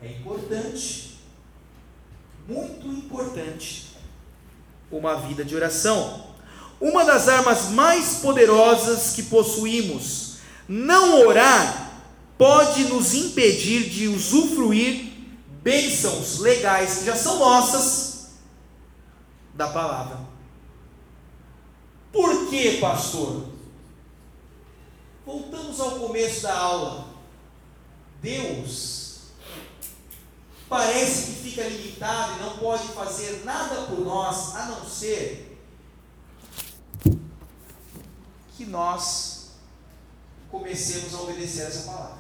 É 0.03 0.09
importante, 0.13 1.21
muito 2.49 2.87
importante, 2.87 3.95
uma 4.91 5.17
vida 5.17 5.45
de 5.45 5.55
oração. 5.55 6.29
Uma 6.81 7.05
das 7.05 7.29
armas 7.29 7.69
mais 7.69 8.17
poderosas 8.17 9.13
que 9.13 9.25
possuímos, 9.25 10.39
não 10.67 11.27
orar, 11.27 11.91
pode 12.39 12.85
nos 12.85 13.13
impedir 13.13 13.91
de 13.91 14.09
usufruir 14.09 15.13
bênçãos 15.63 16.39
legais 16.39 16.99
que 16.99 17.05
já 17.05 17.15
são 17.15 17.39
nossas 17.39 18.31
da 19.55 19.69
palavra. 19.69 20.30
Por 22.13 22.49
que, 22.49 22.79
pastor? 22.79 23.47
Voltamos 25.25 25.79
ao 25.81 25.93
começo 25.93 26.43
da 26.43 26.57
aula. 26.57 27.07
Deus 28.21 29.01
parece 30.69 31.27
que 31.27 31.51
fica 31.51 31.63
limitado 31.69 32.35
e 32.35 32.43
não 32.43 32.59
pode 32.59 32.89
fazer 32.89 33.43
nada 33.45 33.87
por 33.87 34.01
nós 34.01 34.55
a 34.55 34.67
não 34.67 34.85
ser 34.85 35.59
que 38.57 38.67
nós 38.67 39.51
comecemos 40.51 41.15
a 41.15 41.23
obedecer 41.23 41.63
essa 41.63 41.91
palavra. 41.91 42.19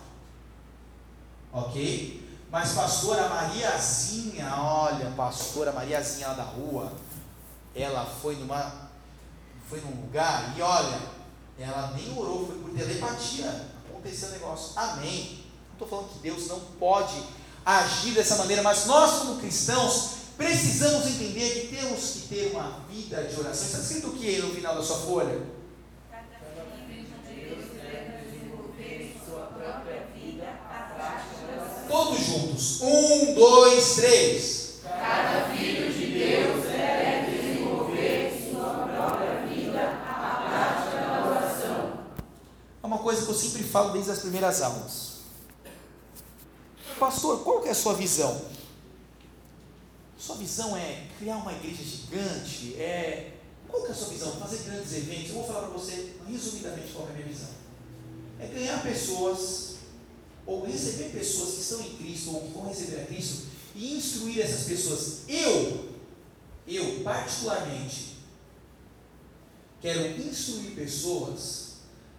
Ok? 1.52 2.28
Mas 2.50 2.72
pastora 2.72 3.28
Mariazinha, 3.28 4.52
olha, 4.56 5.12
pastora 5.16 5.72
Mariazinha 5.72 6.28
lá 6.28 6.34
da 6.34 6.42
rua, 6.42 6.92
ela 7.74 8.04
foi 8.04 8.34
numa 8.36 8.89
foi 9.70 9.80
num 9.82 10.02
lugar 10.02 10.52
e 10.58 10.60
olha, 10.60 10.98
ela 11.56 11.92
nem 11.96 12.12
orou, 12.18 12.48
foi 12.48 12.56
por 12.56 12.70
telepatia. 12.70 13.68
Aconteceu 13.88 14.30
o 14.30 14.32
negócio. 14.32 14.72
Amém. 14.74 15.44
Não 15.68 15.72
estou 15.74 15.88
falando 15.88 16.08
que 16.12 16.18
Deus 16.18 16.48
não 16.48 16.58
pode 16.78 17.22
agir 17.64 18.12
dessa 18.12 18.34
maneira, 18.36 18.62
mas 18.62 18.86
nós, 18.86 19.20
como 19.20 19.40
cristãos, 19.40 20.14
precisamos 20.36 21.06
entender 21.06 21.68
que 21.68 21.76
temos 21.76 22.10
que 22.10 22.20
ter 22.22 22.50
uma 22.52 22.80
vida 22.90 23.22
de 23.22 23.38
oração. 23.38 23.66
Está 23.66 23.78
escrito 23.78 24.08
o 24.08 24.12
que 24.14 24.38
no 24.38 24.52
final 24.52 24.74
da 24.74 24.82
sua 24.82 24.98
folha? 24.98 25.40
Todos 31.88 32.24
juntos. 32.24 32.80
Um, 32.82 33.34
dois, 33.34 33.96
três. 33.96 34.80
Cada 34.82 35.48
filho 35.54 35.89
coisa 43.02 43.24
que 43.24 43.30
eu 43.30 43.34
sempre 43.34 43.62
falo 43.64 43.92
desde 43.92 44.10
as 44.10 44.18
primeiras 44.20 44.62
aulas. 44.62 45.10
Pastor, 46.98 47.42
qual 47.42 47.60
que 47.60 47.68
é 47.68 47.72
a 47.72 47.74
sua 47.74 47.94
visão? 47.94 48.40
Sua 50.18 50.36
visão 50.36 50.76
é 50.76 51.06
criar 51.18 51.38
uma 51.38 51.52
igreja 51.52 51.82
gigante? 51.82 52.74
É 52.76 53.32
qual 53.66 53.82
que 53.82 53.88
é 53.88 53.92
a 53.92 53.94
sua 53.94 54.08
visão? 54.08 54.32
Fazer 54.32 54.58
grandes 54.64 54.92
eventos? 54.92 55.28
Eu 55.30 55.34
vou 55.36 55.46
falar 55.46 55.60
para 55.60 55.70
você 55.70 56.14
resumidamente 56.28 56.92
qual 56.92 57.06
é 57.06 57.10
a 57.10 57.14
minha 57.14 57.26
visão. 57.26 57.48
É 58.38 58.46
ganhar 58.46 58.82
pessoas 58.82 59.76
ou 60.46 60.64
receber 60.66 61.10
pessoas 61.10 61.54
que 61.54 61.60
estão 61.60 61.80
em 61.80 61.96
Cristo 61.96 62.34
ou 62.34 62.42
que 62.42 62.52
vão 62.52 62.68
receber 62.68 63.02
a 63.02 63.06
Cristo 63.06 63.46
e 63.74 63.96
instruir 63.96 64.40
essas 64.40 64.66
pessoas. 64.66 65.20
Eu, 65.28 65.90
eu 66.66 67.02
particularmente, 67.02 68.16
quero 69.80 70.20
instruir 70.20 70.72
pessoas 70.72 71.69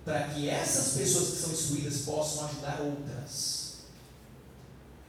para 0.03 0.27
que 0.29 0.49
essas 0.49 0.97
pessoas 0.97 1.29
que 1.29 1.37
são 1.37 1.51
instruídas 1.51 1.97
possam 1.99 2.45
ajudar 2.45 2.81
outras. 2.81 3.61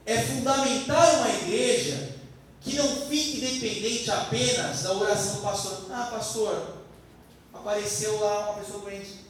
É 0.05 0.21
fundamental 0.21 1.15
uma 1.17 1.29
igreja 1.29 2.15
que 2.61 2.75
não 2.75 2.87
fique 3.07 3.41
dependente 3.41 4.09
apenas 4.11 4.83
da 4.83 4.93
oração 4.93 5.35
do 5.35 5.41
pastor. 5.41 5.85
Ah, 5.91 6.07
pastor, 6.11 6.77
apareceu 7.53 8.19
lá 8.19 8.51
uma 8.51 8.61
pessoa 8.61 8.81
doente. 8.81 9.23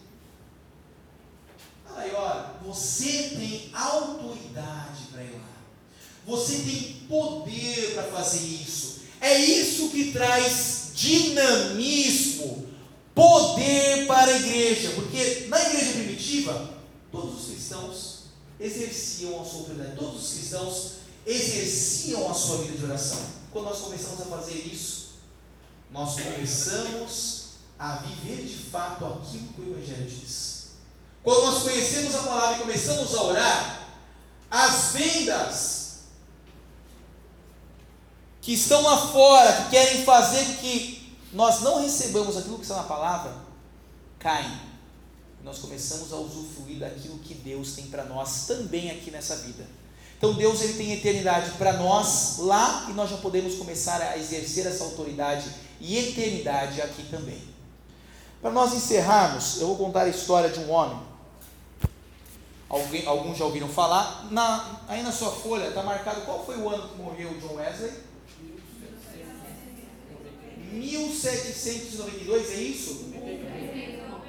Aí, 1.95 2.11
olha, 2.14 2.45
você 2.66 3.30
tem 3.36 3.70
autoridade 3.74 5.03
para 5.11 5.24
ir 5.24 5.34
lá. 5.34 5.53
Você 6.26 6.57
tem 6.59 7.05
poder 7.07 7.93
para 7.93 8.03
fazer 8.03 8.39
isso. 8.39 9.01
É 9.22 9.38
isso 9.38 9.89
que 9.89 10.11
traz 10.11 10.91
dinamismo, 10.93 12.62
poder 13.14 14.07
para 14.07 14.32
a 14.32 14.38
igreja. 14.38 14.91
Porque 14.91 15.45
na 15.47 15.61
igreja 15.61 15.93
primitiva, 15.93 16.70
todos 17.11 17.41
os 17.41 17.45
cristãos 17.47 18.24
exerciam 18.59 19.41
a 19.41 19.45
sua 19.45 19.59
autoridade. 19.59 19.95
Todos 19.97 20.24
os 20.24 20.34
cristãos 20.38 20.91
exerciam 21.26 22.30
a 22.30 22.34
sua 22.34 22.57
vida 22.57 22.78
de 22.78 22.86
oração. 22.86 23.20
Quando 23.51 23.66
nós 23.66 23.80
começamos 23.80 24.22
a 24.22 24.26
fazer 24.26 24.57
isso, 24.72 25.14
nós 25.91 26.16
começamos 26.20 27.43
a 27.78 27.97
viver 27.97 28.45
de 28.45 28.57
fato 28.72 29.05
aquilo 29.05 29.47
que 29.53 29.61
o 29.61 29.78
Evangelho 29.78 30.09
diz. 30.09 30.64
Quando 31.22 31.45
nós 31.45 31.64
conhecemos 31.64 32.16
a 32.16 32.24
palavra 32.24 32.57
e 32.57 32.59
começamos 32.61 33.14
a 33.16 33.24
orar, 33.24 33.88
as 34.49 34.91
vendas 34.91 35.84
que 38.41 38.53
estão 38.53 38.82
lá 38.82 39.07
fora, 39.07 39.64
que 39.64 39.70
querem 39.70 40.03
fazer 40.03 40.57
que 40.57 41.03
nós 41.34 41.61
não 41.61 41.81
recebamos 41.81 42.38
aquilo 42.38 42.57
que 42.57 42.63
está 42.63 42.77
na 42.77 42.84
palavra, 42.84 43.36
caem. 44.19 44.73
Nós 45.43 45.59
começamos 45.59 46.13
a 46.13 46.15
usufruir 46.15 46.79
daquilo 46.79 47.19
que 47.19 47.34
Deus 47.34 47.73
tem 47.73 47.88
para 47.88 48.05
nós 48.05 48.45
também 48.47 48.91
aqui 48.91 49.11
nessa 49.11 49.36
vida. 49.38 49.65
Então 50.17 50.34
Deus 50.36 50.61
ele 50.61 50.73
tem 50.73 50.93
eternidade 50.93 51.51
para 51.57 51.73
nós 51.73 52.38
lá 52.38 52.88
e 52.89 52.93
nós 52.93 53.09
já 53.09 53.17
podemos 53.17 53.55
começar 53.55 54.01
a 54.01 54.17
exercer 54.17 54.65
essa 54.65 54.86
autoridade 54.86 55.49
e 55.81 55.97
eternidade 55.97 56.81
aqui 56.81 57.03
também. 57.03 57.41
Para 58.41 58.51
nós 58.51 58.73
encerrarmos, 58.73 59.59
eu 59.59 59.67
vou 59.67 59.75
contar 59.75 60.03
a 60.03 60.09
história 60.09 60.49
de 60.49 60.59
um 60.59 60.71
homem 60.71 61.13
Alguém, 62.73 63.05
alguns 63.05 63.38
já 63.38 63.45
ouviram 63.45 63.69
falar. 63.69 64.25
Na, 64.31 64.79
aí 64.88 65.03
na 65.03 65.11
sua 65.11 65.31
folha 65.31 65.67
está 65.67 65.84
marcado 65.84 66.21
qual 66.21 66.43
foi 66.43 66.57
o 66.57 66.67
ano 66.67 66.89
que 66.89 66.95
morreu 66.95 67.39
John 67.39 67.53
Wesley? 67.57 67.91
1792, 70.74 72.51
é 72.51 72.55
isso? 72.55 73.13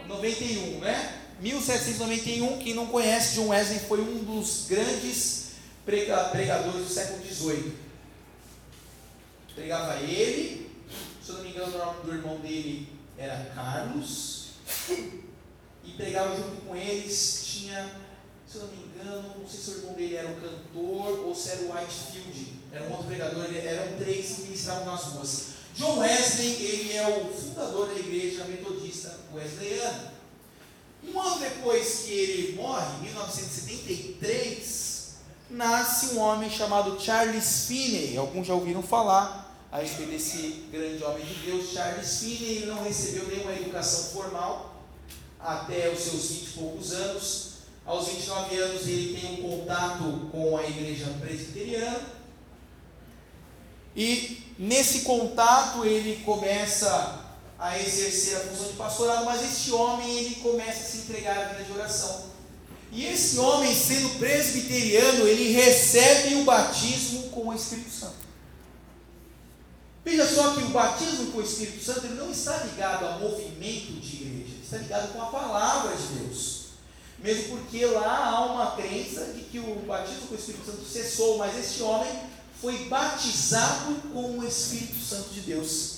91, 0.07 0.79
né? 0.81 1.21
1791, 1.41 2.59
quem 2.59 2.75
não 2.75 2.87
conhece, 2.87 3.35
John 3.35 3.49
Wesley 3.49 3.81
foi 3.81 4.01
um 4.01 4.25
dos 4.25 4.67
grandes 4.69 5.53
pregadores 5.85 6.87
do 6.87 6.89
século 6.89 7.25
XVIII. 7.27 7.73
Pregava 9.55 10.01
ele, 10.01 10.71
se 11.23 11.31
eu 11.31 11.37
não 11.37 11.45
me 11.45 11.51
engano, 11.51 11.75
o 11.75 11.79
nome 11.79 12.03
do 12.05 12.15
irmão 12.15 12.39
dele 12.39 12.89
era 13.17 13.51
Carlos, 13.55 14.49
e 14.89 15.91
pregava 15.97 16.37
junto 16.37 16.63
com 16.63 16.75
eles, 16.75 17.45
tinha 17.47 18.05
se 18.55 18.61
eu 18.61 18.69
não 18.69 18.77
me 18.77 18.85
engano, 18.85 19.35
não 19.41 19.49
sei 19.49 19.59
se 19.59 19.71
o 19.71 19.79
irmão 19.79 19.95
dele 19.95 20.15
era 20.15 20.29
um 20.29 20.41
cantor 20.41 21.27
ou 21.27 21.35
se 21.35 21.51
era 21.51 21.63
o 21.63 21.73
Whitefield, 21.75 22.53
era 22.73 22.85
um 22.85 22.93
outro 22.93 23.07
pregador, 23.07 23.47
eram 23.53 23.99
três 23.99 24.27
que 24.27 24.43
ministravam 24.43 24.85
nas 24.87 25.03
ruas. 25.07 25.47
John 25.75 25.99
Wesley, 25.99 26.63
ele 26.63 26.93
é 26.93 27.09
o 27.09 27.25
fundador 27.33 27.89
da 27.89 27.99
igreja 27.99 28.45
metodista 28.45 29.19
wesleyana. 29.35 30.15
Um 31.03 31.21
ano 31.21 31.41
depois 31.41 32.03
que 32.05 32.13
ele 32.13 32.55
morre, 32.57 32.99
em 32.99 33.03
1973, 33.11 35.15
nasce 35.51 36.15
um 36.15 36.21
homem 36.21 36.49
chamado 36.49 37.01
Charles 37.01 37.67
Finney. 37.67 38.17
Alguns 38.17 38.47
já 38.47 38.55
ouviram 38.55 38.83
falar 38.83 39.53
a 39.71 39.79
respeito 39.79 40.13
desse 40.13 40.65
grande 40.71 41.03
homem 41.03 41.27
de 41.27 41.35
Deus. 41.35 41.73
Charles 41.73 42.21
Finney 42.21 42.57
ele 42.57 42.67
não 42.67 42.81
recebeu 42.83 43.27
nenhuma 43.27 43.53
educação 43.53 44.13
formal 44.13 44.81
até 45.41 45.91
os 45.91 46.01
seus 46.01 46.31
20 46.31 46.43
e 46.43 46.47
poucos 46.53 46.93
anos 46.93 47.55
aos 47.85 48.09
29 48.09 48.57
anos, 48.57 48.89
ele 48.89 49.21
tem 49.21 49.35
um 49.35 49.43
contato 49.43 50.29
com 50.33 50.57
a 50.57 50.67
igreja 50.67 51.05
presbiteriana. 51.21 52.01
E 53.95 54.44
nesse 54.59 55.01
contato, 55.01 55.85
ele 55.85 56.23
começa 56.25 57.21
a 57.59 57.79
exercer 57.79 58.37
a 58.37 58.41
função 58.41 58.67
de 58.69 58.73
pastorado, 58.75 59.25
mas 59.25 59.43
este 59.43 59.73
homem 59.73 60.19
ele 60.19 60.35
começa 60.37 60.81
a 60.81 60.85
se 60.85 60.97
entregar 60.99 61.39
à 61.39 61.45
vida 61.49 61.65
de 61.65 61.73
oração. 61.73 62.35
E 62.93 63.07
esse 63.07 63.39
homem, 63.39 63.75
sendo 63.75 64.19
presbiteriano, 64.19 65.27
ele 65.27 65.53
recebe 65.53 66.37
o 66.37 66.45
batismo 66.45 67.31
com 67.31 67.49
o 67.49 67.55
Espírito 67.55 67.91
Santo. 67.91 68.25
Veja 70.05 70.27
só 70.29 70.55
que 70.55 70.63
o 70.63 70.69
batismo 70.69 71.33
com 71.33 71.39
o 71.39 71.43
Espírito 71.43 71.83
Santo 71.83 72.07
ele 72.07 72.15
não 72.15 72.31
está 72.31 72.59
ligado 72.59 73.07
a 73.07 73.19
movimento 73.19 74.01
de 74.01 74.17
igreja, 74.17 74.55
está 74.63 74.77
ligado 74.77 75.13
com 75.13 75.23
a 75.23 75.27
palavra 75.27 75.97
de 75.97 76.19
Deus. 76.19 76.65
Mesmo 77.19 77.57
porque 77.57 77.87
lá 77.87 78.29
há 78.29 78.45
uma 78.53 78.77
crença 78.77 79.25
de 79.33 79.41
que 79.41 79.59
o 79.59 79.77
batismo 79.87 80.29
com 80.29 80.35
o 80.35 80.39
Espírito 80.39 80.67
Santo 80.67 80.85
cessou, 80.85 81.39
mas 81.39 81.59
este 81.59 81.83
homem 81.83 82.13
foi 82.65 82.87
batizado 82.87 83.95
com 84.11 84.39
o 84.39 84.49
Espírito 84.49 84.99
Santo 84.99 85.29
de 85.35 85.41
Deus. 85.41 85.97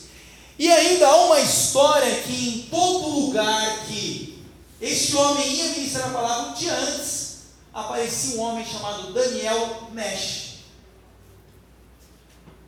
E 0.59 0.69
ainda 0.69 1.07
há 1.07 1.27
uma 1.27 1.39
história 1.39 2.23
que 2.23 2.49
em 2.49 2.63
todo 2.63 3.21
lugar 3.21 3.87
que 3.87 4.43
este 4.81 5.15
homem 5.15 5.49
ia 5.49 5.69
ministrar 5.69 6.09
a 6.09 6.13
palavra, 6.13 6.51
um 6.51 6.55
dia 6.55 6.75
antes 6.75 7.37
aparecia 7.73 8.41
um 8.41 8.41
homem 8.41 8.67
chamado 8.67 9.13
Daniel 9.13 9.91
Nash 9.93 10.47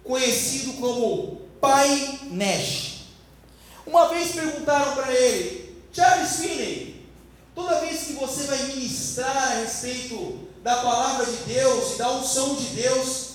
conhecido 0.04 0.74
como 0.74 1.42
Pai 1.60 2.20
Nash. 2.30 3.00
Uma 3.84 4.08
vez 4.08 4.32
perguntaram 4.32 4.94
para 4.94 5.12
ele, 5.12 5.76
Charles 5.92 6.36
Finney, 6.36 7.04
toda 7.52 7.80
vez 7.80 8.04
que 8.04 8.12
você 8.12 8.44
vai 8.44 8.62
ministrar 8.68 9.36
a 9.36 9.54
respeito 9.56 10.48
da 10.62 10.76
palavra 10.76 11.26
de 11.26 11.52
Deus 11.52 11.94
e 11.94 11.98
da 11.98 12.12
unção 12.12 12.54
de 12.54 12.66
Deus, 12.68 13.27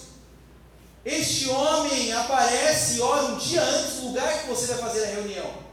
este 1.05 1.49
homem 1.49 2.13
aparece 2.13 2.95
e 2.95 3.01
ora 3.01 3.33
um 3.33 3.37
dia 3.37 3.61
antes 3.61 3.95
do 3.95 4.07
lugar 4.07 4.41
que 4.41 4.47
você 4.47 4.67
vai 4.67 4.77
fazer 4.77 5.03
a 5.03 5.07
reunião. 5.07 5.63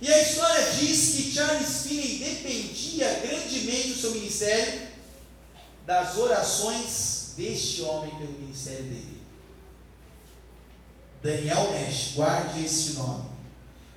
E 0.00 0.12
a 0.12 0.22
história 0.22 0.72
diz 0.72 1.14
que 1.14 1.32
Charles 1.32 1.82
Finney 1.82 2.18
dependia 2.18 3.20
grandemente 3.20 3.88
do 3.88 4.00
seu 4.00 4.10
ministério 4.10 4.88
das 5.86 6.16
orações 6.16 7.34
deste 7.36 7.82
homem 7.82 8.10
pelo 8.16 8.32
ministério 8.32 8.82
dele. 8.82 9.22
Daniel 11.22 11.70
Nash, 11.72 12.12
guarde 12.14 12.64
esse 12.64 12.94
nome. 12.94 13.30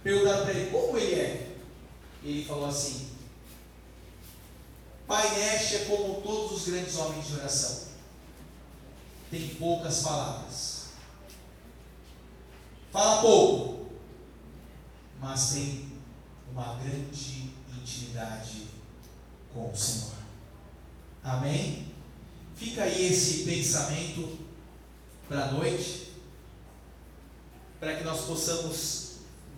Perguntaram 0.04 0.44
para 0.44 0.54
ele 0.54 0.72
como 0.72 0.98
ele 0.98 1.16
é. 1.16 1.48
Ele 2.24 2.46
falou 2.46 2.68
assim: 2.68 3.10
Pai 5.08 5.28
Nash 5.28 5.74
é 5.74 5.86
como 5.86 6.22
todos 6.22 6.52
os 6.52 6.68
grandes 6.68 6.96
homens 6.96 7.28
de 7.28 7.34
oração. 7.34 7.89
Tem 9.30 9.48
poucas 9.56 10.02
palavras. 10.02 10.86
Fala 12.92 13.22
pouco, 13.22 13.90
mas 15.20 15.52
tem 15.54 15.92
uma 16.52 16.76
grande 16.76 17.52
intimidade 17.78 18.68
com 19.54 19.72
o 19.72 19.76
Senhor. 19.76 20.16
Amém? 21.24 21.94
Fica 22.56 22.84
aí 22.84 23.06
esse 23.06 23.44
pensamento 23.44 24.40
para 25.28 25.46
a 25.46 25.52
noite 25.52 26.10
para 27.80 27.96
que 27.96 28.04
nós 28.04 28.22
possamos 28.22 29.10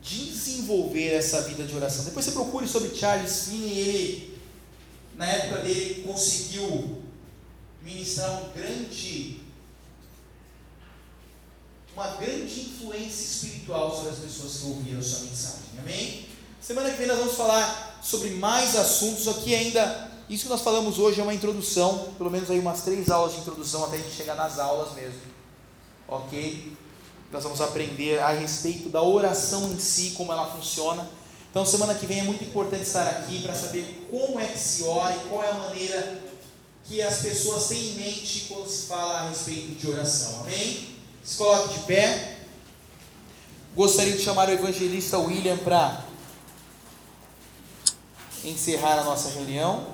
desenvolver 0.01 1.13
essa 1.13 1.41
vida 1.43 1.63
de 1.63 1.75
oração. 1.75 2.05
Depois 2.05 2.25
você 2.25 2.31
procure 2.31 2.67
sobre 2.67 2.95
Charles 2.95 3.47
Finney, 3.47 3.79
ele, 3.79 4.39
na 5.15 5.25
época 5.25 5.61
dele, 5.61 6.03
conseguiu 6.03 7.01
ministrar 7.81 8.43
um 8.43 8.53
grande, 8.53 9.40
uma 11.95 12.07
grande 12.15 12.61
influência 12.61 13.23
espiritual 13.23 13.95
sobre 13.95 14.09
as 14.11 14.19
pessoas 14.19 14.57
que 14.57 14.65
ouviram 14.67 15.01
sua 15.01 15.19
mensagem. 15.21 15.79
Amém? 15.79 16.25
Semana 16.61 16.89
que 16.91 16.97
vem 16.97 17.07
nós 17.07 17.17
vamos 17.17 17.35
falar 17.35 17.99
sobre 18.03 18.29
mais 18.31 18.75
assuntos 18.75 19.27
aqui 19.27 19.53
ainda. 19.53 20.11
Isso 20.29 20.43
que 20.43 20.49
nós 20.49 20.61
falamos 20.61 20.99
hoje 20.99 21.19
é 21.19 21.23
uma 21.23 21.33
introdução, 21.33 22.13
pelo 22.17 22.31
menos 22.31 22.49
aí 22.49 22.59
umas 22.59 22.81
três 22.81 23.09
aulas 23.09 23.33
de 23.33 23.39
introdução 23.39 23.83
até 23.83 23.97
a 23.97 23.99
gente 23.99 24.15
chegar 24.15 24.35
nas 24.35 24.59
aulas 24.59 24.93
mesmo. 24.93 25.19
Ok? 26.07 26.71
Nós 27.31 27.43
vamos 27.43 27.59
aprender 27.61 28.19
a 28.19 28.29
respeito 28.29 28.89
da 28.89 29.01
oração 29.01 29.71
em 29.71 29.79
si, 29.79 30.11
como 30.11 30.31
ela 30.31 30.45
funciona. 30.45 31.09
Então, 31.49 31.65
semana 31.65 31.95
que 31.95 32.05
vem 32.05 32.19
é 32.19 32.23
muito 32.23 32.43
importante 32.43 32.83
estar 32.83 33.07
aqui 33.07 33.41
para 33.41 33.53
saber 33.53 34.07
como 34.09 34.39
é 34.39 34.45
que 34.45 34.57
se 34.57 34.83
ora 34.83 35.13
e 35.13 35.19
qual 35.27 35.43
é 35.43 35.49
a 35.49 35.53
maneira 35.55 36.21
que 36.85 37.01
as 37.01 37.19
pessoas 37.19 37.67
têm 37.67 37.89
em 37.89 37.93
mente 37.95 38.45
quando 38.47 38.69
se 38.69 38.87
fala 38.87 39.19
a 39.19 39.29
respeito 39.29 39.75
de 39.75 39.89
oração. 39.89 40.41
Amém? 40.41 40.90
Se 41.23 41.37
coloque 41.37 41.73
de 41.73 41.79
pé. 41.85 42.37
Gostaria 43.75 44.13
de 44.15 44.21
chamar 44.21 44.49
o 44.49 44.51
evangelista 44.51 45.17
William 45.17 45.57
para 45.57 46.03
encerrar 48.43 48.99
a 48.99 49.03
nossa 49.03 49.29
reunião. 49.29 49.90